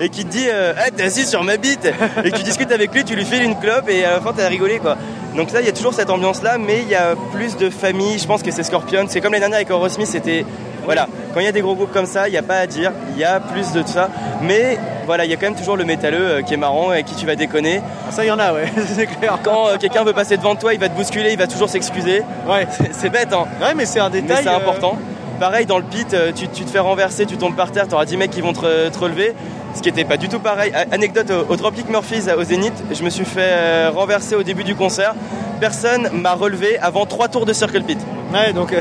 et 0.00 0.08
qui 0.08 0.24
te 0.24 0.30
dit 0.30 0.46
euh, 0.48 0.74
t'es 0.96 1.04
assis 1.04 1.26
sur 1.26 1.42
ma 1.42 1.56
bite, 1.56 1.86
et 2.24 2.30
que 2.30 2.36
tu 2.36 2.42
discutes 2.42 2.70
avec 2.70 2.94
lui, 2.94 3.04
tu 3.04 3.16
lui 3.16 3.24
files 3.24 3.42
une 3.42 3.58
clope 3.58 3.88
et 3.88 4.04
à 4.04 4.12
la 4.12 4.20
fin 4.20 4.32
t'as 4.32 4.48
rigolé 4.48 4.78
quoi. 4.78 4.96
Donc 5.36 5.50
là, 5.52 5.60
il 5.60 5.66
y 5.66 5.70
a 5.70 5.72
toujours 5.72 5.94
cette 5.94 6.10
ambiance 6.10 6.42
là, 6.42 6.58
mais 6.58 6.82
il 6.82 6.88
y 6.88 6.94
a 6.94 7.14
plus 7.32 7.56
de 7.56 7.70
famille. 7.70 8.18
Je 8.18 8.26
pense 8.26 8.42
que 8.42 8.50
c'est 8.50 8.62
Scorpion. 8.62 9.06
C'est 9.08 9.22
comme 9.22 9.32
l'année 9.32 9.40
dernière 9.40 9.56
avec 9.56 9.70
Aerosmith, 9.70 10.06
c'était 10.06 10.44
voilà, 10.84 11.06
quand 11.32 11.40
il 11.40 11.44
y 11.44 11.48
a 11.48 11.52
des 11.52 11.60
gros 11.60 11.74
groupes 11.74 11.92
comme 11.92 12.06
ça, 12.06 12.28
il 12.28 12.32
n'y 12.32 12.38
a 12.38 12.42
pas 12.42 12.56
à 12.56 12.66
dire, 12.66 12.92
il 13.14 13.18
y 13.18 13.24
a 13.24 13.40
plus 13.40 13.72
de 13.72 13.82
tout 13.82 13.88
ça. 13.88 14.08
Mais 14.42 14.78
voilà, 15.06 15.24
il 15.24 15.30
y 15.30 15.34
a 15.34 15.36
quand 15.36 15.46
même 15.46 15.54
toujours 15.54 15.76
le 15.76 15.84
métalleux 15.84 16.26
euh, 16.26 16.42
qui 16.42 16.54
est 16.54 16.58
marrant 16.58 16.92
et 16.92 17.02
qui 17.04 17.14
tu 17.14 17.26
vas 17.26 17.36
déconner. 17.36 17.80
Ah, 18.08 18.12
ça, 18.12 18.24
il 18.24 18.28
y 18.28 18.30
en 18.30 18.38
a, 18.38 18.52
ouais, 18.52 18.64
c'est 18.86 19.06
clair. 19.06 19.38
Quand 19.42 19.68
euh, 19.68 19.76
quelqu'un 19.78 20.04
veut 20.04 20.12
passer 20.12 20.36
devant 20.36 20.56
toi, 20.56 20.74
il 20.74 20.80
va 20.80 20.88
te 20.88 20.96
bousculer, 20.96 21.32
il 21.32 21.38
va 21.38 21.46
toujours 21.46 21.68
s'excuser. 21.68 22.22
Ouais. 22.48 22.66
C'est 22.92 23.10
bête, 23.10 23.32
hein. 23.32 23.46
Ouais, 23.60 23.74
mais 23.74 23.86
c'est 23.86 24.00
un 24.00 24.10
détail. 24.10 24.44
Mais 24.44 24.50
c'est 24.50 24.56
important. 24.56 24.96
Pareil, 25.40 25.66
dans 25.66 25.78
le 25.78 25.84
pit, 25.84 26.12
euh, 26.14 26.30
tu, 26.32 26.46
te 26.46 26.70
fais 26.70 26.78
renverser, 26.78 27.26
tu 27.26 27.36
tombes 27.36 27.56
par 27.56 27.72
terre, 27.72 27.88
tu 27.88 27.94
auras 27.94 28.04
10 28.04 28.16
mecs 28.16 28.30
qui 28.30 28.40
vont 28.40 28.52
te, 28.52 28.98
relever. 28.98 29.34
Ce 29.74 29.80
qui 29.80 29.88
n'était 29.88 30.04
pas 30.04 30.18
du 30.18 30.28
tout 30.28 30.38
pareil. 30.38 30.72
Anecdote 30.92 31.32
au, 31.48 31.56
Tropic 31.56 31.88
Murphys 31.88 32.30
au 32.36 32.44
Zénith, 32.44 32.74
je 32.92 33.02
me 33.02 33.08
suis 33.08 33.24
fait 33.24 33.88
renverser 33.88 34.34
au 34.34 34.42
début 34.42 34.64
du 34.64 34.74
concert. 34.74 35.14
Personne 35.60 36.10
m'a 36.12 36.34
relevé 36.34 36.78
avant 36.78 37.06
3 37.06 37.28
tours 37.28 37.46
de 37.46 37.54
Circle 37.54 37.82
Pit. 37.82 37.98
Ouais, 38.34 38.52
donc 38.52 38.74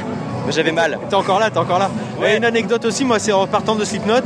j'avais 0.49 0.71
mal. 0.71 0.99
T'es 1.09 1.15
encore 1.15 1.39
là, 1.39 1.49
t'es 1.49 1.57
encore 1.57 1.79
là. 1.79 1.89
Ouais. 2.19 2.37
une 2.37 2.45
anecdote 2.45 2.85
aussi, 2.85 3.05
moi, 3.05 3.19
c'est 3.19 3.31
en 3.31 3.47
partant 3.47 3.75
de 3.75 3.85
Slipknot. 3.85 4.21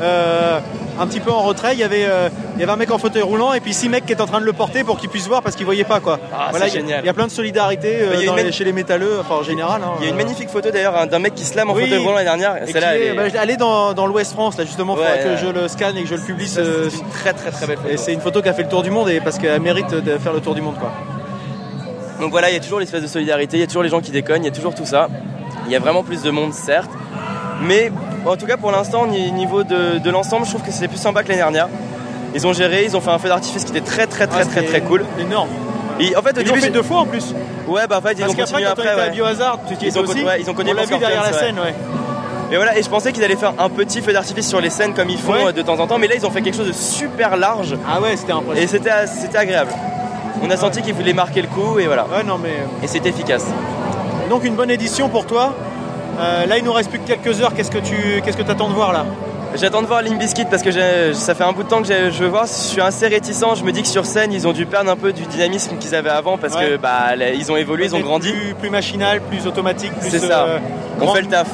Euh, 0.00 0.60
un 1.00 1.06
petit 1.06 1.20
peu 1.20 1.30
en 1.30 1.42
retrait, 1.42 1.74
il 1.74 1.78
y, 1.78 1.84
avait, 1.84 2.06
euh, 2.06 2.28
il 2.56 2.60
y 2.60 2.62
avait 2.64 2.72
un 2.72 2.76
mec 2.76 2.90
en 2.90 2.98
fauteuil 2.98 3.22
roulant 3.22 3.52
et 3.52 3.60
puis 3.60 3.72
six 3.72 3.88
mecs 3.88 4.04
qui 4.04 4.12
étaient 4.12 4.22
en 4.22 4.26
train 4.26 4.40
de 4.40 4.44
le 4.44 4.52
porter 4.52 4.82
pour 4.82 4.98
qu'il 4.98 5.08
puisse 5.08 5.28
voir 5.28 5.42
parce 5.42 5.54
qu'il 5.54 5.64
voyait 5.64 5.84
pas 5.84 6.00
quoi. 6.00 6.18
Ah, 6.32 6.48
voilà, 6.50 6.66
génial. 6.66 7.00
Il 7.02 7.06
y 7.06 7.08
a 7.08 7.14
plein 7.14 7.26
de 7.26 7.32
solidarité 7.32 7.98
euh, 8.00 8.50
chez 8.50 8.64
les 8.64 8.72
métalleux, 8.72 9.18
enfin 9.20 9.36
en 9.36 9.42
général. 9.42 9.80
Hein, 9.84 9.92
il 10.00 10.04
y 10.04 10.06
a 10.08 10.10
une 10.10 10.16
magnifique 10.16 10.48
photo 10.48 10.70
d'ailleurs 10.70 10.96
hein, 10.96 11.06
d'un 11.06 11.20
mec 11.20 11.34
qui 11.34 11.44
se 11.44 11.56
lame 11.56 11.70
en 11.70 11.74
fauteuil 11.74 11.98
roulant 11.98 12.14
l'année 12.14 12.24
dernière. 12.24 12.56
Celle-là, 12.66 12.96
elle, 12.96 13.02
est... 13.02 13.56
bah, 13.56 13.56
dans, 13.56 13.92
dans 13.94 14.06
l'Ouest 14.06 14.32
France 14.32 14.58
là 14.58 14.64
justement, 14.64 14.94
il 14.94 15.04
faudrait 15.04 15.24
que 15.24 15.36
je 15.36 15.46
le 15.46 15.68
scanne 15.68 15.96
et 15.96 16.02
que 16.02 16.08
je 16.08 16.14
le 16.16 16.22
publie. 16.22 16.48
C'est 16.48 16.62
une 16.62 17.10
très 17.12 17.32
très 17.32 17.50
très 17.50 17.66
belle 17.66 17.76
photo. 17.76 17.90
Et 17.90 17.96
c'est 17.96 18.12
une 18.12 18.20
photo 18.20 18.42
qui 18.42 18.48
a 18.48 18.52
fait 18.52 18.64
le 18.64 18.68
tour 18.68 18.82
du 18.82 18.90
monde 18.90 19.08
et 19.08 19.20
parce 19.20 19.38
qu'elle 19.38 19.60
mérite 19.60 19.94
de 19.94 20.18
faire 20.18 20.32
le 20.32 20.40
tour 20.40 20.54
du 20.54 20.62
monde 20.62 20.78
quoi. 20.78 20.92
Donc 22.20 22.32
voilà, 22.32 22.50
il 22.50 22.54
y 22.54 22.56
a 22.56 22.60
toujours 22.60 22.80
l'espèce 22.80 23.02
de 23.02 23.06
solidarité, 23.06 23.58
il 23.58 23.60
y 23.60 23.62
a 23.62 23.66
toujours 23.68 23.84
les 23.84 23.88
gens 23.88 24.00
qui 24.00 24.10
déconnent, 24.10 24.42
il 24.42 24.46
y 24.46 24.50
a 24.50 24.54
toujours 24.54 24.74
tout 24.74 24.86
ça. 24.86 25.08
Il 25.68 25.72
y 25.72 25.76
a 25.76 25.78
vraiment 25.78 26.02
plus 26.02 26.22
de 26.22 26.30
monde, 26.30 26.52
certes. 26.52 26.90
Mais 27.62 27.92
en 28.26 28.36
tout 28.36 28.46
cas, 28.46 28.56
pour 28.56 28.72
l'instant, 28.72 29.02
au 29.02 29.06
niveau 29.06 29.62
de, 29.64 29.98
de 29.98 30.10
l'ensemble, 30.10 30.44
je 30.46 30.50
trouve 30.50 30.62
que 30.62 30.72
c'est 30.72 30.88
plus 30.88 30.96
sympa 30.98 31.22
que 31.22 31.28
l'année 31.28 31.40
dernière. 31.42 31.68
Ils 32.34 32.46
ont 32.46 32.52
géré, 32.52 32.84
ils 32.84 32.96
ont 32.96 33.00
fait 33.00 33.10
un 33.10 33.18
feu 33.18 33.28
d'artifice 33.28 33.64
qui 33.64 33.70
était 33.76 33.80
très 33.86 34.06
très 34.06 34.26
très 34.26 34.42
Ah, 34.42 34.46
très 34.46 34.62
très 34.62 34.80
cool. 34.80 35.04
Énorme. 35.20 35.48
Et 36.00 36.14
en 36.16 36.22
fait, 36.22 36.36
au 36.36 36.40
Ils 36.40 36.44
début, 36.46 36.60
fait 36.60 36.70
deux 36.70 36.82
fois 36.82 37.00
en 37.00 37.06
plus. 37.06 37.34
ouais, 37.66 37.86
bah 37.88 37.98
en 37.98 38.00
fait, 38.00 38.12
ils 38.12 38.20
Parce 38.20 38.32
ont 38.32 38.36
continué 38.36 38.62
quand 38.62 38.68
on 38.68 38.72
après. 38.72 38.82
était 38.92 39.00
à 39.00 39.04
ouais. 39.06 39.10
Biohazard, 39.10 39.58
tu 39.68 39.74
Ils 39.86 39.98
ont 39.98 40.02
aussi. 40.02 40.20
con- 40.20 40.26
ouais, 40.26 40.40
ils 40.40 40.48
ont 40.50 40.54
continué 40.54 40.72
On 40.72 40.80
l'a 40.80 40.86
vu 40.86 40.98
derrière 40.98 41.22
la 41.22 41.32
scène, 41.32 41.56
ouais. 41.58 41.74
Et 42.52 42.56
voilà, 42.56 42.78
et 42.78 42.82
je 42.82 42.88
pensais 42.88 43.12
qu'ils 43.12 43.24
allaient 43.24 43.36
faire 43.36 43.52
un 43.58 43.68
petit 43.68 44.00
feu 44.00 44.12
d'artifice 44.12 44.48
sur 44.48 44.60
les 44.60 44.70
scènes 44.70 44.94
comme 44.94 45.10
ils 45.10 45.18
font 45.18 45.32
Ouais. 45.32 45.46
euh, 45.48 45.52
de 45.52 45.60
temps 45.62 45.78
en 45.80 45.86
temps, 45.86 45.98
mais 45.98 46.06
là 46.06 46.14
ils 46.16 46.24
ont 46.24 46.30
fait 46.30 46.40
quelque 46.40 46.56
chose 46.56 46.68
de 46.68 46.72
super 46.72 47.36
large 47.36 47.76
Ah 47.86 48.00
ouais, 48.00 48.16
c'était 48.16 48.32
impressionnant. 48.32 48.60
et 48.62 48.66
c'était 48.66 49.06
c'était 49.06 49.36
agréable. 49.38 49.70
On 50.42 50.48
a 50.50 50.56
senti 50.56 50.80
qu'ils 50.80 50.94
voulaient 50.94 51.12
marquer 51.12 51.42
le 51.42 51.48
coup 51.48 51.78
et 51.78 51.86
voilà. 51.86 52.04
Ouais, 52.06 52.22
non, 52.22 52.38
mais. 52.38 52.54
Et 52.82 52.86
c'était 52.86 53.08
efficace. 53.10 53.44
Donc 54.28 54.44
une 54.44 54.54
bonne 54.54 54.70
édition 54.70 55.08
pour 55.08 55.26
toi. 55.26 55.54
Euh, 56.20 56.46
là, 56.46 56.58
il 56.58 56.64
nous 56.64 56.72
reste 56.72 56.90
plus 56.90 56.98
que 56.98 57.06
quelques 57.06 57.40
heures. 57.40 57.54
Qu'est-ce 57.54 57.70
que 57.70 57.78
tu 57.78 58.20
qu'est-ce 58.24 58.36
que 58.36 58.42
attends 58.50 58.68
de 58.68 58.74
voir 58.74 58.92
là? 58.92 59.04
J'attends 59.54 59.80
de 59.80 59.86
voir 59.86 60.02
Limp 60.02 60.18
Bizkit 60.18 60.44
parce 60.44 60.62
que 60.62 60.70
ça 61.14 61.34
fait 61.34 61.44
un 61.44 61.52
bout 61.52 61.62
de 61.62 61.68
temps 61.68 61.80
que 61.82 61.88
je 61.88 62.22
veux 62.22 62.28
voir. 62.28 62.44
Je 62.46 62.52
suis 62.52 62.80
assez 62.82 63.06
réticent. 63.06 63.44
Je 63.56 63.64
me 63.64 63.72
dis 63.72 63.82
que 63.82 63.88
sur 63.88 64.04
scène, 64.04 64.30
ils 64.32 64.46
ont 64.46 64.52
dû 64.52 64.66
perdre 64.66 64.90
un 64.90 64.96
peu 64.96 65.12
du 65.12 65.22
dynamisme 65.22 65.76
qu'ils 65.78 65.94
avaient 65.94 66.10
avant 66.10 66.36
parce 66.36 66.54
Ouais. 66.54 66.70
que 66.72 66.76
bah, 66.76 67.14
ils 67.34 67.50
ont 67.50 67.56
évolué, 67.56 67.86
ils 67.86 67.94
ont 67.96 68.00
grandi. 68.00 68.30
Plus, 68.32 68.54
plus 68.54 68.70
machinal, 68.70 69.20
plus 69.22 69.46
automatique, 69.46 69.92
plus. 69.94 70.10
C'est 70.10 70.18
ça. 70.18 70.40
euh, 70.44 70.58
On 71.00 71.04
grand. 71.06 71.14
fait 71.14 71.22
le 71.22 71.28
taf. 71.28 71.46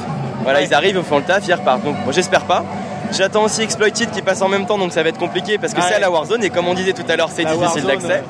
Voilà, 0.43 0.59
Ouais. 0.59 0.67
ils 0.67 0.75
arrivent, 0.75 0.97
ils 0.99 1.05
font 1.05 1.19
le 1.19 1.25
taf, 1.25 1.47
ils 1.47 1.55
repartent. 1.55 1.85
Donc, 1.85 1.95
bon, 2.05 2.11
j'espère 2.13 2.43
pas. 2.43 2.65
J'attends 3.13 3.45
aussi 3.45 3.63
Exploited 3.63 4.11
qui 4.11 4.23
passe 4.23 4.43
en 4.43 4.49
même 4.49 4.67
temps, 4.67 4.77
donc 4.77 4.93
ça 4.93 5.03
va 5.05 5.11
être 5.11 5.19
compliqué 5.19 5.57
parce 5.59 5.73
que 5.73 5.79
Ouais. 5.81 5.87
c'est 5.89 5.95
à 5.95 6.01
la 6.01 6.11
Warzone 6.11 6.43
et 6.43 6.51
comme 6.51 6.67
on 6.67 6.75
disait 6.75 6.95
tout 6.95 7.05
à 7.09 7.15
l'heure, 7.17 7.29
c'est 7.33 7.45
difficile 7.45 7.85
d'accès. 7.85 8.25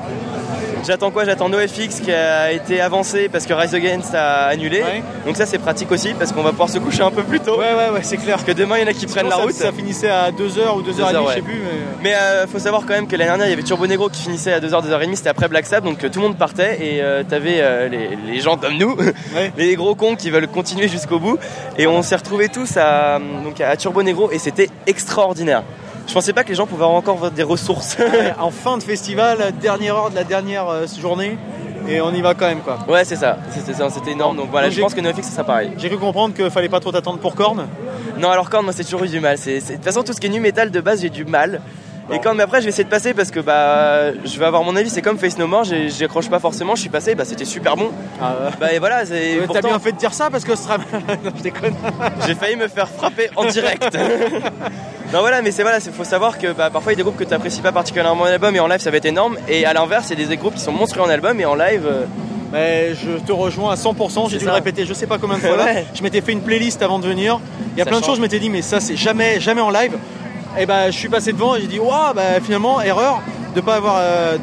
J'attends 0.85 1.11
quoi? 1.11 1.25
J'attends 1.25 1.49
NoFX 1.49 1.99
qui 2.03 2.11
a 2.11 2.51
été 2.51 2.79
avancé 2.81 3.27
parce 3.29 3.45
que 3.45 3.53
Rise 3.53 3.73
Against 3.73 4.13
a 4.13 4.45
annulé. 4.45 4.81
Ouais. 4.81 5.03
Donc 5.25 5.35
ça 5.37 5.45
c'est 5.45 5.57
pratique 5.57 5.91
aussi 5.91 6.13
parce 6.13 6.31
qu'on 6.31 6.43
va 6.43 6.51
pouvoir 6.51 6.69
se 6.69 6.77
coucher 6.77 7.01
un 7.01 7.11
peu 7.11 7.23
plus 7.23 7.39
tôt. 7.39 7.57
Ouais, 7.57 7.73
ouais, 7.73 7.89
ouais, 7.93 7.99
c'est 8.03 8.17
clair. 8.17 8.35
Parce 8.35 8.47
que 8.47 8.51
demain 8.51 8.77
il 8.77 8.81
y 8.81 8.85
en 8.85 8.87
a 8.87 8.93
qui 8.93 9.05
prennent 9.07 9.29
la 9.29 9.37
route. 9.37 9.51
Ça, 9.53 9.71
finissait 9.71 10.09
à 10.09 10.31
2h 10.31 10.77
ou 10.77 10.81
2h30, 10.81 10.83
Deux 10.83 11.01
heures, 11.01 11.27
je 11.29 11.33
sais 11.35 11.41
plus. 11.41 11.55
Mais... 11.55 12.09
Mais 12.11 12.15
euh, 12.15 12.47
faut 12.47 12.59
savoir 12.59 12.81
quand 12.81 12.93
même 12.93 13.07
que 13.07 13.15
l'année 13.15 13.29
dernière 13.29 13.47
il 13.47 13.49
y 13.49 13.53
avait 13.53 13.63
Turbo 13.63 13.87
Negro 13.87 14.09
qui 14.09 14.21
finissait 14.21 14.53
à 14.53 14.59
2h, 14.59 14.87
2h30, 14.87 15.15
c'était 15.15 15.29
après 15.29 15.47
Black 15.47 15.65
Sabbath 15.65 15.85
donc 15.85 16.03
euh, 16.03 16.09
tout 16.09 16.19
le 16.19 16.27
monde 16.27 16.37
partait 16.37 16.77
et 16.81 17.01
euh, 17.01 17.23
t'avais 17.27 17.57
euh, 17.61 17.87
les, 17.89 18.09
les 18.31 18.39
gens 18.41 18.57
comme 18.57 18.77
nous, 18.77 18.95
Ouais. 19.35 19.51
les 19.57 19.75
gros 19.75 19.95
cons 19.95 20.15
qui 20.15 20.29
veulent 20.29 20.47
continuer 20.47 20.87
jusqu'au 20.87 21.19
bout 21.19 21.37
et 21.77 21.87
on 21.87 22.01
s'est 22.01 22.15
retrouvés 22.15 22.49
tous 22.49 22.77
à, 22.77 23.19
donc 23.43 23.59
à 23.59 23.75
Turbo 23.75 24.03
Negro 24.03 24.29
et 24.31 24.39
c'était 24.39 24.69
extraordinaire. 24.87 25.63
Je 26.07 26.13
pensais 26.13 26.33
pas 26.33 26.43
que 26.43 26.49
les 26.49 26.55
gens 26.55 26.67
pouvaient 26.67 26.83
avoir 26.83 26.97
encore 26.97 27.31
des 27.31 27.43
ressources. 27.43 27.97
Ouais, 27.99 28.33
en 28.39 28.51
fin 28.51 28.77
de 28.77 28.83
festival, 28.83 29.53
dernière 29.61 29.95
heure 29.95 30.09
de 30.11 30.15
la 30.15 30.23
dernière 30.23 30.67
euh, 30.69 30.85
journée, 30.99 31.37
et 31.87 32.01
on 32.01 32.13
y 32.13 32.21
va 32.21 32.33
quand 32.33 32.47
même 32.47 32.61
quoi. 32.61 32.79
ouais 32.87 33.03
c'est 33.05 33.15
ça, 33.15 33.37
c'était 33.51 33.73
ça, 33.73 33.89
c'était 33.89 34.11
énorme 34.11 34.37
donc 34.37 34.49
voilà 34.49 34.67
Donc 34.67 34.75
je 34.75 34.81
pense 34.81 34.93
que 34.93 35.01
NoFX 35.01 35.23
ça 35.23 35.31
sera 35.31 35.43
pareil. 35.43 35.71
J'ai 35.77 35.89
cru 35.89 35.97
comprendre 35.97 36.33
qu'il 36.35 36.49
fallait 36.49 36.69
pas 36.69 36.79
trop 36.79 36.91
t'attendre 36.91 37.19
pour 37.19 37.35
Korn. 37.35 37.67
Non 38.17 38.29
alors 38.29 38.49
Korn 38.49 38.63
moi 38.63 38.73
c'est 38.73 38.83
toujours 38.83 39.03
eu 39.03 39.07
du 39.07 39.19
mal, 39.19 39.37
c'est, 39.37 39.59
c'est- 39.59 39.73
de 39.73 39.77
toute 39.77 39.85
façon 39.85 40.03
tout 40.03 40.13
ce 40.13 40.19
qui 40.19 40.27
est 40.27 40.29
nu 40.31 40.39
metal 40.39 40.71
de 40.71 40.81
base 40.81 41.01
j'ai 41.01 41.09
du 41.09 41.25
mal. 41.25 41.61
Et 42.13 42.19
quand 42.19 42.35
mais 42.35 42.43
après 42.43 42.59
je 42.59 42.65
vais 42.65 42.69
essayer 42.69 42.83
de 42.83 42.89
passer 42.89 43.13
parce 43.15 43.31
que 43.31 43.39
bah 43.39 44.11
je 44.23 44.39
vais 44.39 44.45
avoir 44.45 44.63
mon 44.63 44.75
avis 44.75 44.91
c'est 44.91 45.01
comme 45.01 45.17
Face 45.17 45.39
No 45.39 45.47
More 45.47 45.63
j'ai- 45.63 45.89
j'y 45.89 46.03
accroche 46.03 46.29
pas 46.29 46.37
forcément 46.39 46.75
je 46.75 46.81
suis 46.81 46.89
passé 46.89 47.15
bah 47.15 47.25
c'était 47.25 47.45
super 47.45 47.75
bon 47.75 47.89
bah 48.59 48.71
et 48.73 48.77
voilà 48.77 49.05
c'est 49.07 49.37
T'as 49.39 49.45
pourtant- 49.47 49.67
bien 49.69 49.79
fait 49.79 49.91
de 49.91 49.97
dire 49.97 50.13
ça 50.13 50.29
parce 50.29 50.43
que 50.43 50.55
ce 50.55 50.63
sera. 50.63 50.77
non, 51.23 51.31
je 51.37 51.41
déconne. 51.41 51.73
J'ai 52.27 52.35
failli 52.35 52.55
me 52.57 52.67
faire 52.67 52.89
frapper 52.89 53.29
en 53.35 53.45
direct. 53.45 53.97
non 55.13 55.19
voilà, 55.21 55.41
mais 55.41 55.51
c'est 55.51 55.63
voilà, 55.63 55.79
il 55.83 55.91
faut 55.91 56.03
savoir 56.03 56.37
que 56.37 56.51
bah, 56.53 56.69
parfois 56.71 56.91
il 56.91 56.95
y 56.95 56.97
a 56.97 56.97
des 56.97 57.03
groupes 57.03 57.17
que 57.17 57.23
tu 57.23 57.31
n'apprécies 57.31 57.61
pas 57.61 57.71
particulièrement 57.71 58.23
en 58.23 58.25
album 58.27 58.55
et 58.55 58.59
en 58.59 58.67
live 58.67 58.79
ça 58.79 58.91
va 58.91 58.97
être 58.97 59.05
énorme. 59.05 59.37
Et 59.47 59.65
à 59.65 59.73
l'inverse, 59.73 60.07
il 60.11 60.19
y 60.19 60.23
a 60.23 60.27
des 60.27 60.37
groupes 60.37 60.55
qui 60.55 60.61
sont 60.61 60.71
monstrueux 60.71 61.01
en 61.03 61.09
album 61.09 61.39
et 61.39 61.45
en 61.45 61.55
live. 61.55 61.85
euh, 61.87 62.05
Mais 62.53 62.93
je 62.93 63.17
te 63.25 63.31
rejoins 63.31 63.71
à 63.71 63.75
100%, 63.75 64.29
j'ai 64.29 64.37
dû 64.37 64.45
ça. 64.45 64.51
le 64.51 64.55
répéter 64.55 64.85
je 64.85 64.93
sais 64.93 65.07
pas 65.07 65.17
combien 65.17 65.37
de 65.37 65.41
fois 65.41 65.57
là. 65.57 65.63
Ouais. 65.73 65.85
Je 65.95 66.03
m'étais 66.03 66.21
fait 66.21 66.31
une 66.33 66.41
playlist 66.41 66.81
avant 66.83 66.99
de 66.99 67.07
venir. 67.07 67.39
Il 67.75 67.79
y 67.79 67.81
a 67.81 67.85
Ça 67.85 67.89
plein 67.89 67.99
de 67.99 68.05
choses, 68.05 68.17
je 68.17 68.21
m'étais 68.21 68.39
dit 68.39 68.49
mais 68.49 68.61
ça 68.61 68.79
c'est 68.79 68.95
jamais 68.95 69.39
jamais 69.39 69.61
en 69.61 69.69
live. 69.71 69.93
Et 70.59 70.65
bah 70.65 70.89
je 70.91 70.97
suis 70.97 71.09
passé 71.09 71.33
devant 71.33 71.55
et 71.55 71.61
j'ai 71.61 71.67
dit 71.67 71.79
waouh 71.79 72.13
bah 72.15 72.39
finalement 72.41 72.81
erreur 72.81 73.21
de 73.55 73.61
pas 73.61 73.75
avoir 73.75 73.95
euh, 73.99 74.37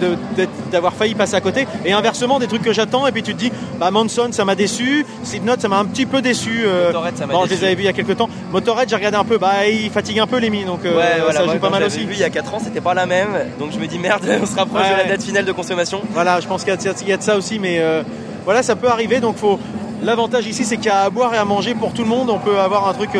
d'avoir 0.70 0.94
failli 0.94 1.14
passer 1.14 1.34
à 1.34 1.40
côté 1.42 1.66
et 1.84 1.92
inversement 1.92 2.38
des 2.38 2.46
trucs 2.46 2.62
que 2.62 2.72
j'attends 2.72 3.06
et 3.06 3.12
puis 3.12 3.22
tu 3.22 3.34
te 3.34 3.38
dis 3.38 3.52
bah 3.78 3.90
Manson 3.90 4.28
ça 4.30 4.44
m'a 4.46 4.54
déçu, 4.54 5.04
Slipknot 5.22 5.56
ça 5.58 5.68
m'a 5.68 5.78
un 5.78 5.84
petit 5.84 6.06
peu 6.06 6.22
déçu 6.22 6.62
euh, 6.64 6.86
Motorhead, 6.88 7.16
ça 7.18 7.26
m'a 7.26 7.34
bon, 7.34 7.44
je 7.44 7.48
déçu. 7.50 7.60
les 7.60 7.66
avais 7.66 7.74
vus 7.74 7.82
il 7.82 7.86
y 7.86 7.88
a 7.88 7.92
quelques 7.92 8.16
temps. 8.16 8.28
Motorhead 8.50 8.88
j'ai 8.88 8.96
regardé 8.96 9.18
un 9.18 9.24
peu 9.24 9.36
bah 9.38 9.66
il 9.68 9.90
fatigue 9.90 10.18
un 10.18 10.26
peu 10.26 10.38
les 10.38 10.48
mi 10.50 10.64
donc 10.64 10.84
euh, 10.84 10.96
ouais, 10.96 11.20
voilà, 11.22 11.40
ça 11.40 11.44
moi, 11.44 11.54
joue 11.54 11.60
pas 11.60 11.70
mal 11.70 11.82
aussi. 11.82 12.04
vu 12.06 12.14
il 12.14 12.20
y 12.20 12.24
a 12.24 12.30
4 12.30 12.54
ans, 12.54 12.58
c'était 12.62 12.80
pas 12.80 12.94
la 12.94 13.04
même. 13.06 13.28
Donc 13.58 13.72
je 13.72 13.78
me 13.78 13.86
dis 13.86 13.98
merde, 13.98 14.22
on 14.42 14.46
se 14.46 14.56
rapproche 14.56 14.82
Ouais, 14.82 14.92
de 14.92 15.08
la 15.08 15.16
date 15.16 15.22
finale 15.22 15.44
de 15.44 15.52
consommation. 15.52 16.00
Voilà, 16.12 16.40
je 16.40 16.46
pense 16.46 16.64
qu'il 16.64 16.72
y, 16.74 17.08
y 17.08 17.12
a 17.12 17.16
de 17.16 17.22
ça 17.22 17.36
aussi, 17.36 17.58
mais 17.58 17.80
euh, 17.80 18.02
voilà, 18.44 18.62
ça 18.62 18.76
peut 18.76 18.88
arriver. 18.88 19.20
Donc, 19.20 19.36
faut. 19.36 19.58
L'avantage 20.02 20.46
ici, 20.48 20.64
c'est 20.64 20.78
qu'il 20.78 20.86
y 20.86 20.88
a 20.90 21.02
à 21.02 21.10
boire 21.10 21.32
et 21.32 21.38
à 21.38 21.44
manger 21.44 21.74
pour 21.74 21.92
tout 21.92 22.02
le 22.02 22.08
monde. 22.08 22.28
On 22.28 22.38
peut 22.38 22.58
avoir 22.58 22.88
un 22.88 22.92
truc. 22.94 23.10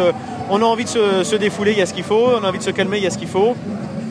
On 0.53 0.62
a 0.62 0.65
envie 0.65 0.85
de 0.85 0.88
se, 0.88 1.25
se 1.25 1.37
défouler, 1.37 1.73
il 1.73 1.79
y 1.79 1.83
a 1.83 1.87
ce 1.87 1.95
qu'il 1.95 2.05
faut. 2.05 2.29
On 2.41 2.45
a 2.45 2.49
envie 2.49 2.59
de 2.59 2.62
se 2.62 2.71
calmer, 2.71 2.99
il 2.99 3.03
y 3.03 3.07
a 3.07 3.11
ce 3.11 3.19
qu'il 3.19 3.29
faut. 3.29 3.55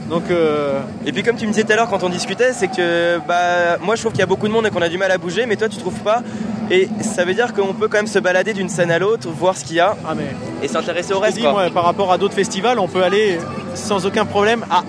Donc, 0.10 0.23
euh, 0.30 0.82
Et 1.06 1.13
puis 1.13 1.23
comme 1.23 1.38
tu 1.38 1.45
me 1.47 1.51
disais 1.54 1.63
tout 1.63 1.71
à 1.71 1.75
l'heure 1.77 1.89
quand 1.89 2.04
on 2.04 2.10
discutait, 2.10 2.51
c'est 2.54 2.67
que 2.67 3.19
bah 3.25 3.77
moi 3.82 3.95
je 3.95 4.01
trouve 4.01 4.12
qu'il 4.12 4.19
y 4.19 4.23
a 4.23 4.27
beaucoup 4.27 4.47
de 4.47 4.51
monde 4.51 4.67
et 4.67 4.69
qu'on 4.69 4.82
a 4.82 4.89
du 4.89 4.97
mal 4.97 5.10
à 5.10 5.17
bouger, 5.17 5.45
mais 5.45 5.56
toi 5.56 5.69
tu 5.69 5.77
trouves 5.77 5.99
pas. 6.01 6.21
Et 6.69 6.89
ça 7.01 7.23
veut 7.23 7.34
dire 7.34 7.54
qu'on 7.54 7.73
peut 7.73 7.88
quand 7.88 7.97
même 7.97 8.08
se 8.08 8.19
balader 8.19 8.51
d'une 8.54 8.67
scène 8.67 8.91
à 8.91 8.99
l'autre, 8.99 9.30
voir 9.30 9.56
ce 9.56 9.63
qu'il 9.63 9.77
y 9.77 9.80
a 9.80 9.95
ah 10.06 10.13
mais. 10.15 10.25
et 10.62 10.67
s'intéresser 10.67 11.13
au 11.13 11.19
reste. 11.19 11.36
dis, 11.38 11.43
quoi. 11.43 11.51
moi, 11.54 11.63
par 11.73 11.86
rapport 11.86 12.12
à 12.12 12.17
d'autres 12.17 12.34
festivals, 12.34 12.77
on 12.80 12.88
peut 12.89 13.04
aller 13.04 13.39
sans 13.73 14.06
aucun 14.06 14.25
problème. 14.25 14.65
Ah. 14.69 14.84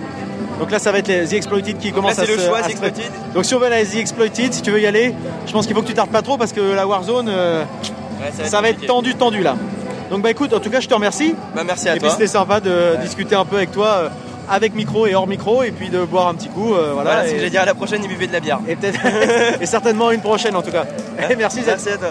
Donc 0.59 0.71
là, 0.73 0.79
ça 0.81 0.91
va 0.93 0.99
être 0.99 1.09
les 1.09 1.25
The 1.27 1.33
Exploited 1.35 1.79
qui 1.79 1.93
commence 1.93 2.19
à 2.19 2.25
c'est 2.27 2.33
le 2.33 2.39
se- 2.39 2.47
choix, 2.47 2.59
à 2.59 2.63
se- 2.65 2.71
Exploited. 2.71 3.05
Donc 3.35 3.45
si 3.45 3.55
on 3.55 3.59
veut 3.61 3.67
aller 3.67 3.83
à 3.83 3.85
The 3.85 3.97
Exploited, 3.97 4.53
si 4.53 4.63
tu 4.63 4.71
veux 4.73 4.81
y 4.81 4.87
aller, 4.87 5.15
je 5.47 5.53
pense 5.53 5.67
qu'il 5.67 5.75
faut 5.77 5.83
que 5.83 5.87
tu 5.89 5.95
tardes 5.95 6.11
pas 6.11 6.23
trop 6.23 6.37
parce 6.37 6.53
que 6.53 6.61
la 6.61 6.87
Warzone, 6.87 7.29
euh, 7.29 7.63
Ouais, 8.21 8.45
ça 8.47 8.61
va 8.61 8.69
être 8.69 8.87
tendu, 8.87 9.15
tendu 9.15 9.43
là. 9.43 9.57
Donc 10.13 10.21
bah 10.21 10.31
écoute, 10.31 10.53
en 10.53 10.61
tout 10.61 10.69
cas, 10.69 10.81
je 10.81 10.87
te 10.89 10.93
remercie. 10.93 11.35
Bah 11.57 11.63
merci 11.65 11.89
à 11.89 11.93
Et 11.93 11.99
puis 11.99 12.03
toi. 12.03 12.11
c'était 12.11 12.27
sympa 12.27 12.61
de 12.61 12.97
discuter 13.01 13.35
un 13.35 13.47
peu 13.47 13.57
avec 13.57 13.73
toi 13.73 13.87
euh, 13.89 14.09
avec 14.47 14.75
micro 14.75 15.07
et 15.07 15.15
hors 15.15 15.27
micro 15.27 15.63
et 15.63 15.71
puis 15.71 15.89
de 15.89 16.05
boire 16.05 16.29
un 16.29 16.35
petit 16.35 16.51
coup. 16.51 16.75
euh, 16.75 16.91
voilà, 16.93 17.13
Voilà, 17.15 17.23
ce 17.25 17.29
et, 17.29 17.33
que 17.33 17.39
j'allais 17.39 17.49
dire 17.51 17.63
à 17.63 17.65
la 17.65 17.75
prochaine, 17.75 18.03
il 18.05 18.09
buvait 18.09 18.27
de 18.27 18.33
la 18.35 18.41
bière. 18.41 18.59
et 18.69 18.77
peut-être 18.77 19.01
et 19.63 19.65
certainement 19.65 20.11
une 20.11 20.21
prochaine 20.21 20.55
en 20.55 20.61
tout 20.61 20.71
cas. 20.71 20.85
Et 21.31 21.35
merci 21.35 21.61
Zed. 21.63 21.67
Merci 21.69 21.89
à 21.89 21.97
toi. 21.97 22.11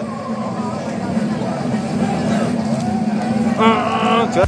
Tu 4.32 4.38
vois. 4.38 4.46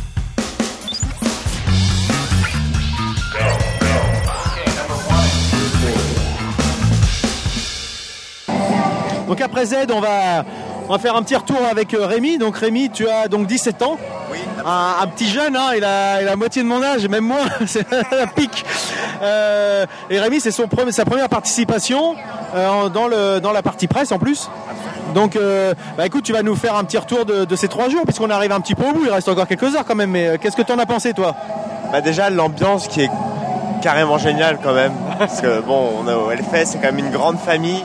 Donc 9.26 9.40
après 9.40 9.64
Z, 9.64 9.74
on 9.92 10.00
va, 10.00 10.44
on 10.88 10.92
va 10.92 10.98
faire 10.98 11.16
un 11.16 11.22
petit 11.22 11.36
retour 11.36 11.58
avec 11.70 11.94
euh, 11.94 12.06
Rémi. 12.06 12.38
Donc 12.38 12.56
Rémi, 12.56 12.90
tu 12.90 13.08
as 13.08 13.28
donc 13.28 13.46
17 13.46 13.82
ans. 13.82 13.98
Oui. 14.30 14.38
Un, 14.64 14.96
un 15.02 15.06
petit 15.06 15.28
jeune, 15.28 15.56
hein, 15.56 15.70
il, 15.76 15.84
a, 15.84 16.20
il 16.20 16.26
a 16.26 16.30
la 16.30 16.36
moitié 16.36 16.62
de 16.62 16.68
mon 16.68 16.82
âge, 16.82 17.06
même 17.08 17.24
moins, 17.24 17.44
c'est 17.66 17.86
la 17.90 18.26
pique. 18.26 18.64
Euh, 19.22 19.86
et 20.10 20.18
Rémi, 20.18 20.40
c'est 20.40 20.50
son 20.50 20.68
sa 20.90 21.04
première 21.04 21.28
participation 21.28 22.16
euh, 22.54 22.88
dans, 22.88 23.06
le, 23.06 23.40
dans 23.40 23.52
la 23.52 23.62
partie 23.62 23.86
presse 23.86 24.12
en 24.12 24.18
plus. 24.18 24.50
Donc, 25.14 25.36
euh, 25.36 25.74
bah 25.96 26.06
écoute, 26.06 26.24
tu 26.24 26.32
vas 26.32 26.42
nous 26.42 26.56
faire 26.56 26.76
un 26.76 26.84
petit 26.84 26.98
retour 26.98 27.24
de, 27.24 27.44
de 27.44 27.56
ces 27.56 27.68
trois 27.68 27.88
jours, 27.88 28.02
puisqu'on 28.04 28.30
arrive 28.30 28.52
un 28.52 28.60
petit 28.60 28.74
peu 28.74 28.84
au 28.84 28.92
bout. 28.92 29.04
Il 29.04 29.10
reste 29.10 29.28
encore 29.28 29.46
quelques 29.46 29.74
heures 29.76 29.84
quand 29.84 29.94
même. 29.94 30.10
Mais 30.10 30.38
qu'est-ce 30.40 30.56
que 30.56 30.62
tu 30.62 30.72
en 30.72 30.78
as 30.78 30.86
pensé, 30.86 31.12
toi? 31.12 31.36
Bah 31.92 32.00
déjà 32.00 32.30
l'ambiance 32.30 32.88
qui 32.88 33.02
est 33.02 33.10
carrément 33.82 34.18
géniale 34.18 34.58
quand 34.62 34.74
même. 34.74 34.92
Parce 35.18 35.40
que 35.40 35.60
bon, 35.60 35.90
on 36.00 36.08
a 36.08 36.16
au 36.16 36.30
Hellfest, 36.30 36.66
c'est 36.66 36.78
quand 36.78 36.92
même 36.92 36.98
une 36.98 37.10
grande 37.10 37.38
famille. 37.38 37.84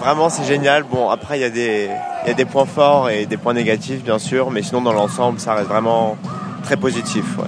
Vraiment 0.00 0.28
c'est 0.28 0.44
génial. 0.44 0.84
Bon 0.84 1.08
après 1.10 1.38
il 1.38 1.42
y, 1.42 1.44
a 1.44 1.50
des- 1.50 1.88
y 2.26 2.30
a 2.30 2.34
des 2.34 2.44
points 2.44 2.66
forts 2.66 3.10
et 3.10 3.26
des 3.26 3.36
points 3.36 3.54
négatifs 3.54 4.02
bien 4.04 4.18
sûr, 4.18 4.50
mais 4.50 4.62
sinon 4.62 4.82
dans 4.82 4.92
l'ensemble 4.92 5.40
ça 5.40 5.54
reste 5.54 5.68
vraiment 5.68 6.16
très 6.62 6.76
positif. 6.76 7.24
Ouais. 7.38 7.44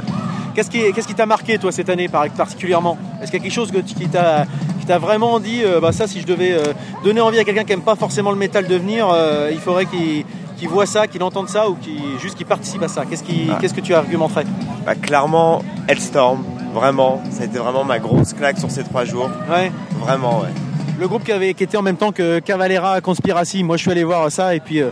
Qu'est-ce 0.54 0.70
qui 0.70 0.92
qu'est-ce 0.92 1.06
qui 1.06 1.14
t'a 1.14 1.26
marqué, 1.26 1.56
toi, 1.58 1.70
cette 1.70 1.88
année 1.88 2.08
par- 2.08 2.28
particulièrement? 2.30 2.98
Est-ce 3.22 3.30
qu'il 3.30 3.38
y 3.38 3.42
a 3.42 3.44
quelque 3.44 3.52
chose 3.54 3.70
que 3.70 3.78
tu- 3.78 3.94
qui 3.94 4.08
t'a 4.08 4.98
vraiment 4.98 5.38
dit, 5.38 5.60
euh, 5.64 5.80
bah 5.80 5.92
ça, 5.92 6.06
si 6.08 6.20
je 6.20 6.26
devais 6.26 6.52
euh, 6.52 6.72
donner 7.04 7.20
envie 7.20 7.38
à 7.38 7.44
quelqu'un 7.44 7.62
qui 7.64 7.72
aime 7.74 7.82
pas 7.82 7.94
forcément 7.94 8.30
le 8.30 8.38
métal 8.38 8.66
de 8.66 8.74
venir, 8.74 9.06
euh, 9.12 9.50
il 9.52 9.58
faudrait 9.60 9.84
qu'il 9.86 10.24
voit 10.68 10.86
ça, 10.86 11.06
qu'il 11.06 11.22
entende 11.22 11.48
ça 11.48 11.68
ou 11.68 11.74
qu'il 11.74 12.00
juste 12.20 12.36
qu'il 12.36 12.46
participe 12.46 12.82
à 12.82 12.88
ça? 12.88 13.04
Qu'est-ce 13.04 13.22
qui, 13.22 13.48
Ah. 13.52 13.58
qu'est-ce 13.60 13.74
que 13.74 13.80
tu 13.82 13.94
argumenterais 13.94 14.44
Bah, 14.86 14.94
clairement 14.96 15.62
Hellstorm, 15.86 16.42
vraiment, 16.74 17.22
ça 17.30 17.42
a 17.42 17.44
été 17.44 17.58
vraiment 17.58 17.84
ma 17.84 17.98
grosse 18.00 18.32
claque 18.32 18.58
sur 18.58 18.70
ces 18.70 18.82
trois 18.82 19.04
jours. 19.04 19.30
Ouais. 19.50 19.70
Vraiment 20.00 20.40
ouais. 20.40 20.48
Le 20.98 21.06
groupe 21.06 21.24
qui 21.24 21.32
avait 21.32 21.54
qui 21.54 21.62
était 21.64 21.76
en 21.76 21.82
même 21.82 21.96
temps 21.96 22.10
que 22.12 22.40
Cavalera 22.40 23.00
Conspiracy. 23.00 23.62
Moi, 23.62 23.76
je 23.76 23.82
suis 23.82 23.90
allé 23.90 24.04
voir 24.04 24.30
ça 24.32 24.54
et 24.54 24.60
puis 24.60 24.80
euh, 24.82 24.90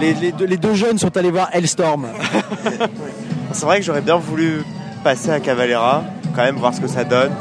les, 0.00 0.14
les 0.14 0.32
deux, 0.32 0.46
les 0.46 0.56
deux 0.56 0.74
jeunes 0.74 0.98
sont 0.98 1.14
allés 1.16 1.30
voir 1.30 1.50
Hellstorm. 1.52 2.06
C'est 3.52 3.64
vrai 3.66 3.78
que 3.80 3.84
j'aurais 3.84 4.00
bien 4.00 4.16
voulu 4.16 4.62
passer 5.04 5.30
à 5.30 5.40
Cavalera, 5.40 6.04
quand 6.34 6.42
même 6.42 6.56
voir 6.56 6.72
ce 6.74 6.80
que 6.80 6.86
ça 6.86 7.04
donne. 7.04 7.32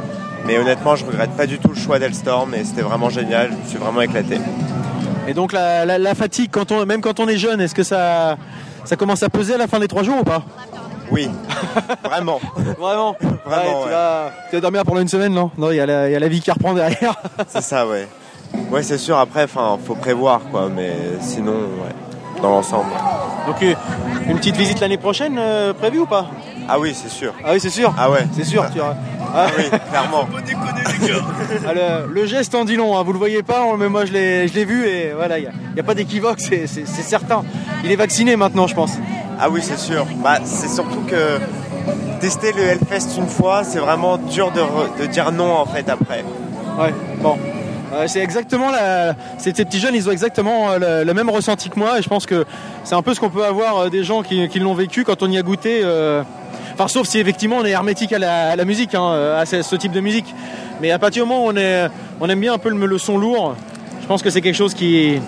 Mais 0.46 0.58
honnêtement, 0.58 0.96
je 0.96 1.06
regrette 1.06 1.32
pas 1.32 1.46
du 1.46 1.58
tout 1.60 1.70
le 1.70 1.76
choix 1.80 2.00
d'Hellstorm 2.00 2.54
et 2.56 2.64
c'était 2.64 2.82
vraiment 2.82 3.10
génial. 3.10 3.52
Je 3.52 3.56
me 3.64 3.70
suis 3.70 3.78
vraiment 3.78 4.02
éclaté. 4.02 4.38
Et 5.28 5.34
donc 5.34 5.52
la, 5.54 5.86
la- 5.86 5.98
la 6.00 6.16
fatigue, 6.16 6.50
quand 6.52 6.72
on, 6.72 6.86
même 6.86 7.02
quand 7.02 7.20
on 7.20 7.28
est 7.28 7.38
jeune, 7.38 7.62
est-ce 7.62 7.76
que 7.76 7.84
ça, 7.84 8.38
ça 8.84 8.96
commence 8.96 9.22
à 9.24 9.30
peser 9.30 9.54
à 9.54 9.58
la 9.58 9.68
fin 9.68 9.80
des 9.80 9.88
trois 9.88 10.04
jours 10.04 10.18
ou 10.22 10.24
pas? 10.24 10.44
Oui, 11.12 11.30
vraiment. 12.04 12.40
Vraiment, 12.78 13.16
Vraiment, 13.46 13.82
tu, 13.82 13.86
ouais. 13.88 13.92
vas, 13.92 14.32
tu 14.50 14.56
vas 14.56 14.62
dormir 14.62 14.84
pendant 14.84 15.02
une 15.02 15.08
semaine, 15.08 15.34
non? 15.34 15.50
Non, 15.58 15.72
il 15.72 15.78
y, 15.78 15.80
a 15.80 15.86
la- 15.86 16.08
il 16.10 16.14
y 16.14 16.16
a 16.16 16.20
la 16.20 16.28
vie 16.28 16.40
qui 16.42 16.52
reprend 16.52 16.74
derrière. 16.74 17.16
C'est 17.48 17.62
ça, 17.64 17.88
ouais. 17.88 18.08
Ouais, 18.72 18.82
c'est 18.84 18.98
sûr. 18.98 19.18
Après, 19.18 19.44
enfin, 19.44 19.78
faut 19.86 19.94
prévoir, 19.96 20.42
quoi. 20.52 20.70
Mais 20.76 20.92
sinon, 21.22 21.52
ouais, 21.54 22.42
dans 22.42 22.50
l'ensemble. 22.50 22.90
Donc 23.48 23.62
une 24.28 24.38
petite 24.38 24.56
visite 24.58 24.80
l'année 24.80 24.98
prochaine 24.98 25.38
euh, 25.40 25.72
prévue 25.74 26.00
ou 26.00 26.06
pas? 26.08 26.26
Ah 26.68 26.80
oui, 26.80 26.96
c'est 27.00 27.10
sûr. 27.10 27.34
Ah 27.46 27.52
oui, 27.54 27.60
c'est 27.60 27.70
sûr. 27.70 27.94
Ah 27.98 28.10
ouais. 28.10 28.26
C'est 28.36 28.44
sûr. 28.44 28.66
Tu 28.72 28.80
Ah, 28.82 29.48
Oui, 29.58 29.66
clairement. 29.90 30.28
ah, 31.68 31.74
le, 31.74 32.08
le 32.14 32.26
geste 32.26 32.54
en 32.56 32.66
dit 32.66 32.76
long. 32.76 32.98
hein. 32.98 33.04
Vous 33.04 33.14
le 33.14 33.20
voyez 33.20 33.44
pas, 33.44 33.66
mais 33.78 33.88
moi 33.90 34.06
je 34.06 34.14
l'ai, 34.14 34.48
je 34.48 34.54
l'ai 34.56 34.66
vu 34.66 34.86
et 34.88 35.12
voilà, 35.16 35.38
il 35.40 35.50
n'y 35.74 35.80
a, 35.80 35.84
pas 35.84 35.94
d'équivoque, 35.96 36.40
c'est 36.40 36.68
certain. 36.68 37.44
Il 37.84 37.92
est 37.92 37.96
vacciné 37.96 38.36
maintenant, 38.36 38.66
je 38.68 38.76
pense. 38.76 38.94
Ah 39.40 39.50
oui, 39.50 39.62
c'est 39.64 39.80
sûr. 39.80 40.06
Bah, 40.24 40.40
c'est 40.44 40.68
surtout 40.68 41.02
que 41.08 41.40
tester 42.20 42.52
le 42.52 42.62
Hellfest 42.62 43.18
une 43.18 43.28
fois, 43.28 43.64
c'est 43.64 43.80
vraiment 43.80 44.18
dur 44.18 44.52
de, 44.52 44.60
re- 44.60 45.00
de 45.00 45.06
dire 45.06 45.32
non 45.32 45.52
en 45.54 45.66
fait 45.66 45.88
après. 45.90 46.26
Ouais. 46.78 46.94
Bon. 47.22 47.38
Euh, 47.94 48.06
c'est 48.08 48.20
exactement 48.20 48.70
la. 48.70 49.16
Ces, 49.38 49.54
petits 49.54 49.80
jeunes, 49.80 49.96
ils 49.96 50.08
ont 50.08 50.12
exactement 50.12 50.72
euh, 50.72 51.04
le, 51.04 51.14
même 51.14 51.30
ressenti 51.30 51.70
que 51.70 51.80
moi, 51.80 51.98
et 51.98 52.02
je 52.02 52.10
pense 52.10 52.26
que 52.26 52.46
c'est 52.84 52.94
un 52.96 53.02
peu 53.02 53.14
ce 53.14 53.20
qu'on 53.20 53.30
peut 53.32 53.46
avoir 53.46 53.78
euh, 53.80 53.90
des 53.90 54.04
gens 54.04 54.22
qui, 54.22 54.48
qui 54.50 54.60
l'ont 54.60 54.76
vécu 54.76 55.04
quand 55.04 55.24
on 55.24 55.32
y 55.32 55.38
a 55.38 55.42
goûté. 55.42 55.84
Enfin, 56.74 56.88
sauf 56.88 57.08
si 57.08 57.20
effectivement 57.20 57.58
on 57.58 57.66
est 57.66 57.72
hermétique 57.72 58.14
à 58.14 58.20
la, 58.20 58.66
musique, 58.66 58.94
hein, 58.94 59.36
à 59.38 59.46
ce, 59.46 59.62
ce 59.62 59.76
type 59.76 59.92
de 59.92 60.00
musique. 60.02 60.34
Mais 60.82 60.92
à 60.92 61.00
partir 61.00 61.24
du 61.24 61.30
moment 61.30 61.46
où 61.46 61.50
on, 61.50 61.56
est, 61.58 61.90
on 62.22 62.30
aime 62.30 62.40
bien 62.40 62.54
un 62.54 62.58
peu 62.58 62.70
le, 62.70 62.86
le 62.86 62.98
son 62.98 63.18
lourd, 63.18 63.56
je 64.02 64.08
pense 64.08 64.22
que 64.22 64.30
c'est 64.30 64.42
quelque 64.42 64.56
chose 64.56 64.74
qui. 64.74 65.20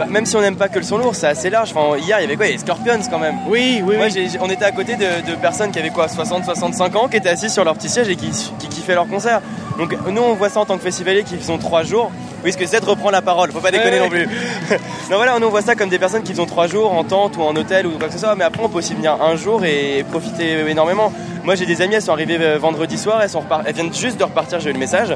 Bah, 0.00 0.06
même 0.08 0.24
si 0.24 0.34
on 0.34 0.40
n'aime 0.40 0.56
pas 0.56 0.70
que 0.70 0.78
le 0.78 0.82
son 0.82 0.96
lourd, 0.96 1.14
c'est 1.14 1.26
assez 1.26 1.50
large. 1.50 1.72
Enfin, 1.76 1.98
hier, 1.98 2.20
il 2.20 2.22
y 2.22 2.24
avait 2.24 2.36
quoi? 2.36 2.46
Il 2.46 2.52
y 2.52 2.52
avait 2.54 2.62
Scorpions 2.64 3.00
quand 3.10 3.18
même. 3.18 3.34
Oui, 3.46 3.82
oui, 3.84 3.98
Moi, 3.98 4.06
oui. 4.10 4.30
on 4.40 4.48
était 4.48 4.64
à 4.64 4.72
côté 4.72 4.96
de, 4.96 5.30
de 5.30 5.36
personnes 5.36 5.70
qui 5.72 5.78
avaient 5.78 5.90
quoi? 5.90 6.06
60-65 6.06 6.96
ans, 6.96 7.06
qui 7.08 7.18
étaient 7.18 7.28
assis 7.28 7.50
sur 7.50 7.64
leur 7.64 7.74
petit 7.74 7.90
siège 7.90 8.08
et 8.08 8.16
qui, 8.16 8.30
qui 8.58 8.68
kiffaient 8.68 8.94
leur 8.94 9.06
concert. 9.06 9.42
Donc 9.76 9.94
nous, 10.08 10.22
on 10.22 10.32
voit 10.32 10.48
ça 10.48 10.60
en 10.60 10.64
tant 10.64 10.78
que 10.78 10.82
festivalier 10.82 11.22
qui 11.22 11.36
faisons 11.36 11.58
trois 11.58 11.82
jours. 11.82 12.10
Oui, 12.42 12.52
parce 12.52 12.56
que 12.56 12.64
Z 12.64 12.82
reprend 12.86 13.10
la 13.10 13.20
parole, 13.20 13.52
faut 13.52 13.60
pas 13.60 13.70
déconner 13.70 13.98
Ouais, 13.98 14.04
non 14.04 14.08
plus. 14.08 14.26
non 15.10 15.16
voilà, 15.16 15.38
nous 15.38 15.46
on 15.48 15.50
voit 15.50 15.60
ça 15.60 15.74
comme 15.74 15.90
des 15.90 15.98
personnes 15.98 16.22
qui 16.22 16.32
font 16.32 16.46
trois 16.46 16.66
jours 16.66 16.90
en 16.90 17.04
tente 17.04 17.36
ou 17.36 17.42
en 17.42 17.54
hôtel 17.54 17.86
ou 17.86 17.98
quoi 17.98 18.06
que 18.08 18.14
ce 18.14 18.18
soit, 18.18 18.34
mais 18.34 18.44
après 18.44 18.62
on 18.64 18.70
peut 18.70 18.78
aussi 18.78 18.94
venir 18.94 19.18
un 19.22 19.36
jour 19.36 19.62
et 19.66 20.02
profiter 20.10 20.60
énormément. 20.66 21.12
Moi 21.44 21.54
j'ai 21.54 21.66
des 21.66 21.82
amies, 21.82 21.96
elles 21.96 22.02
sont 22.02 22.12
arrivées 22.12 22.38
euh, 22.40 22.56
vendredi 22.58 22.96
soir, 22.96 23.20
elles, 23.22 23.28
sont 23.28 23.42
elles 23.66 23.74
viennent 23.74 23.92
juste 23.92 24.16
de 24.18 24.24
repartir, 24.24 24.58
j'ai 24.58 24.70
eu 24.70 24.72
le 24.72 24.78
message. 24.78 25.14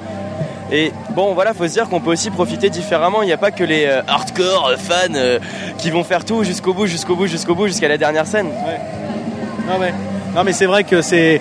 Et 0.72 0.92
bon 1.10 1.34
voilà, 1.34 1.52
faut 1.52 1.66
se 1.66 1.72
dire 1.72 1.88
qu'on 1.88 2.00
peut 2.00 2.10
aussi 2.10 2.30
profiter 2.30 2.70
différemment. 2.70 3.22
Il 3.22 3.26
n'y 3.26 3.32
a 3.32 3.38
pas 3.38 3.50
que 3.50 3.64
les 3.64 3.84
euh, 3.84 4.02
hardcore 4.06 4.68
euh, 4.68 4.76
fans 4.76 5.14
euh, 5.14 5.38
qui 5.78 5.90
vont 5.90 6.04
faire 6.04 6.24
tout 6.24 6.42
jusqu'au 6.42 6.72
bout, 6.72 6.86
jusqu'au 6.86 7.14
bout, 7.14 7.26
jusqu'au 7.26 7.54
bout, 7.54 7.66
jusqu'à 7.66 7.88
la 7.88 7.98
dernière 7.98 8.26
scène. 8.26 8.48
Non, 9.66 9.78
mais, 9.78 9.92
non, 10.34 10.44
mais 10.44 10.52
c'est 10.52 10.66
vrai 10.66 10.84
que 10.84 11.02
c'est. 11.02 11.40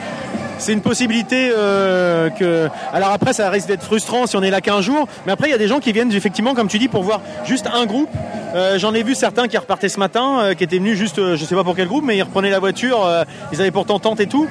C'est 0.57 0.73
une 0.73 0.81
possibilité 0.81 1.51
euh, 1.55 2.29
que. 2.29 2.69
Alors 2.93 3.09
après, 3.09 3.33
ça 3.33 3.49
risque 3.49 3.67
d'être 3.67 3.83
frustrant 3.83 4.27
si 4.27 4.37
on 4.37 4.43
est 4.43 4.49
là 4.49 4.61
qu'un 4.61 4.81
jour. 4.81 5.07
Mais 5.25 5.31
après, 5.31 5.47
il 5.47 5.51
y 5.51 5.55
a 5.55 5.57
des 5.57 5.67
gens 5.67 5.79
qui 5.79 5.91
viennent 5.91 6.11
effectivement, 6.11 6.53
comme 6.53 6.67
tu 6.67 6.79
dis, 6.79 6.87
pour 6.87 7.03
voir 7.03 7.21
juste 7.45 7.67
un 7.73 7.85
groupe. 7.85 8.09
Euh, 8.55 8.77
J'en 8.77 8.93
ai 8.93 9.03
vu 9.03 9.15
certains 9.15 9.47
qui 9.47 9.57
repartaient 9.57 9.89
ce 9.89 9.99
matin, 9.99 10.39
euh, 10.39 10.53
qui 10.53 10.63
étaient 10.63 10.77
venus 10.77 10.97
juste, 10.97 11.35
je 11.35 11.43
sais 11.43 11.55
pas 11.55 11.63
pour 11.63 11.75
quel 11.75 11.87
groupe, 11.87 12.03
mais 12.05 12.17
ils 12.17 12.23
reprenaient 12.23 12.49
la 12.49 12.59
voiture. 12.59 13.09
ils 13.51 13.61
avaient 13.61 13.71
pourtant 13.71 13.99
tente 13.99 14.19
et 14.19 14.27
tout. 14.27 14.47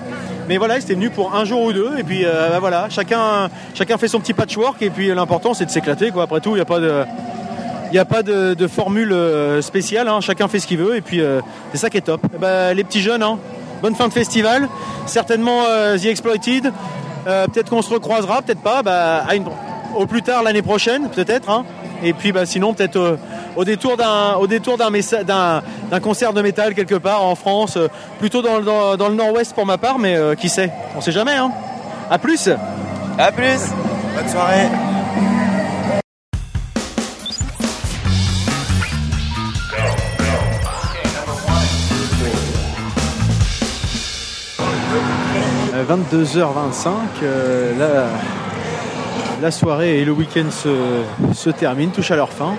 Mais 0.48 0.58
voilà, 0.58 0.76
ils 0.76 0.82
étaient 0.82 0.94
venus 0.94 1.12
pour 1.14 1.34
un 1.34 1.44
jour 1.44 1.62
ou 1.62 1.72
deux. 1.72 1.92
Et 1.98 2.02
puis 2.02 2.24
bah, 2.24 2.58
voilà, 2.58 2.88
chacun, 2.90 3.48
chacun 3.74 3.96
fait 3.96 4.08
son 4.08 4.20
petit 4.20 4.34
patchwork. 4.34 4.82
Et 4.82 4.90
puis 4.90 5.08
l'important, 5.14 5.54
c'est 5.54 5.66
de 5.66 5.70
s'éclater. 5.70 6.10
Quoi. 6.10 6.24
Après 6.24 6.40
tout, 6.40 6.50
il 6.50 6.56
n'y 6.56 6.60
a 6.60 6.66
pas 6.66 6.80
de. 6.80 7.04
Il 7.92 7.98
a 7.98 8.06
pas 8.06 8.22
de, 8.22 8.66
formule 8.68 9.14
spéciale, 9.60 10.08
hein. 10.08 10.22
chacun 10.22 10.48
fait 10.48 10.58
ce 10.58 10.66
qu'il 10.66 10.78
veut 10.78 10.96
et 10.96 11.02
puis 11.02 11.20
c'est 11.72 11.78
ça 11.78 11.90
qui 11.90 11.98
est 11.98 12.02
top. 12.02 12.22
Eh 12.34 12.38
ben, 12.38 12.72
les 12.72 12.84
petits 12.84 13.02
jeunes, 13.02 13.22
hein, 13.22 13.38
bonne 13.82 13.94
fin 13.94 14.08
de 14.08 14.12
festival, 14.12 14.68
certainement 15.06 15.64
euh, 15.68 15.98
The 15.98 16.06
Exploited, 16.06 16.72
Euh, 17.28 17.46
peut-être 17.46 17.70
qu'on 17.70 17.82
se 17.82 17.90
recroisera, 17.94 18.42
peut-être 18.42 18.62
pas, 18.62 18.82
bah, 18.82 19.22
à 19.28 19.36
une- 19.36 19.46
au 19.94 20.06
plus 20.06 20.22
tard 20.22 20.42
l'année 20.42 20.60
prochaine 20.62 21.08
peut-être. 21.08 21.48
hein. 21.50 21.64
Et 22.02 22.14
puis 22.14 22.32
bah, 22.32 22.46
sinon 22.46 22.74
peut-être 22.74 22.96
euh, 22.96 23.16
au 23.54 23.64
détour 23.64 23.96
d'un 23.96 24.34
au 24.40 24.48
détour 24.48 24.76
d'un 24.76 24.90
messa- 24.90 25.22
d'un 25.22 25.62
d'un 25.88 26.00
concert 26.00 26.32
de 26.32 26.42
métal 26.42 26.74
quelque 26.74 26.96
part 26.96 27.22
en 27.24 27.36
France, 27.36 27.76
euh, 27.76 27.86
plutôt 28.18 28.42
dans, 28.42 28.56
le- 28.58 28.64
dans, 28.64 28.96
dans 28.96 29.08
le 29.08 29.14
nord-ouest 29.14 29.54
pour 29.54 29.66
ma 29.66 29.78
part, 29.78 30.00
mais 30.00 30.16
euh, 30.16 30.34
qui 30.34 30.48
sait, 30.48 30.72
on 30.96 31.00
sait 31.00 31.12
jamais. 31.12 31.36
Hein. 31.36 31.52
À 32.10 32.18
plus 32.18 32.48
A 33.18 33.30
plus 33.30 33.60
Bonne 34.16 34.28
soirée. 34.28 34.66
22h25, 45.84 46.90
euh, 47.22 48.08
la, 49.40 49.50
soirée 49.50 49.98
et 49.98 50.04
le 50.04 50.12
week-end 50.12 50.46
se, 50.50 51.50
terminent, 51.50 51.92
touchent 51.92 52.10
à 52.10 52.16
leur 52.16 52.30
fin. 52.30 52.54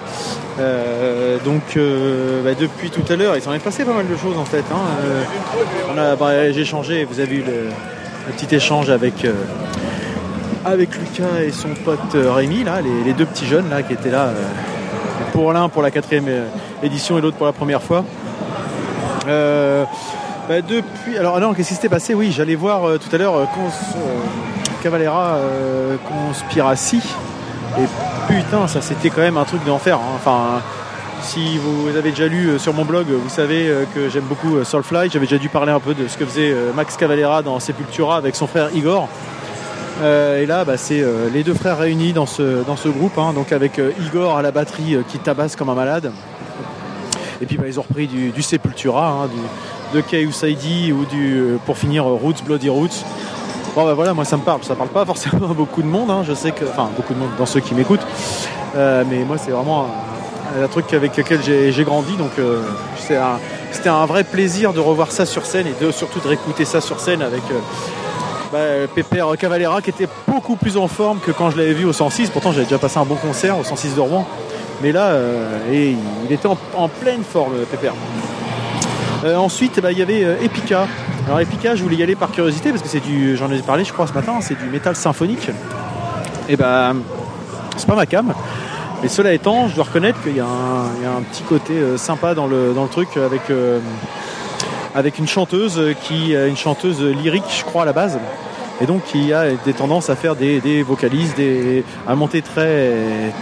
Euh, 0.60 1.38
donc 1.44 1.62
euh, 1.78 2.44
bah, 2.44 2.52
depuis 2.60 2.90
tout 2.90 3.04
à 3.12 3.16
l'heure, 3.16 3.36
il 3.36 3.42
s'en 3.42 3.54
est 3.54 3.60
passé 3.60 3.86
pas 3.86 3.94
mal 3.94 4.08
de 4.08 4.16
choses 4.16 4.38
en 4.38 4.46
fait. 4.46 4.64
hein. 4.72 6.16
Bah, 6.20 6.52
j'ai 6.52 6.62
échangé, 6.62 7.06
vous 7.06 7.20
avez 7.20 7.36
eu 7.36 7.44
le, 7.44 8.34
petit 8.36 8.56
échange 8.56 8.90
avec, 8.90 9.26
avec 10.66 10.90
Lucas 10.98 11.42
et 11.46 11.52
son 11.52 11.70
pote 11.70 12.16
Rémi, 12.16 12.64
là, 12.64 12.80
les, 13.06 13.14
deux 13.14 13.26
petits 13.26 13.46
jeunes 13.46 13.70
là, 13.70 13.84
qui 13.84 13.94
étaient 13.94 14.12
là 14.12 14.30
pour 15.32 15.52
l'un 15.54 15.70
pour 15.70 15.82
la 15.82 15.92
quatrième 15.92 16.30
édition 16.84 17.18
et 17.18 17.22
l'autre 17.22 17.38
pour 17.38 17.48
la 17.48 17.54
première 17.54 17.82
fois. 17.82 18.04
Bah, 20.48 20.62
depuis. 20.62 21.18
Alors, 21.18 21.40
non, 21.40 21.54
qu'est-ce 21.54 21.70
qui 21.70 21.76
s'était 21.76 21.90
passé? 21.90 22.14
Oui, 22.14 22.32
j'allais 22.32 22.56
voir 22.56 22.88
euh, 22.88 22.98
tout 22.98 23.14
à 23.16 23.18
l'heure 23.18 23.36
euh, 23.36 23.46
Cavalera 24.82 25.38
Conspiracy. 26.08 27.02
Et 27.80 27.86
putain, 28.28 28.68
ça 28.68 28.82
c'était 28.82 29.10
quand 29.10 29.22
même 29.22 29.38
un 29.38 29.46
truc 29.46 29.64
d'enfer. 29.66 29.98
hein. 29.98 30.16
Enfin, 30.16 30.62
si 31.22 31.58
vous 31.58 31.96
avez 31.96 32.12
déjà 32.12 32.28
lu 32.28 32.60
sur 32.60 32.74
mon 32.74 32.86
blog, 32.86 33.08
vous 33.08 33.30
savez 33.30 33.74
que 33.96 34.10
j'aime 34.10 34.26
beaucoup 34.26 34.64
Soulfly. 34.64 35.10
J'avais 35.10 35.26
déjà 35.26 35.38
dû 35.38 35.50
parler 35.50 35.72
un 35.72 35.80
peu 35.80 35.94
de 35.94 36.08
ce 36.08 36.18
que 36.18 36.26
faisait 36.26 36.54
Max 36.76 36.98
Cavalera 36.98 37.42
dans 37.42 37.60
Sepultura 37.60 38.18
avec 38.18 38.36
son 38.36 38.46
frère 38.46 38.70
Igor. 38.76 39.08
Et 40.04 40.46
là, 40.46 40.66
bah, 40.66 40.76
c'est 40.76 41.02
les 41.34 41.44
deux 41.44 41.54
frères 41.54 41.78
réunis 41.78 42.12
dans 42.12 42.26
ce, 42.26 42.64
dans 42.66 42.76
ce 42.76 42.90
groupe, 42.90 43.18
hein, 43.18 43.32
donc 43.34 43.54
avec 43.54 43.80
Igor 44.06 44.38
à 44.38 44.42
la 44.42 44.52
batterie 44.52 44.98
qui 45.08 45.18
tabasse 45.18 45.56
comme 45.56 45.70
un 45.70 45.76
malade. 45.76 46.12
Et 47.42 47.46
puis 47.46 47.58
bah, 47.58 47.66
ils 47.68 47.80
ont 47.80 47.84
repris 47.84 48.08
du, 48.08 48.32
du 48.32 48.42
Sepultura, 48.42 49.08
hein, 49.08 49.30
de 49.94 50.02
Chaos 50.02 50.44
ID 50.44 50.92
ou 50.92 51.06
du, 51.06 51.38
euh, 51.38 51.58
pour 51.66 51.78
finir, 51.78 52.06
euh, 52.08 52.14
Roots, 52.14 52.44
Bloody 52.44 52.70
Roots. 52.70 53.06
Bon 53.76 53.86
bah 53.86 53.94
voilà, 53.94 54.14
moi 54.14 54.26
ça 54.26 54.38
me 54.38 54.42
parle, 54.42 54.64
ça 54.64 54.76
parle 54.76 54.90
pas 54.90 55.06
forcément 55.06 55.50
à 55.50 55.54
beaucoup 55.56 55.82
de 55.82 55.88
monde, 55.88 56.10
hein, 56.10 56.24
je 56.28 56.34
sais 56.34 56.52
que, 56.52 56.66
enfin 56.66 56.90
beaucoup 56.96 57.14
de 57.14 57.20
monde 57.20 57.32
dans 57.38 57.46
ceux 57.46 57.60
qui 57.60 57.74
m'écoutent, 57.74 58.06
Euh, 58.76 59.04
mais 59.08 59.20
moi 59.24 59.38
c'est 59.38 59.52
vraiment 59.52 59.86
un, 60.60 60.68
truc 60.68 60.92
avec 60.94 61.16
lequel 61.16 61.42
j'ai 61.44 61.84
grandi, 61.84 62.16
donc 62.16 62.32
c'était 63.72 63.90
un 63.90 64.06
vrai 64.06 64.24
plaisir 64.24 64.74
de 64.74 64.80
revoir 64.80 65.12
ça 65.12 65.26
sur 65.26 65.46
scène 65.46 65.68
et 65.68 65.84
de, 65.84 65.92
surtout 65.92 66.20
de 66.20 66.28
réécouter 66.28 66.66
ça 66.66 66.82
sur 66.82 67.00
scène 67.00 67.22
avec 67.22 67.42
euh, 67.52 67.60
bah, 68.52 68.88
Pépère 68.94 69.28
Cavalera 69.38 69.82
qui 69.82 69.92
était 69.92 70.08
beaucoup 70.28 70.56
plus 70.56 70.78
en 70.78 70.88
forme 70.88 71.20
que 71.20 71.32
quand 71.32 71.50
je 71.52 71.58
l'avais 71.58 71.74
vu 71.74 71.86
au 71.86 71.94
106, 71.94 72.30
pourtant 72.30 72.52
j'avais 72.52 72.66
déjà 72.66 72.80
passé 72.80 72.98
un 72.98 73.06
bon 73.06 73.16
concert 73.16 73.58
au 73.60 73.64
106 73.64 73.96
de 73.96 74.02
Rouen, 74.02 74.28
mais 74.82 74.92
là 74.92 75.16
il 75.72 76.32
était 76.32 76.48
en, 76.48 76.58
en 76.76 76.88
pleine 76.88 77.24
forme 77.24 77.54
Pépère. 77.72 77.94
Euh, 79.24 79.38
ensuite, 79.38 79.80
bah, 79.80 79.94
il 79.94 80.00
y 80.00 80.02
avait 80.02 80.26
euh, 80.26 80.36
Epica. 80.44 80.86
Alors 81.28 81.40
Epica, 81.40 81.76
je 81.76 81.84
voulais 81.84 81.96
y 81.96 82.04
aller 82.04 82.16
par 82.16 82.32
curiosité 82.32 82.72
parce 82.72 82.82
que 82.82 82.90
c'est 82.90 83.00
du, 83.00 83.38
j'en 83.38 83.50
ai 83.52 83.60
parlé, 83.60 83.86
je 83.86 83.94
crois, 83.94 84.06
ce 84.06 84.14
matin, 84.14 84.40
c'est 84.42 84.58
du 84.58 84.66
métal 84.66 84.98
symphonique. 84.98 85.50
Et 86.50 86.58
ben, 86.58 86.98
c'est 87.78 87.88
pas 87.88 87.96
ma 87.96 88.06
cam. 88.06 88.34
Mais 89.02 89.08
cela 89.08 89.34
étant, 89.34 89.70
je 89.70 89.76
dois 89.76 89.86
reconnaître 89.86 90.22
qu'il 90.24 90.36
y, 90.36 90.42
a 90.42 90.46
un 90.46 90.88
il 90.98 91.04
y 91.04 91.06
a 91.06 91.12
un 91.12 91.22
petit 91.22 91.44
côté 91.44 91.74
euh, 91.74 91.98
sympa 91.98 92.36
dans 92.36 92.48
le, 92.48 92.74
dans 92.74 92.84
le 92.84 92.90
truc 92.90 93.16
avec, 93.16 93.44
avec 94.94 95.20
une 95.20 95.28
chanteuse 95.28 95.80
qui, 96.02 96.34
une 96.34 96.58
chanteuse 96.58 97.02
lyrique, 97.02 97.44
je 97.58 97.64
crois 97.64 97.84
à 97.84 97.86
la 97.86 97.94
base. 97.94 98.20
Et 98.82 98.86
donc 98.86 99.04
qui 99.06 99.32
a 99.32 99.52
des 99.52 99.74
tendances 99.74 100.10
à 100.10 100.16
faire 100.18 100.36
des, 100.36 100.60
des 100.60 100.84
vocalises, 100.84 101.34
à 102.08 102.16
monter 102.16 102.42
très, 102.42 102.92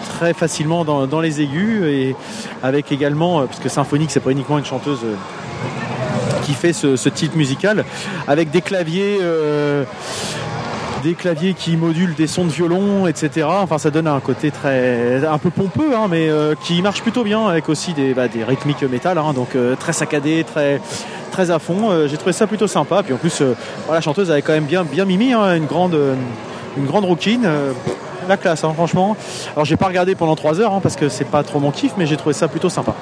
très 0.09 0.33
facilement 0.33 0.85
dans, 0.85 1.07
dans 1.07 1.21
les 1.21 1.41
aigus 1.41 1.83
et 1.85 2.15
avec 2.61 2.91
également, 2.91 3.47
parce 3.47 3.59
que 3.59 3.69
symphonique 3.69 4.11
c'est 4.11 4.19
pas 4.19 4.31
uniquement 4.31 4.59
une 4.59 4.65
chanteuse 4.65 4.99
qui 6.41 6.53
fait 6.53 6.73
ce, 6.73 7.09
type 7.09 7.35
musical, 7.35 7.85
avec 8.27 8.51
des 8.51 8.61
claviers, 8.61 9.19
euh, 9.21 9.83
des 11.03 11.13
claviers 11.13 11.53
qui 11.53 11.77
modulent 11.77 12.15
des 12.15 12.27
sons 12.27 12.45
de 12.45 12.51
violon, 12.51 13.07
etc. 13.07 13.47
Enfin, 13.49 13.77
ça 13.77 13.89
donne 13.89 14.07
un 14.07 14.19
côté 14.19 14.51
très, 14.51 15.25
un 15.25 15.37
peu 15.37 15.49
pompeux, 15.49 15.95
hein, 15.95 16.07
mais 16.09 16.29
euh, 16.29 16.55
qui 16.61 16.81
marche 16.81 17.01
plutôt 17.01 17.23
bien, 17.23 17.47
avec 17.47 17.69
aussi 17.69 17.93
des, 17.93 18.13
bah, 18.13 18.27
des 18.27 18.43
rythmiques 18.43 18.83
métal, 18.83 19.17
hein, 19.17 19.33
donc 19.33 19.55
euh, 19.55 19.75
très 19.75 19.93
saccadé, 19.93 20.43
très, 20.43 20.81
très 21.31 21.51
à 21.51 21.59
fond. 21.59 22.07
J'ai 22.07 22.17
trouvé 22.17 22.33
ça 22.33 22.47
plutôt 22.47 22.67
sympa. 22.67 23.03
Puis 23.03 23.13
en 23.13 23.17
plus, 23.17 23.41
la 23.89 24.01
chanteuse 24.01 24.31
avait 24.31 24.41
quand 24.41 24.53
même 24.53 24.65
bien, 24.65 24.83
bien 24.83 25.05
mimi, 25.05 25.33
hein, 25.33 25.55
une 25.55 25.65
grande, 25.65 25.97
une 26.77 26.85
grande 26.85 27.05
rouquine. 27.05 27.47
la 28.27 28.37
classe, 28.37 28.61
franchement. 28.61 29.15
Alors, 29.55 29.65
j'ai 29.65 29.77
pas 29.77 29.87
regardé 29.87 30.15
pendant 30.15 30.35
3 30.35 30.59
heures 30.59 30.79
parce 30.81 30.95
que 30.95 31.09
c'est 31.09 31.25
pas 31.25 31.43
trop 31.43 31.59
mon 31.59 31.71
kiff, 31.71 31.93
mais 31.97 32.05
j'ai 32.05 32.17
trouvé 32.17 32.33
ça 32.33 32.47
plutôt 32.47 32.69
sympa. 32.69 32.95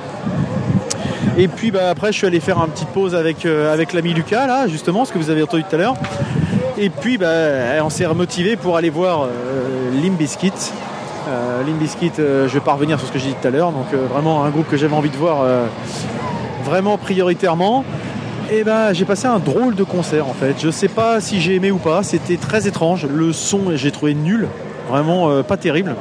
Et 1.39 1.47
puis 1.47 1.71
bah, 1.71 1.89
après, 1.89 2.11
je 2.11 2.17
suis 2.17 2.27
allé 2.27 2.41
faire 2.41 2.57
une 2.57 2.69
petite 2.69 2.89
pause 2.89 3.15
avec, 3.15 3.45
euh, 3.45 3.73
avec 3.73 3.93
l'ami 3.93 4.13
Lucas, 4.13 4.45
là, 4.45 4.67
justement, 4.67 5.05
ce 5.05 5.13
que 5.13 5.17
vous 5.17 5.29
avez 5.29 5.41
entendu 5.41 5.63
tout 5.63 5.73
à 5.73 5.79
l'heure. 5.79 5.95
Et 6.77 6.89
puis, 6.89 7.17
bah, 7.17 7.27
on 7.81 7.89
s'est 7.89 8.05
remotivé 8.05 8.57
pour 8.57 8.75
aller 8.75 8.89
voir 8.89 9.23
euh, 9.23 10.01
Limp 10.03 10.17
Bizkit. 10.17 10.51
Euh, 11.29 11.63
Limbiskit, 11.63 12.11
euh, 12.19 12.47
je 12.47 12.53
vais 12.53 12.59
pas 12.59 12.73
revenir 12.73 12.99
sur 12.99 13.07
ce 13.07 13.13
que 13.13 13.19
j'ai 13.19 13.29
dit 13.29 13.35
tout 13.41 13.47
à 13.47 13.51
l'heure, 13.51 13.71
donc 13.71 13.93
vraiment 13.93 14.43
un 14.43 14.49
groupe 14.49 14.67
que 14.67 14.77
j'avais 14.77 14.95
envie 14.95 15.09
de 15.09 15.15
voir 15.15 15.45
vraiment 16.63 16.97
prioritairement. 16.97 17.85
Et 18.51 18.63
ben 18.63 18.93
j'ai 18.93 19.05
passé 19.05 19.27
un 19.27 19.37
drôle 19.37 19.75
de 19.75 19.83
concert 19.83 20.27
en 20.27 20.33
fait. 20.33 20.55
Je 20.59 20.71
sais 20.71 20.87
pas 20.87 21.21
si 21.21 21.39
j'ai 21.39 21.55
aimé 21.55 21.69
ou 21.69 21.77
pas, 21.77 22.01
c'était 22.01 22.37
très 22.37 22.67
étrange. 22.67 23.05
Le 23.05 23.31
son 23.31 23.75
j'ai 23.75 23.91
trouvé 23.91 24.15
nul, 24.15 24.47
vraiment 24.89 25.43
pas 25.43 25.57
terrible. 25.57 25.95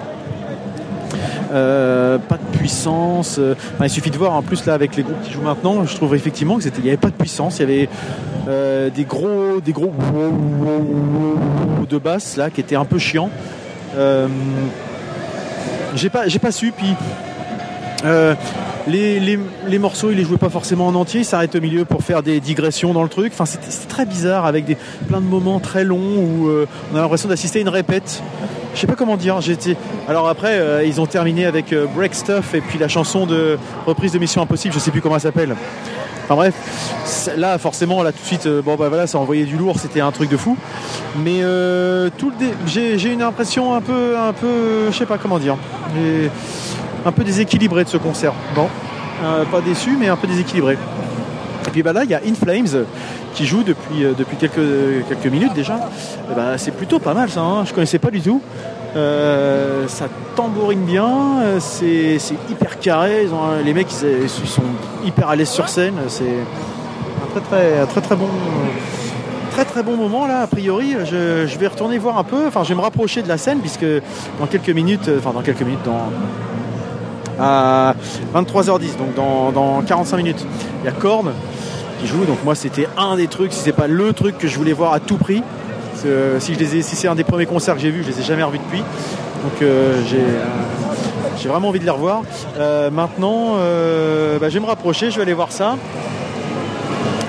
Euh, 1.53 2.19
pas 2.19 2.37
de 2.37 2.57
puissance. 2.59 3.37
euh, 3.39 3.55
il 3.83 3.89
suffit 3.91 4.11
de 4.11 4.19
voir 4.19 4.35
en 4.35 4.43
plus 4.43 4.67
là 4.67 4.75
avec 4.75 4.97
les 4.97 5.03
groupes 5.03 5.23
qui 5.23 5.33
jouent 5.33 5.41
maintenant, 5.43 5.85
je 5.85 5.95
trouve 5.97 6.15
effectivement 6.15 6.59
que 6.59 6.65
il 6.65 6.83
n'y 6.83 6.89
avait 6.89 6.97
pas 6.99 7.09
de 7.09 7.15
puissance. 7.15 7.59
Il 7.59 7.61
y 7.61 7.65
avait 7.65 7.89
euh, 8.49 8.91
des 8.91 9.05
gros, 9.05 9.61
des 9.65 9.73
gros 9.73 9.93
de 11.89 11.99
basse 11.99 12.37
là 12.37 12.51
qui 12.51 12.61
étaient 12.61 12.77
un 12.77 12.85
peu 12.85 12.99
chiants. 12.99 13.31
J'ai 15.95 16.11
pas, 16.11 16.25
pas 16.43 16.53
su. 16.53 16.73
Puis 16.73 16.95
les, 18.87 19.19
les- 19.21 19.79
morceaux, 19.79 20.11
ils 20.11 20.17
les 20.17 20.25
jouaient 20.25 20.37
pas 20.37 20.51
forcément 20.51 20.87
en 20.87 20.95
entier. 20.95 21.21
Ils 21.21 21.25
s'arrêtent 21.25 21.57
au 21.57 21.61
milieu 21.61 21.85
pour 21.85 22.03
faire 22.03 22.23
des 22.23 22.41
digressions 22.41 22.93
dans 22.93 23.03
le 23.03 23.09
truc. 23.09 23.33
Enfin, 23.33 23.47
c'était, 23.47 23.69
très 23.89 24.05
bizarre 24.07 24.45
avec 24.47 24.67
des 24.67 24.77
plein 25.09 25.21
de 25.21 25.27
moments 25.27 25.61
très 25.61 25.85
longs 25.85 25.97
où 26.19 26.51
on 26.93 26.97
a 26.97 27.01
l'impression 27.01 27.29
d'assister 27.29 27.59
à 27.61 27.63
une 27.63 27.69
répète. 27.71 28.23
Je 28.79 28.83
sais 28.83 28.87
pas 28.87 28.95
comment 28.95 29.17
dire. 29.17 29.41
J'étais. 29.41 29.77
Alors 30.07 30.29
après, 30.29 30.53
euh, 30.53 30.85
ils 30.85 31.01
ont 31.01 31.07
terminé 31.07 31.47
avec 31.47 31.73
euh, 31.73 31.87
Break 31.97 32.15
Stuff 32.15 32.55
et 32.55 32.61
puis 32.61 32.79
la 32.79 32.87
chanson 32.87 33.27
de 33.27 33.59
reprise 33.87 34.13
de 34.13 34.21
Mission 34.21 34.41
Impossible. 34.41 34.73
Je 34.73 34.79
sais 34.79 34.93
plus 34.93 35.01
comment 35.01 35.17
elle 35.17 35.21
s'appelle. 35.21 35.57
Enfin 36.25 36.37
bref, 36.37 37.35
là 37.37 37.59
forcément, 37.59 38.05
là 38.05 38.13
tout 38.13 38.21
de 38.23 38.27
suite, 38.27 38.47
euh, 38.47 38.63
bon 38.63 38.77
bah 38.77 38.89
voilà, 38.89 39.09
ça 39.09 39.19
envoyait 39.19 39.47
du 39.47 39.57
lourd. 39.57 39.81
C'était 39.81 40.01
un 40.01 40.13
truc 40.13 40.31
de 40.31 40.37
fou. 40.37 40.57
Mais 41.17 41.41
tout 42.19 42.31
le 42.31 42.47
j'ai, 42.67 43.01
j'ai 43.01 43.13
une 43.13 43.23
impression 43.23 43.75
un 43.75 43.81
peu, 43.81 44.17
un 44.17 44.33
peu, 44.33 44.93
je 44.93 44.97
sais 44.97 45.07
pas 45.07 45.19
comment 45.19 45.41
dire, 45.41 45.57
un 47.05 47.11
peu 47.11 47.25
déséquilibré 47.25 47.83
de 47.83 47.89
ce 47.89 47.97
concert. 47.97 48.33
Bon, 48.55 48.69
pas 49.51 49.61
déçu, 49.61 49.97
mais 49.99 50.07
un 50.07 50.17
peu 50.17 50.29
déséquilibré. 50.29 50.79
Et 51.69 51.71
puis 51.71 51.83
bah 51.83 51.93
là, 51.93 52.05
il 52.05 52.11
y 52.11 52.15
a 52.15 52.21
In 52.27 52.35
Flames 52.35 52.85
qui 53.35 53.47
joue 53.47 53.63
depuis, 53.63 54.05
euh, 54.05 54.15
quelques, 54.41 55.27
minutes 55.33 55.55
déjà. 55.55 55.77
Et 56.31 56.35
bah, 56.35 56.59
c'est 56.59 56.73
plutôt 56.73 56.99
pas 56.99 57.15
mal 57.15 57.31
ça, 57.31 57.41
hein. 57.41 57.65
je 57.65 57.73
connaissais 57.73 57.99
pas 57.99 58.11
du 58.11 58.21
tout. 58.21 58.41
Euh, 58.97 59.87
ça 59.87 60.07
tambourine 60.35 60.85
bien, 60.85 61.43
euh, 61.43 61.61
c'est 61.61 62.19
hyper 62.51 62.81
carré. 62.81 63.29
Les 63.65 63.75
mecs 63.75 63.91
sont 63.91 64.63
hyper 65.05 65.29
à 65.29 65.37
l'aise 65.37 65.51
sur 65.51 65.69
scène. 65.69 65.95
C'est 66.09 66.25
un 67.37 67.87
très 67.87 68.01
très 68.01 68.17
bon 68.17 68.25
euh, 68.25 68.89
très 69.51 69.65
très 69.65 69.83
bon 69.83 69.97
moment 69.97 70.27
là. 70.27 70.43
A 70.43 70.47
priori, 70.47 70.95
je, 71.05 71.59
vais 71.59 71.67
retourner 71.67 71.99
voir 71.99 72.19
un 72.19 72.25
peu. 72.25 72.47
Enfin, 72.47 72.63
je 72.65 72.71
vais 72.71 72.75
me 72.75 72.81
rapprocher 72.81 73.23
de 73.23 73.29
la 73.29 73.39
scène 73.39 73.59
puisque 73.59 73.87
dans 74.39 74.47
quelques 74.47 74.71
minutes, 74.71 75.09
euh, 75.09 75.19
enfin 75.19 75.33
dans 75.33 75.43
quelques 75.43 75.63
minutes, 75.63 75.85
dans 75.85 76.11
à 77.41 77.95
23h10, 78.35 78.97
donc 78.97 79.15
dans, 79.15 79.53
dans 79.53 79.81
45 79.83 80.17
minutes, 80.17 80.45
il 80.83 80.87
y 80.87 80.89
a 80.89 80.93
Korn 80.93 81.33
qui. 81.99 82.09
Donc 82.27 82.43
moi, 82.45 82.55
c'était 82.55 82.89
un 82.97 83.17
des 83.17 83.27
trucs, 83.29 83.53
si 83.53 83.61
c'est 83.61 83.73
pas 83.73 83.87
le 83.89 84.13
truc 84.13 84.39
que 84.39 84.49
je 84.49 84.57
voulais 84.57 84.73
voir 84.73 84.93
à 84.93 85.01
tout 85.01 85.17
prix. 85.17 85.43
Que 86.03 86.37
si, 86.39 86.55
je 86.55 86.59
les 86.61 86.77
ai- 86.77 86.83
si 86.83 86.95
c'est 86.95 87.09
un 87.09 87.15
des 87.17 87.25
premiers 87.25 87.47
concerts 87.47 87.75
que 87.75 87.81
j'ai 87.81 87.91
vu, 87.91 88.03
je 88.05 88.09
les 88.11 88.21
ai 88.21 88.23
jamais 88.23 88.43
revus 88.45 88.59
depuis. 88.59 88.79
Donc 88.79 89.63
euh, 89.63 90.01
j'ai 90.09 90.19
euh, 90.19 90.45
j'ai 91.41 91.49
vraiment 91.49 91.69
envie 91.69 91.81
de 91.81 91.85
les 91.85 91.91
revoir. 91.91 92.23
Euh, 92.59 92.91
maintenant, 92.91 93.55
euh, 93.59 94.39
bah, 94.39 94.49
je 94.49 94.55
vais 94.55 94.61
me 94.61 94.67
rapprocher, 94.67 95.11
je 95.11 95.17
vais 95.17 95.23
aller 95.23 95.35
voir 95.35 95.51
ça. 95.53 95.77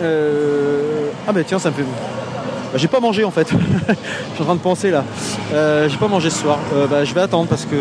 Euh, 0.02 1.10
ah 1.28 1.32
bah 1.32 1.42
tiens, 1.46 1.60
ça 1.60 1.70
me 1.70 1.76
fait. 1.76 1.82
Bah, 1.84 2.78
j'ai 2.78 2.88
pas 2.88 3.00
mangé 3.00 3.24
en 3.24 3.32
fait. 3.32 3.48
je 3.52 3.56
suis 4.36 4.42
en 4.42 4.46
train 4.46 4.56
de 4.56 4.60
penser 4.60 4.92
là. 4.92 5.04
Euh, 5.54 5.90
j'ai 5.90 5.98
pas 5.98 6.08
mangé 6.08 6.30
ce 6.30 6.40
soir. 6.40 6.60
Euh, 6.76 6.88
bah, 6.88 7.04
je 7.04 7.14
vais 7.14 7.22
attendre 7.22 7.48
parce 7.50 7.66
que 7.66 7.76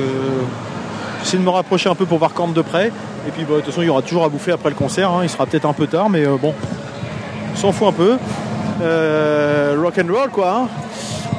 j'essaie 1.23 1.37
de 1.37 1.43
me 1.43 1.51
rapprocher 1.51 1.89
un 1.89 1.95
peu 1.95 2.07
pour 2.07 2.19
voir 2.19 2.33
Korn 2.35 2.53
de 2.53 2.63
près. 2.63 2.93
Et 3.27 3.31
puis 3.31 3.45
bah, 3.45 3.57
de 3.57 3.61
toute 3.61 3.67
façon, 3.67 3.83
il 3.83 3.87
y 3.87 3.91
aura 3.91 4.03
toujours 4.03 4.25
à 4.25 4.29
bouffer 4.29 4.53
après 4.53 4.71
le 4.71 4.75
concert. 4.75 5.11
hein. 5.11 5.21
Il 5.23 5.29
sera 5.29 5.47
peut-être 5.47 5.67
un 5.67 5.73
peu 5.73 5.87
tard, 5.87 6.09
mais 6.11 6.25
euh, 6.27 6.37
bon, 6.41 6.55
on 7.53 7.57
s'en 7.57 7.73
fout 7.73 7.89
un 7.89 7.93
peu. 7.93 8.17
Euh, 8.81 9.77
rock 9.83 9.99
and 9.99 10.13
roll 10.13 10.31
quoi. 10.31 10.51
hein. 10.51 10.69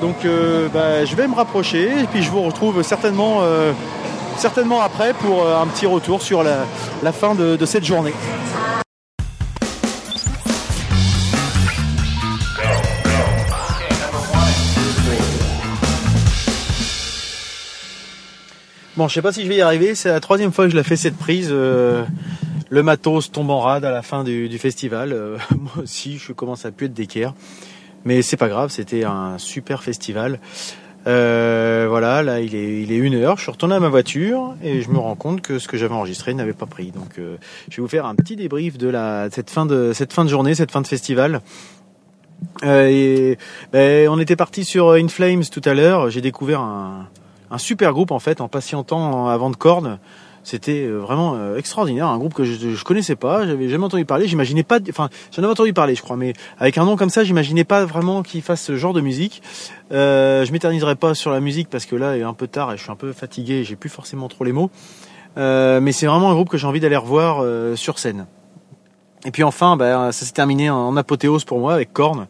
Donc 0.01 0.25
euh, 0.25 0.67
bah, 0.73 1.05
je 1.05 1.15
vais 1.15 1.27
me 1.27 1.35
rapprocher 1.35 1.87
et 1.87 2.05
puis 2.11 2.21
je 2.23 2.29
vous 2.29 2.41
retrouve 2.41 2.81
certainement, 2.83 3.41
après 4.81 5.13
pour 5.13 5.45
un 5.47 5.67
petit 5.67 5.85
retour 5.85 6.21
sur 6.21 6.43
la, 6.43 7.11
fin 7.11 7.35
de 7.35 7.65
cette 7.65 7.85
journée. 7.85 8.13
Bon, 18.99 19.07
je 19.07 19.13
sais 19.13 19.21
pas 19.21 19.31
si 19.31 19.43
je 19.43 19.47
vais 19.47 19.55
y 19.55 19.61
arriver. 19.61 19.95
C'est 19.95 20.09
la 20.09 20.19
troisième 20.19 20.51
fois 20.51 20.65
que 20.65 20.71
je 20.71 20.75
la 20.75 20.83
fais 20.83 20.97
cette 20.97 21.15
prise. 21.15 21.51
euh, 21.53 22.03
le 22.69 22.83
matos 22.83 23.31
tombe 23.31 23.49
en 23.49 23.61
rade 23.61 23.85
à 23.85 23.91
la 23.91 24.01
fin 24.01 24.25
du, 24.25 24.57
festival. 24.57 25.13
Euh, 25.13 25.37
moi 25.57 25.71
aussi, 25.83 26.17
je 26.17 26.33
commence 26.33 26.65
à 26.65 26.71
puer 26.73 26.89
de 26.89 26.93
d'équerre. 26.93 27.33
Mais 28.03 28.21
c'est 28.21 28.35
pas 28.35 28.49
grave, 28.49 28.71
c'était 28.71 29.05
un 29.05 29.37
super 29.37 29.83
festival. 29.83 30.41
Euh, 31.07 31.85
voilà, 31.87 32.23
là 32.23 32.41
il 32.41 32.53
est, 32.53 32.97
une 32.97 33.15
heure. 33.15 33.37
Je 33.37 33.43
suis 33.43 33.51
retourné 33.51 33.75
à 33.75 33.79
ma 33.79 33.87
voiture 33.87 34.55
et 34.61 34.81
je 34.81 34.89
me 34.89 34.97
rends 34.97 35.15
compte 35.15 35.39
que 35.39 35.59
ce 35.59 35.69
que 35.69 35.77
j'avais 35.77 35.95
enregistré 35.95 36.33
n'avait 36.33 36.51
pas 36.51 36.65
pris. 36.65 36.91
Donc, 36.91 37.13
je 37.15 37.75
vais 37.77 37.81
vous 37.81 37.87
faire 37.87 38.05
un 38.05 38.15
petit 38.15 38.35
débrief 38.35 38.77
de 38.77 38.89
la 38.89 39.29
cette 39.31 39.49
fin 39.49 39.65
de 39.65 39.93
journée, 40.27 40.55
cette 40.55 40.71
fin 40.71 40.81
de 40.81 40.87
festival. 40.87 41.39
Et, 42.63 43.37
ben, 43.71 44.09
on 44.09 44.19
était 44.19 44.35
parti 44.35 44.65
sur 44.65 44.91
In 44.91 45.07
Flames 45.07 45.45
tout 45.49 45.61
à 45.63 45.73
l'heure. 45.73 46.09
J'ai 46.09 46.19
découvert 46.19 46.59
un, 46.59 47.07
un 47.51 47.57
super 47.57 47.93
groupe 47.93 48.11
en 48.11 48.19
fait 48.19 48.41
en 48.41 48.47
patientant 48.47 49.27
avant 49.27 49.49
de 49.49 49.55
corne. 49.55 49.99
C'était 50.43 50.85
euh, 50.85 50.97
vraiment 50.97 51.35
euh, 51.35 51.57
extraordinaire, 51.57 52.07
un 52.07 52.17
groupe 52.17 52.33
que 52.33 52.45
je, 52.45 52.73
je 52.73 52.83
connaissais 52.85 53.17
pas, 53.17 53.45
j'avais 53.45 53.67
jamais 53.67 53.83
entendu 53.83 54.05
parler, 54.05 54.25
j'imaginais 54.25 54.63
pas, 54.63 54.79
enfin 54.89 55.09
j'en 55.31 55.43
avais 55.43 55.51
entendu 55.51 55.73
parler 55.73 55.95
je 55.95 56.01
crois, 56.01 56.15
mais 56.15 56.33
avec 56.59 56.77
un 56.77 56.85
nom 56.85 56.95
comme 56.95 57.09
ça, 57.09 57.25
j'imaginais 57.25 57.65
pas 57.65 57.83
vraiment 57.83 58.23
qu'ils 58.23 58.41
fassent 58.41 58.63
ce 58.63 58.77
genre 58.77 58.93
de 58.93 59.01
musique. 59.01 59.41
Euh, 59.91 60.45
je 60.45 60.51
m'éterniserai 60.53 60.95
pas 60.95 61.13
sur 61.13 61.31
la 61.31 61.41
musique 61.41 61.69
parce 61.69 61.85
que 61.85 61.95
là 61.95 62.15
il 62.15 62.21
est 62.21 62.23
un 62.23 62.33
peu 62.33 62.47
tard 62.47 62.71
et 62.71 62.77
je 62.77 62.83
suis 62.83 62.91
un 62.91 62.95
peu 62.95 63.11
fatigué, 63.11 63.65
j'ai 63.65 63.75
plus 63.75 63.89
forcément 63.89 64.29
trop 64.29 64.45
les 64.45 64.53
mots. 64.53 64.71
Euh, 65.37 65.79
mais 65.81 65.91
c'est 65.91 66.07
vraiment 66.07 66.31
un 66.31 66.33
groupe 66.33 66.49
que 66.49 66.57
j'ai 66.57 66.67
envie 66.67 66.79
d'aller 66.79 66.97
revoir 66.97 67.39
euh, 67.41 67.75
sur 67.75 67.99
scène. 67.99 68.25
Et 69.25 69.31
puis 69.31 69.43
enfin, 69.43 69.75
bah, 69.75 70.11
ça 70.11 70.25
s'est 70.25 70.33
terminé 70.33 70.69
en 70.69 70.95
apothéose 70.95 71.43
pour 71.43 71.59
moi 71.59 71.73
avec 71.73 71.91
Korn. 71.93 72.27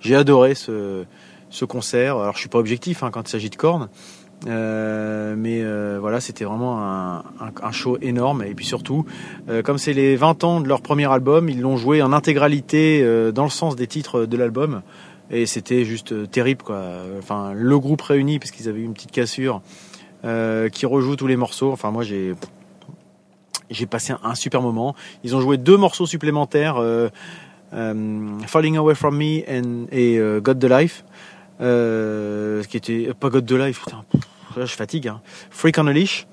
J'ai 0.00 0.16
adoré 0.16 0.54
ce, 0.54 1.04
ce 1.50 1.64
concert. 1.64 2.18
Alors 2.18 2.34
je 2.34 2.40
suis 2.40 2.48
pas 2.48 2.58
objectif 2.58 3.02
hein, 3.02 3.10
quand 3.12 3.28
il 3.28 3.30
s'agit 3.30 3.50
de 3.50 3.56
Korn, 3.56 3.88
euh, 4.46 5.34
mais 5.36 5.62
euh, 5.62 5.98
voilà, 6.00 6.20
c'était 6.20 6.44
vraiment 6.44 6.82
un, 6.82 7.18
un, 7.18 7.52
un 7.62 7.72
show 7.72 7.98
énorme. 8.00 8.42
Et 8.44 8.54
puis 8.54 8.66
surtout, 8.66 9.04
euh, 9.48 9.62
comme 9.62 9.78
c'est 9.78 9.92
les 9.92 10.16
20 10.16 10.44
ans 10.44 10.60
de 10.60 10.68
leur 10.68 10.80
premier 10.80 11.10
album, 11.10 11.48
ils 11.48 11.60
l'ont 11.60 11.76
joué 11.76 12.02
en 12.02 12.12
intégralité 12.12 13.02
euh, 13.02 13.32
dans 13.32 13.44
le 13.44 13.50
sens 13.50 13.76
des 13.76 13.86
titres 13.86 14.26
de 14.26 14.36
l'album. 14.36 14.82
Et 15.30 15.46
c'était 15.46 15.84
juste 15.84 16.12
euh, 16.12 16.26
terrible, 16.26 16.62
quoi. 16.62 16.82
Enfin, 17.18 17.52
le 17.54 17.78
groupe 17.78 18.02
réuni, 18.02 18.38
parce 18.38 18.50
qu'ils 18.50 18.68
avaient 18.68 18.80
eu 18.80 18.84
une 18.84 18.94
petite 18.94 19.12
cassure, 19.12 19.62
qui 20.72 20.86
rejoue 20.86 21.16
tous 21.16 21.26
les 21.26 21.36
morceaux. 21.36 21.72
Enfin, 21.72 21.90
moi, 21.90 22.04
j'ai 22.04 22.34
j'ai 23.70 23.86
passé 23.86 24.12
un, 24.22 24.34
super 24.34 24.60
moment. 24.60 24.94
Ils 25.24 25.34
ont 25.34 25.40
joué 25.40 25.56
deux 25.56 25.76
morceaux 25.76 26.06
supplémentaires, 26.06 26.80
Falling 27.72 28.76
Away 28.76 28.94
From 28.94 29.16
Me 29.16 29.40
and, 29.48 29.86
et 29.90 30.20
God 30.40 30.60
the 30.60 30.70
Life, 30.70 31.04
euh, 31.62 32.62
ce 32.62 32.68
qui 32.68 32.76
était 32.76 33.12
pas 33.14 33.30
God 33.30 33.46
the 33.46 33.52
Life, 33.52 33.84
putain, 33.84 34.04
je 34.56 34.74
fatigue. 34.74 35.08
Hein. 35.08 35.20
Freak 35.50 35.78
on 35.78 35.86
a 35.86 35.92
Leash. 35.92 36.26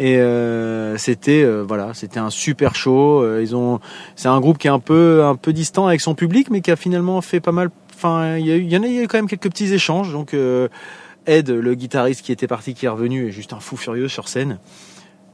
Et 0.00 0.16
euh, 0.16 0.96
c'était 0.96 1.42
euh, 1.42 1.62
voilà, 1.62 1.92
c'était 1.92 2.20
un 2.20 2.30
super 2.30 2.74
show. 2.74 3.22
Euh, 3.22 3.42
ils 3.42 3.54
ont, 3.54 3.80
c'est 4.16 4.28
un 4.28 4.40
groupe 4.40 4.56
qui 4.56 4.66
est 4.66 4.70
un 4.70 4.78
peu 4.78 5.24
un 5.24 5.36
peu 5.36 5.52
distant 5.52 5.86
avec 5.86 6.00
son 6.00 6.14
public, 6.14 6.48
mais 6.50 6.62
qui 6.62 6.70
a 6.70 6.76
finalement 6.76 7.20
fait 7.20 7.40
pas 7.40 7.52
mal. 7.52 7.70
Enfin, 7.94 8.38
il 8.38 8.46
y, 8.46 8.76
en 8.78 8.82
a, 8.82 8.88
eu 8.88 9.06
quand 9.08 9.18
même 9.18 9.28
quelques 9.28 9.50
petits 9.50 9.74
échanges. 9.74 10.10
Donc 10.10 10.34
Ed, 11.26 11.50
le 11.50 11.74
guitariste 11.74 12.22
qui 12.22 12.32
était 12.32 12.46
parti, 12.46 12.72
qui 12.72 12.86
est 12.86 12.88
revenu, 12.88 13.28
est 13.28 13.30
juste 13.30 13.52
un 13.52 13.60
fou 13.60 13.76
furieux 13.76 14.08
sur 14.08 14.26
scène. 14.28 14.58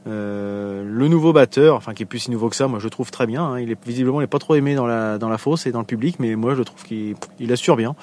Le 0.05 1.07
nouveau 1.07 1.31
batteur, 1.31 1.77
enfin 1.77 1.93
qui 1.93 2.03
est 2.03 2.05
plus 2.05 2.19
si 2.19 2.31
nouveau 2.31 2.49
que 2.49 2.57
ça, 2.57 2.67
moi 2.67 2.79
je 2.79 2.83
le 2.83 2.89
trouve 2.89 3.09
très 3.09 3.25
bien. 3.25 3.43
hein. 3.43 3.59
Il 3.61 3.71
est 3.71 3.77
visiblement 3.85 4.19
il 4.19 4.27
pas 4.27 4.39
trop 4.39 4.55
aimé 4.55 4.75
dans 4.75 4.85
la 4.85 5.17
dans 5.17 5.29
la 5.29 5.37
fosse 5.37 5.65
et 5.65 5.71
dans 5.71 5.79
le 5.79 5.85
public, 5.85 6.17
mais 6.19 6.35
moi 6.35 6.55
je 6.55 6.63
trouve 6.63 6.83
qu'il 6.83 7.15
il 7.39 7.53
assure 7.53 7.77
bien. 7.77 7.95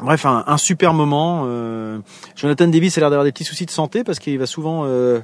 Bref, 0.00 0.26
un, 0.26 0.44
un 0.46 0.58
super 0.58 0.92
moment. 0.92 1.44
euh, 1.46 1.98
Jonathan 2.36 2.66
Davis 2.68 2.96
a 2.98 3.00
l'air 3.00 3.10
d'avoir 3.10 3.24
des 3.24 3.32
petits 3.32 3.44
soucis 3.44 3.66
de 3.66 3.70
santé 3.70 4.04
parce 4.04 4.18
qu'il 4.18 4.38
va 4.38 4.46
souvent, 4.46 4.82
euh, 4.84 5.20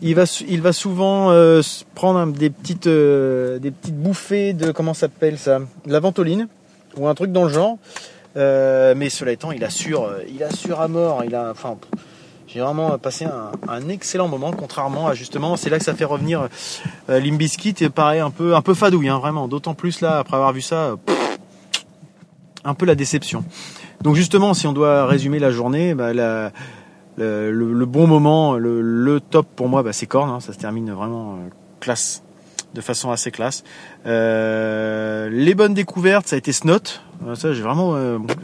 il 0.00 0.14
va, 0.14 0.24
il 0.48 0.62
va 0.62 0.72
souvent 0.72 1.30
euh, 1.30 1.60
prendre 1.94 2.32
des 2.32 2.50
petites, 2.50 2.86
euh, 2.86 3.58
des 3.58 3.70
petites 3.70 3.96
bouffées 3.96 4.54
de 4.54 4.72
comment 4.72 4.94
s'appelle 4.94 5.38
ça, 5.38 5.60
la 5.86 6.00
ventoline 6.00 6.48
ou 6.96 7.06
un 7.06 7.14
truc 7.14 7.32
dans 7.32 7.44
le 7.44 7.50
genre. 7.50 7.76
Euh, 8.36 8.94
mais 8.96 9.10
cela 9.10 9.32
étant, 9.32 9.52
il 9.52 9.62
assure, 9.64 10.04
euh, 10.04 10.22
il 10.28 10.42
assure 10.42 10.80
à 10.80 10.88
mort. 10.88 11.22
Il 11.24 11.34
a, 11.34 11.50
enfin, 11.50 11.76
j'ai 12.46 12.60
vraiment 12.60 12.96
passé 12.98 13.26
un, 13.26 13.50
un 13.68 13.88
excellent 13.88 14.28
moment, 14.28 14.52
contrairement 14.52 15.08
à 15.08 15.14
justement, 15.14 15.56
c'est 15.56 15.70
là 15.70 15.78
que 15.78 15.84
ça 15.84 15.94
fait 15.94 16.04
revenir 16.04 16.48
euh, 17.10 17.20
Limbiskit 17.20 17.74
et 17.80 17.90
pareil 17.90 18.20
un 18.20 18.30
peu, 18.30 18.54
un 18.54 18.62
peu 18.62 18.74
fadouille, 18.74 19.08
hein, 19.08 19.18
vraiment. 19.18 19.48
D'autant 19.48 19.74
plus 19.74 20.00
là 20.00 20.18
après 20.18 20.36
avoir 20.36 20.52
vu 20.52 20.62
ça, 20.62 20.94
un 22.64 22.74
peu 22.74 22.86
la 22.86 22.94
déception. 22.94 23.44
Donc 24.02 24.14
justement, 24.14 24.54
si 24.54 24.66
on 24.66 24.72
doit 24.72 25.06
résumer 25.06 25.38
la 25.38 25.50
journée, 25.50 25.94
bah, 25.94 26.12
la, 26.12 26.52
le, 27.16 27.84
bon 27.84 28.06
moment, 28.06 28.56
le, 28.56 29.20
top 29.20 29.46
pour 29.56 29.68
moi, 29.68 29.82
bah, 29.82 29.92
c'est 29.92 30.06
Korn. 30.06 30.30
Hein. 30.30 30.40
ça 30.40 30.52
se 30.52 30.58
termine 30.58 30.90
vraiment 30.92 31.38
classe, 31.80 32.22
de 32.74 32.80
façon 32.80 33.10
assez 33.10 33.30
classe. 33.30 33.64
les 34.04 35.54
bonnes 35.54 35.74
découvertes, 35.74 36.28
ça 36.28 36.36
a 36.36 36.38
été 36.38 36.52
Snot. 36.52 37.00
Ça, 37.34 37.52
j'ai 37.52 37.62
vraiment, 37.62 37.92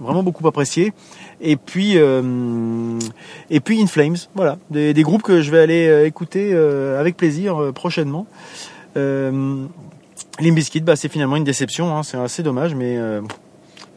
vraiment 0.01 0.25
beaucoup 0.25 0.47
apprécié. 0.49 0.93
Et 1.41 1.57
puis, 1.57 1.97
et 1.97 3.61
puis 3.61 3.83
In 3.83 3.87
Flames. 3.87 4.17
Voilà, 4.35 4.59
des, 4.71 4.93
des, 4.93 5.03
groupes 5.03 5.23
que 5.23 5.43
je 5.43 5.51
vais 5.53 5.61
aller 5.61 6.05
écouter 6.07 6.53
avec 6.99 7.17
plaisir 7.17 7.73
prochainement. 7.73 8.27
Limbiskit, 10.41 10.81
bah, 10.81 10.97
c'est 10.97 11.09
finalement 11.09 11.37
une 11.37 11.45
déception, 11.45 11.97
hein, 11.97 12.03
c'est 12.03 12.17
assez 12.17 12.43
dommage, 12.43 12.75
mais 12.75 12.97
euh, 12.99 13.21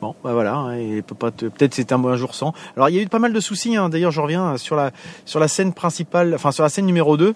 bon, 0.02 0.16
bah 0.24 0.34
voilà, 0.34 0.56
hein, 0.56 1.02
peut 1.06 1.16
pas 1.16 1.32
peut-être 1.32 1.74
c'est 1.74 1.92
un, 1.92 2.04
un 2.04 2.16
jour 2.16 2.36
sans. 2.36 2.54
Alors 2.76 2.90
il 2.90 2.96
y 2.96 3.00
a 3.00 3.02
eu 3.02 3.08
pas 3.08 3.20
mal 3.20 3.34
de 3.34 3.40
soucis, 3.40 3.76
hein, 3.76 3.90
d'ailleurs 3.90 4.12
je 4.12 4.22
reviens 4.22 4.58
sur 4.58 4.76
la 4.76 4.92
sur 5.26 5.40
la 5.40 5.48
scène 5.48 5.74
principale, 5.74 6.34
enfin 6.36 6.52
sur 6.52 6.64
la 6.64 6.70
scène 6.70 6.86
numéro 6.86 7.18
2 7.18 7.34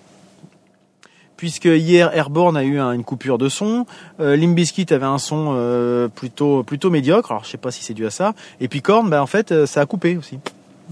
puisque 1.41 1.65
hier 1.65 2.15
Airborne 2.15 2.55
a 2.55 2.63
eu 2.63 2.79
une 2.79 3.03
coupure 3.03 3.39
de 3.39 3.49
son, 3.49 3.87
euh, 4.19 4.35
Limbiskit 4.35 4.85
avait 4.91 5.07
un 5.07 5.17
son 5.17 5.53
euh, 5.55 6.07
plutôt 6.07 6.61
plutôt 6.61 6.91
médiocre, 6.91 7.31
alors 7.31 7.43
je 7.43 7.49
sais 7.49 7.57
pas 7.57 7.71
si 7.71 7.83
c'est 7.83 7.95
dû 7.95 8.05
à 8.05 8.11
ça, 8.11 8.35
et 8.59 8.67
puis 8.67 8.83
Korn, 8.83 9.09
bah 9.09 9.23
en 9.23 9.25
fait 9.25 9.51
euh, 9.51 9.65
ça 9.65 9.81
a 9.81 9.87
coupé 9.87 10.17
aussi, 10.17 10.37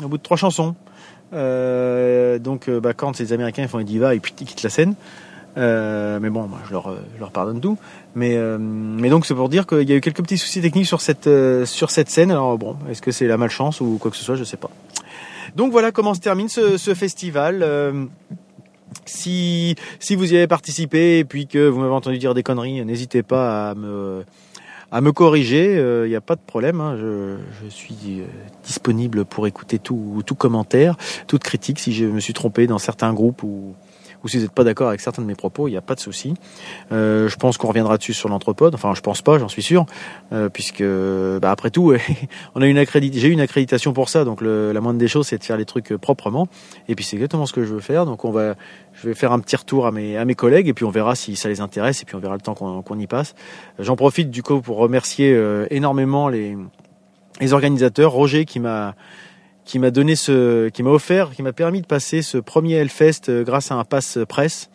au 0.04 0.08
bout 0.08 0.18
de 0.18 0.24
trois 0.24 0.38
chansons. 0.38 0.74
donc 1.32 2.68
bah, 2.68 2.94
Korn, 2.96 3.14
c'est 3.14 3.26
les 3.26 3.34
Américains, 3.34 3.62
ils 3.62 3.70
font 3.70 3.78
une 3.78 3.86
diva 3.86 4.16
et 4.16 4.20
puis 4.20 4.34
ils 4.42 4.46
quittent 4.48 4.64
la 4.64 4.72
scène. 4.72 4.96
Euh, 5.60 6.20
mais 6.22 6.30
bon, 6.30 6.50
je, 6.68 6.72
leur, 6.72 6.96
je 7.16 7.20
leur 7.20 7.32
pardonne 7.32 7.60
tout. 7.60 7.78
Mais, 8.16 8.36
euh, 8.36 8.58
mais 8.60 9.10
donc 9.10 9.26
c'est 9.26 9.36
pour 9.36 9.50
dire 9.50 9.68
qu'il 9.68 9.88
y 9.90 9.92
a 9.92 9.96
eu 9.96 10.02
quelques 10.02 10.22
petits 10.22 10.38
soucis 10.38 10.62
techniques 10.62 10.88
sur 10.88 11.02
cette, 11.02 11.28
euh, 11.28 11.66
sur 11.66 11.92
cette 11.92 12.10
scène. 12.10 12.32
Alors 12.32 12.58
bon, 12.58 12.78
est-ce 12.90 13.02
que 13.02 13.12
c'est 13.12 13.28
la 13.28 13.38
malchance 13.38 13.82
ou 13.82 13.98
quoi 14.00 14.10
que 14.10 14.18
ce 14.18 14.24
soit, 14.24 14.36
je 14.36 14.44
sais 14.44 14.58
pas. 14.58 14.70
Donc 15.56 15.72
voilà 15.72 15.92
comment 15.92 16.14
se 16.14 16.22
termine 16.22 16.48
ce, 16.48 16.78
ce 16.78 16.94
festival. 16.94 17.66
si, 19.06 19.76
si 20.00 20.16
vous 20.16 20.34
y 20.34 20.38
avez 20.38 20.48
participé 20.48 21.20
et 21.20 21.26
puis 21.26 21.48
que 21.48 21.68
vous 21.68 21.80
m'avez 21.80 21.94
entendu 21.94 22.18
dire 22.18 22.34
des 22.34 22.44
conneries, 22.44 22.86
n'hésitez 22.86 23.24
pas 23.24 23.72
à 23.72 23.76
me, 23.76 24.24
à 24.92 25.02
me 25.02 25.12
corriger. 25.12 25.76
Il 26.06 26.10
n'y 26.10 26.16
a 26.16 26.22
pas 26.22 26.36
de 26.36 26.42
problème. 26.46 26.80
Hein. 26.80 26.96
Je, 26.98 27.38
je, 27.64 27.70
suis 27.70 28.22
disponible 28.64 29.26
pour 29.26 29.48
écouter 29.48 29.80
tout, 29.80 30.22
tout 30.26 30.36
commentaire, 30.36 30.96
toute 31.28 31.44
critique 31.44 31.80
si 31.80 31.94
je 31.94 32.06
me 32.06 32.20
suis 32.20 32.34
trompé 32.34 32.68
dans 32.68 32.78
certains 32.78 33.14
groupes 33.14 33.42
ou 33.42 33.74
ou 34.24 34.28
si 34.28 34.38
vous 34.38 34.44
n'êtes 34.44 34.52
pas 34.52 34.64
d'accord 34.64 34.90
avec 34.90 35.02
certains 35.02 35.22
de 35.22 35.28
mes 35.28 35.36
propos, 35.36 35.68
il 35.68 35.72
n'y 35.72 35.78
a 35.78 35.82
pas 35.82 35.96
de 35.96 36.00
souci. 36.00 36.34
Euh, 36.92 37.30
je 37.30 37.36
pense 37.36 37.58
qu'on 37.58 37.68
reviendra 37.68 37.98
dessus 37.98 38.14
sur 38.14 38.30
l'anthropode. 38.30 38.76
Enfin, 38.76 38.94
je 38.96 39.02
pense 39.02 39.22
pas, 39.22 39.38
j'en 39.40 39.48
suis 39.48 39.64
sûr, 39.64 39.86
euh, 40.34 40.50
puisque 40.50 40.84
bah, 41.42 41.52
après 41.52 41.70
tout, 41.70 41.94
on 42.56 42.62
a 42.62 42.68
une 42.68 42.80
j'ai 42.80 43.28
eu 43.28 43.32
une 43.32 43.42
accréditation 43.42 43.94
pour 43.94 44.10
ça. 44.10 44.26
Donc 44.26 44.42
le, 44.42 44.72
la 44.72 44.82
moindre 44.82 45.00
des 45.00 45.08
choses, 45.08 45.28
c'est 45.28 45.38
de 45.38 45.44
faire 45.44 45.58
les 45.58 45.66
trucs 45.66 45.96
proprement. 45.96 46.48
Et 46.88 46.96
puis 46.96 47.06
c'est 47.06 47.16
exactement 47.16 47.46
ce 47.46 47.54
que 47.54 47.64
je 47.64 47.74
veux 47.74 47.80
faire. 47.80 48.06
Donc 48.06 48.26
on 48.26 48.32
va, 48.32 48.56
je 48.94 49.08
vais 49.08 49.14
faire 49.14 49.32
un 49.32 49.40
petit 49.40 49.56
retour 49.56 49.86
à 49.86 49.92
mes 49.92 50.18
à 50.18 50.26
mes 50.26 50.36
collègues 50.36 50.68
et 50.68 50.74
puis 50.74 50.86
on 50.86 50.90
verra 50.90 51.16
si 51.16 51.36
ça 51.36 51.50
les 51.50 51.62
intéresse 51.62 52.02
et 52.02 52.06
puis 52.06 52.16
on 52.16 52.20
verra 52.20 52.36
le 52.36 52.42
temps 52.42 52.54
qu'on 52.54 53.00
y 53.00 53.08
passe. 53.08 53.36
J'en 53.80 53.96
profite 53.96 54.30
du 54.30 54.44
coup 54.44 54.62
pour 54.62 54.78
remercier 54.78 55.32
euh, 55.34 55.66
énormément 55.70 56.28
les 56.30 56.58
les 57.40 57.54
organisateurs. 57.54 58.12
Roger 58.12 58.46
qui 58.46 58.60
m'a 58.60 58.96
qui 59.70 59.78
m'a 59.78 59.92
donné 59.92 60.16
ce, 60.16 60.70
qui 60.70 60.82
m'a 60.82 60.90
offert, 60.90 61.30
qui 61.30 61.44
m'a 61.44 61.54
permis 61.54 61.82
de 61.82 61.86
passer 61.86 62.24
ce 62.24 62.40
premier 62.40 62.74
Hellfest 62.74 63.30
euh, 63.30 63.44
grâce 63.44 63.72
à 63.72 63.76
un 63.76 63.84
pass 63.84 64.18
presse. 64.28 64.72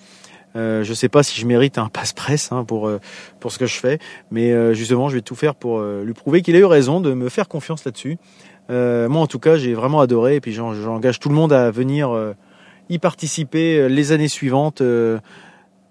Euh, 0.54 0.84
je 0.84 0.94
sais 0.94 1.08
pas 1.08 1.24
si 1.24 1.40
je 1.40 1.46
mérite 1.46 1.78
un 1.78 1.88
passe 1.92 2.12
presse 2.12 2.52
hein, 2.52 2.62
pour 2.62 2.86
euh, 2.86 3.00
pour 3.40 3.50
ce 3.50 3.58
que 3.58 3.66
je 3.66 3.74
fais, 3.74 3.98
mais 4.30 4.52
euh, 4.52 4.72
justement, 4.72 5.08
je 5.08 5.16
vais 5.16 5.20
tout 5.20 5.34
faire 5.34 5.56
pour 5.56 5.82
lui 5.82 6.14
prouver 6.14 6.42
qu'il 6.42 6.54
a 6.54 6.60
eu 6.60 6.64
raison 6.64 7.00
de 7.00 7.12
me 7.12 7.28
faire 7.28 7.48
confiance 7.48 7.84
là-dessus. 7.84 8.18
moi, 8.68 9.20
en 9.20 9.26
tout 9.26 9.40
cas, 9.40 9.56
j'ai 9.56 9.74
vraiment 9.74 9.98
adoré, 9.98 10.36
et 10.36 10.40
puis 10.40 10.52
j'engage 10.52 11.18
tout 11.18 11.28
le 11.28 11.34
monde 11.34 11.52
à 11.52 11.72
venir 11.72 12.16
y 12.88 13.00
participer 13.00 13.88
les 13.88 14.12
années 14.12 14.28
suivantes, 14.28 14.80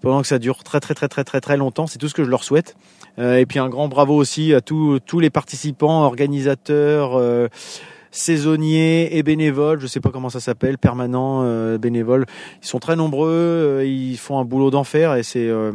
pendant 0.00 0.22
que 0.22 0.28
ça 0.28 0.38
dure 0.38 0.64
très 0.64 0.80
très 0.80 0.94
très 0.94 1.08
très 1.08 1.24
très 1.24 1.42
très 1.42 1.58
longtemps. 1.58 1.86
C'est 1.86 1.98
tout 1.98 2.08
ce 2.08 2.14
que 2.14 2.24
je 2.24 2.30
leur 2.30 2.42
souhaite. 2.42 2.74
et 3.18 3.44
puis 3.44 3.58
un 3.58 3.68
grand 3.68 3.88
bravo 3.88 4.14
aussi 4.14 4.54
à 4.54 4.62
tous 4.62 4.98
tous 5.00 5.20
les 5.20 5.28
participants, 5.28 6.04
organisateurs 6.04 7.20
saisonniers 8.14 9.16
et 9.16 9.22
bénévoles, 9.22 9.80
je 9.80 9.88
sais 9.88 10.00
pas 10.00 10.10
comment 10.10 10.30
ça 10.30 10.38
s'appelle, 10.38 10.78
permanents, 10.78 11.42
euh, 11.42 11.78
bénévoles. 11.78 12.26
Ils 12.62 12.66
sont 12.66 12.78
très 12.78 12.94
nombreux, 12.94 13.28
euh, 13.28 13.84
ils 13.84 14.16
font 14.16 14.38
un 14.38 14.44
boulot 14.44 14.70
d'enfer 14.70 15.16
et 15.16 15.24
c'est 15.24 15.48
euh, 15.48 15.72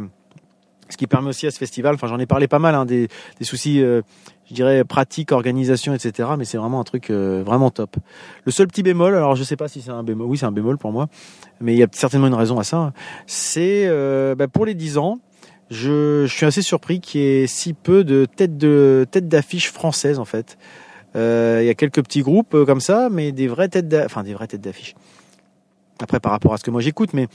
ce 0.88 0.96
qui 0.96 1.06
permet 1.06 1.28
aussi 1.28 1.46
à 1.46 1.50
ce 1.50 1.58
festival. 1.58 1.94
Enfin, 1.94 2.06
j'en 2.06 2.18
ai 2.18 2.24
parlé 2.24 2.48
pas 2.48 2.58
mal, 2.58 2.74
hein, 2.74 2.86
des, 2.86 3.08
des, 3.38 3.44
soucis, 3.44 3.80
je 3.80 4.54
dirais 4.54 4.84
pratiques, 4.84 5.32
organisation, 5.32 5.92
etc. 5.92 6.30
Mais 6.38 6.46
c'est 6.46 6.56
vraiment 6.56 6.80
un 6.80 6.84
truc 6.84 7.10
vraiment 7.10 7.70
top. 7.70 7.96
Le 8.44 8.50
seul 8.50 8.66
petit 8.66 8.82
bémol, 8.82 9.14
alors 9.14 9.36
je 9.36 9.44
sais 9.44 9.56
pas 9.56 9.68
si 9.68 9.82
c'est 9.82 9.90
un 9.90 10.02
bémol, 10.02 10.26
oui 10.26 10.38
c'est 10.38 10.46
un 10.46 10.52
bémol 10.52 10.78
pour 10.78 10.92
moi, 10.92 11.08
mais 11.60 11.74
il 11.74 11.78
y 11.78 11.82
a 11.82 11.88
certainement 11.92 12.26
une 12.26 12.34
raison 12.34 12.58
à 12.58 12.64
ça. 12.64 12.78
Hein. 12.78 12.92
C'est 13.26 13.86
bah, 14.34 14.48
pour 14.48 14.64
les 14.64 14.74
10 14.74 14.98
ans. 14.98 15.18
Je, 15.70 16.26
je 16.26 16.34
suis 16.34 16.46
assez 16.46 16.62
surpris 16.62 17.00
qu'il 17.00 17.20
y 17.20 17.24
ait 17.24 17.46
si 17.46 17.74
peu 17.74 18.02
de 18.02 18.24
têtes 18.24 18.58
de 18.58 19.06
têtes 19.08 19.28
d'affiches 19.28 19.70
françaises 19.70 20.18
en 20.18 20.24
fait. 20.24 20.58
Euh, 21.16 21.58
il 21.62 21.66
y 21.66 21.70
a 21.70 21.74
quelques 21.74 22.02
petits 22.02 22.22
groupes 22.22 22.54
euh, 22.54 22.64
comme 22.64 22.80
ça, 22.80 23.08
mais 23.10 23.32
des 23.32 23.48
vraies 23.48 23.68
têtes, 23.68 23.94
enfin 24.04 24.22
d'affiche. 24.22 24.94
Après, 26.00 26.20
par 26.20 26.32
rapport 26.32 26.54
à 26.54 26.58
ce 26.58 26.64
que 26.64 26.70
moi 26.70 26.80
j'écoute, 26.80 27.10
mais 27.12 27.26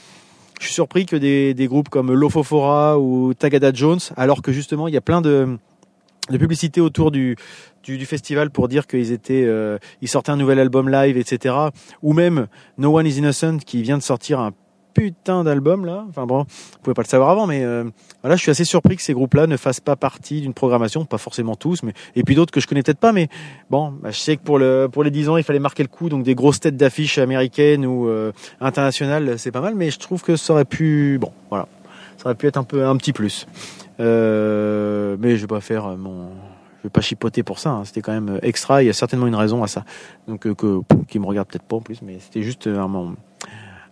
je 0.59 0.65
suis 0.65 0.73
surpris 0.73 1.05
que 1.05 1.15
des, 1.15 1.67
groupes 1.67 1.89
comme 1.89 2.13
Lofofora 2.13 2.99
ou 2.99 3.34
Tagada 3.34 3.71
Jones, 3.73 3.99
alors 4.15 4.41
que 4.41 4.51
justement 4.51 4.88
il 4.88 4.93
y 4.93 4.97
a 4.97 5.01
plein 5.01 5.21
de, 5.21 5.57
de 6.30 6.38
publicité 6.38 6.82
autour 6.82 7.11
du, 7.11 7.36
festival 8.05 8.49
pour 8.49 8.67
dire 8.67 8.88
qu'ils 8.88 9.11
étaient, 9.11 9.43
euh, 9.45 9.78
ils 10.01 10.07
sortaient 10.07 10.32
un 10.32 10.38
nouvel 10.38 10.59
album 10.59 10.89
live, 10.89 11.17
etc. 11.17 11.55
Ou 12.01 12.13
même 12.13 12.47
No 12.78 12.97
One 12.97 13.05
Is 13.05 13.17
Innocent 13.17 13.57
qui 13.65 13.82
vient 13.84 13.97
de 13.97 14.03
sortir 14.03 14.39
un 14.39 14.51
putain 14.96 15.43
d'album 15.43 15.86
là. 15.86 16.06
Enfin 16.10 16.26
bon, 16.26 16.39
vous 16.39 16.80
pouvez 16.82 16.96
pas 16.96 17.04
le 17.04 17.08
savoir 17.08 17.30
avant, 17.30 17.46
mais 17.46 17.64
euh, 17.64 17.84
voilà, 18.24 18.36
je 18.36 18.41
suis 18.41 18.50
assez 18.50 18.64
surpris 18.64 18.96
que 18.96 19.04
ces 19.04 19.14
groupes-là 19.14 19.46
ne 19.46 19.58
fassent 19.58 19.82
pas 19.82 19.96
partie 19.96 20.41
d'une 20.41 20.54
programmation, 20.54 21.06
pas 21.06 21.20
forcément 21.20 21.56
tous, 21.56 21.84
mais 21.84 21.93
et 22.16 22.24
puis 22.24 22.34
d'autres 22.34 22.52
que 22.52 22.60
je 22.60 22.66
connais 22.66 22.82
peut-être 22.82 23.00
pas, 23.00 23.12
mais 23.12 23.28
bon, 23.70 23.91
bah, 23.91 24.10
je 24.10 24.18
sais 24.18 24.38
que 24.38 24.41
pour 24.41 24.58
le 24.58 24.88
pour 24.91 25.04
les 25.04 25.12
10 25.12 25.30
ans, 25.30 25.38
il 25.38 25.43
fallait 25.43 25.60
marquer 25.60 25.84
le 25.84 25.89
coup, 25.89 26.10
donc 26.10 26.24
des 26.24 26.34
grosses 26.34 26.62
têtes 26.62 26.78
d'affiches 26.78 27.20
américaines 27.20 27.86
ou 27.86 28.08
euh, 28.08 28.32
internationales, 28.62 29.38
c'est 29.38 29.52
pas 29.52 29.62
mal, 29.62 29.76
mais 29.76 29.91
je 29.91 30.00
trouve 30.00 30.24
que 30.24 30.38
ça 30.38 30.54
aurait 30.54 30.66
pu, 30.66 31.20
bon, 31.20 31.32
voilà, 31.50 31.68
ça 32.18 32.26
aurait 32.26 32.36
pu 32.36 32.48
être 32.48 32.58
un 32.58 32.64
peu 32.64 32.88
un 32.88 32.96
petit 32.96 33.14
plus. 33.14 33.46
Euh, 34.00 35.16
mais 35.20 35.36
je 35.36 35.41
vais 35.41 35.48
pas 35.48 35.62
faire 35.62 35.96
mon 35.98 36.30
je 36.86 36.88
vais 36.88 36.91
pas 36.91 37.02
chipoter 37.02 37.41
pour 37.41 37.58
ça. 37.58 37.72
Hein. 37.72 37.84
C'était 37.84 38.02
quand 38.02 38.12
même 38.12 38.39
extra. 38.43 38.84
Il 38.84 38.86
y 38.86 38.89
a 38.89 38.93
certainement 38.93 39.26
une 39.26 39.36
raison 39.36 39.64
à 39.64 39.68
ça. 39.68 39.86
Donc 40.28 40.46
euh, 40.46 40.54
que 40.54 40.82
qui 41.08 41.18
me 41.18 41.26
regarde 41.26 41.48
peut-être 41.48 41.64
pas 41.64 41.78
en 41.78 41.82
plus, 41.82 42.04
mais 42.04 42.20
c'était 42.20 42.43
juste 42.43 42.68
un, 42.68 43.16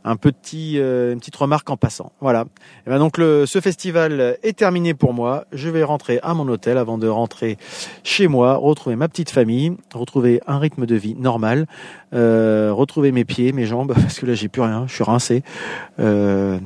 un 0.03 0.15
petit, 0.15 0.79
euh, 0.79 1.13
une 1.13 1.19
petite 1.19 1.35
remarque 1.35 1.69
en 1.69 1.77
passant. 1.77 2.11
Voilà. 2.21 2.41
Et 2.41 2.83
eh 2.87 2.89
ben 2.89 2.99
donc 2.99 3.17
le, 3.17 3.45
ce 3.45 3.61
festival 3.61 4.37
est 4.43 4.57
terminé 4.57 4.93
pour 4.93 5.13
moi. 5.13 5.45
Je 5.51 5.69
vais 5.69 5.83
rentrer 5.83 6.19
à 6.23 6.33
mon 6.33 6.47
hôtel 6.47 6.77
avant 6.77 6.97
de 6.97 7.07
rentrer 7.07 7.57
chez 8.03 8.27
moi, 8.27 8.55
retrouver 8.55 8.95
ma 8.95 9.07
petite 9.07 9.29
famille, 9.29 9.75
retrouver 9.93 10.41
un 10.47 10.59
rythme 10.59 10.85
de 10.85 10.95
vie 10.95 11.15
normal, 11.15 11.67
euh, 12.13 12.71
retrouver 12.73 13.11
mes 13.11 13.25
pieds, 13.25 13.51
mes 13.51 13.65
jambes, 13.65 13.93
parce 13.95 14.19
que 14.19 14.25
là 14.25 14.33
j'ai 14.33 14.49
plus 14.49 14.61
rien, 14.61 14.85
je 14.87 14.93
suis 14.93 15.03
rincé. 15.03 15.43
Euh, 15.99 16.59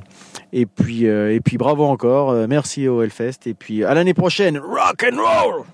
et 0.54 0.66
puis, 0.66 1.06
et 1.06 1.42
puis 1.44 1.58
bravo 1.58 1.84
encore, 1.84 2.34
merci 2.48 2.88
au 2.88 3.02
Hellfest, 3.02 3.48
et 3.48 3.54
puis 3.54 3.84
à 3.84 3.94
l'année 3.94 4.14
prochaine, 4.14 4.58
rock 4.58 5.04
and 5.04 5.18
roll. 5.18 5.66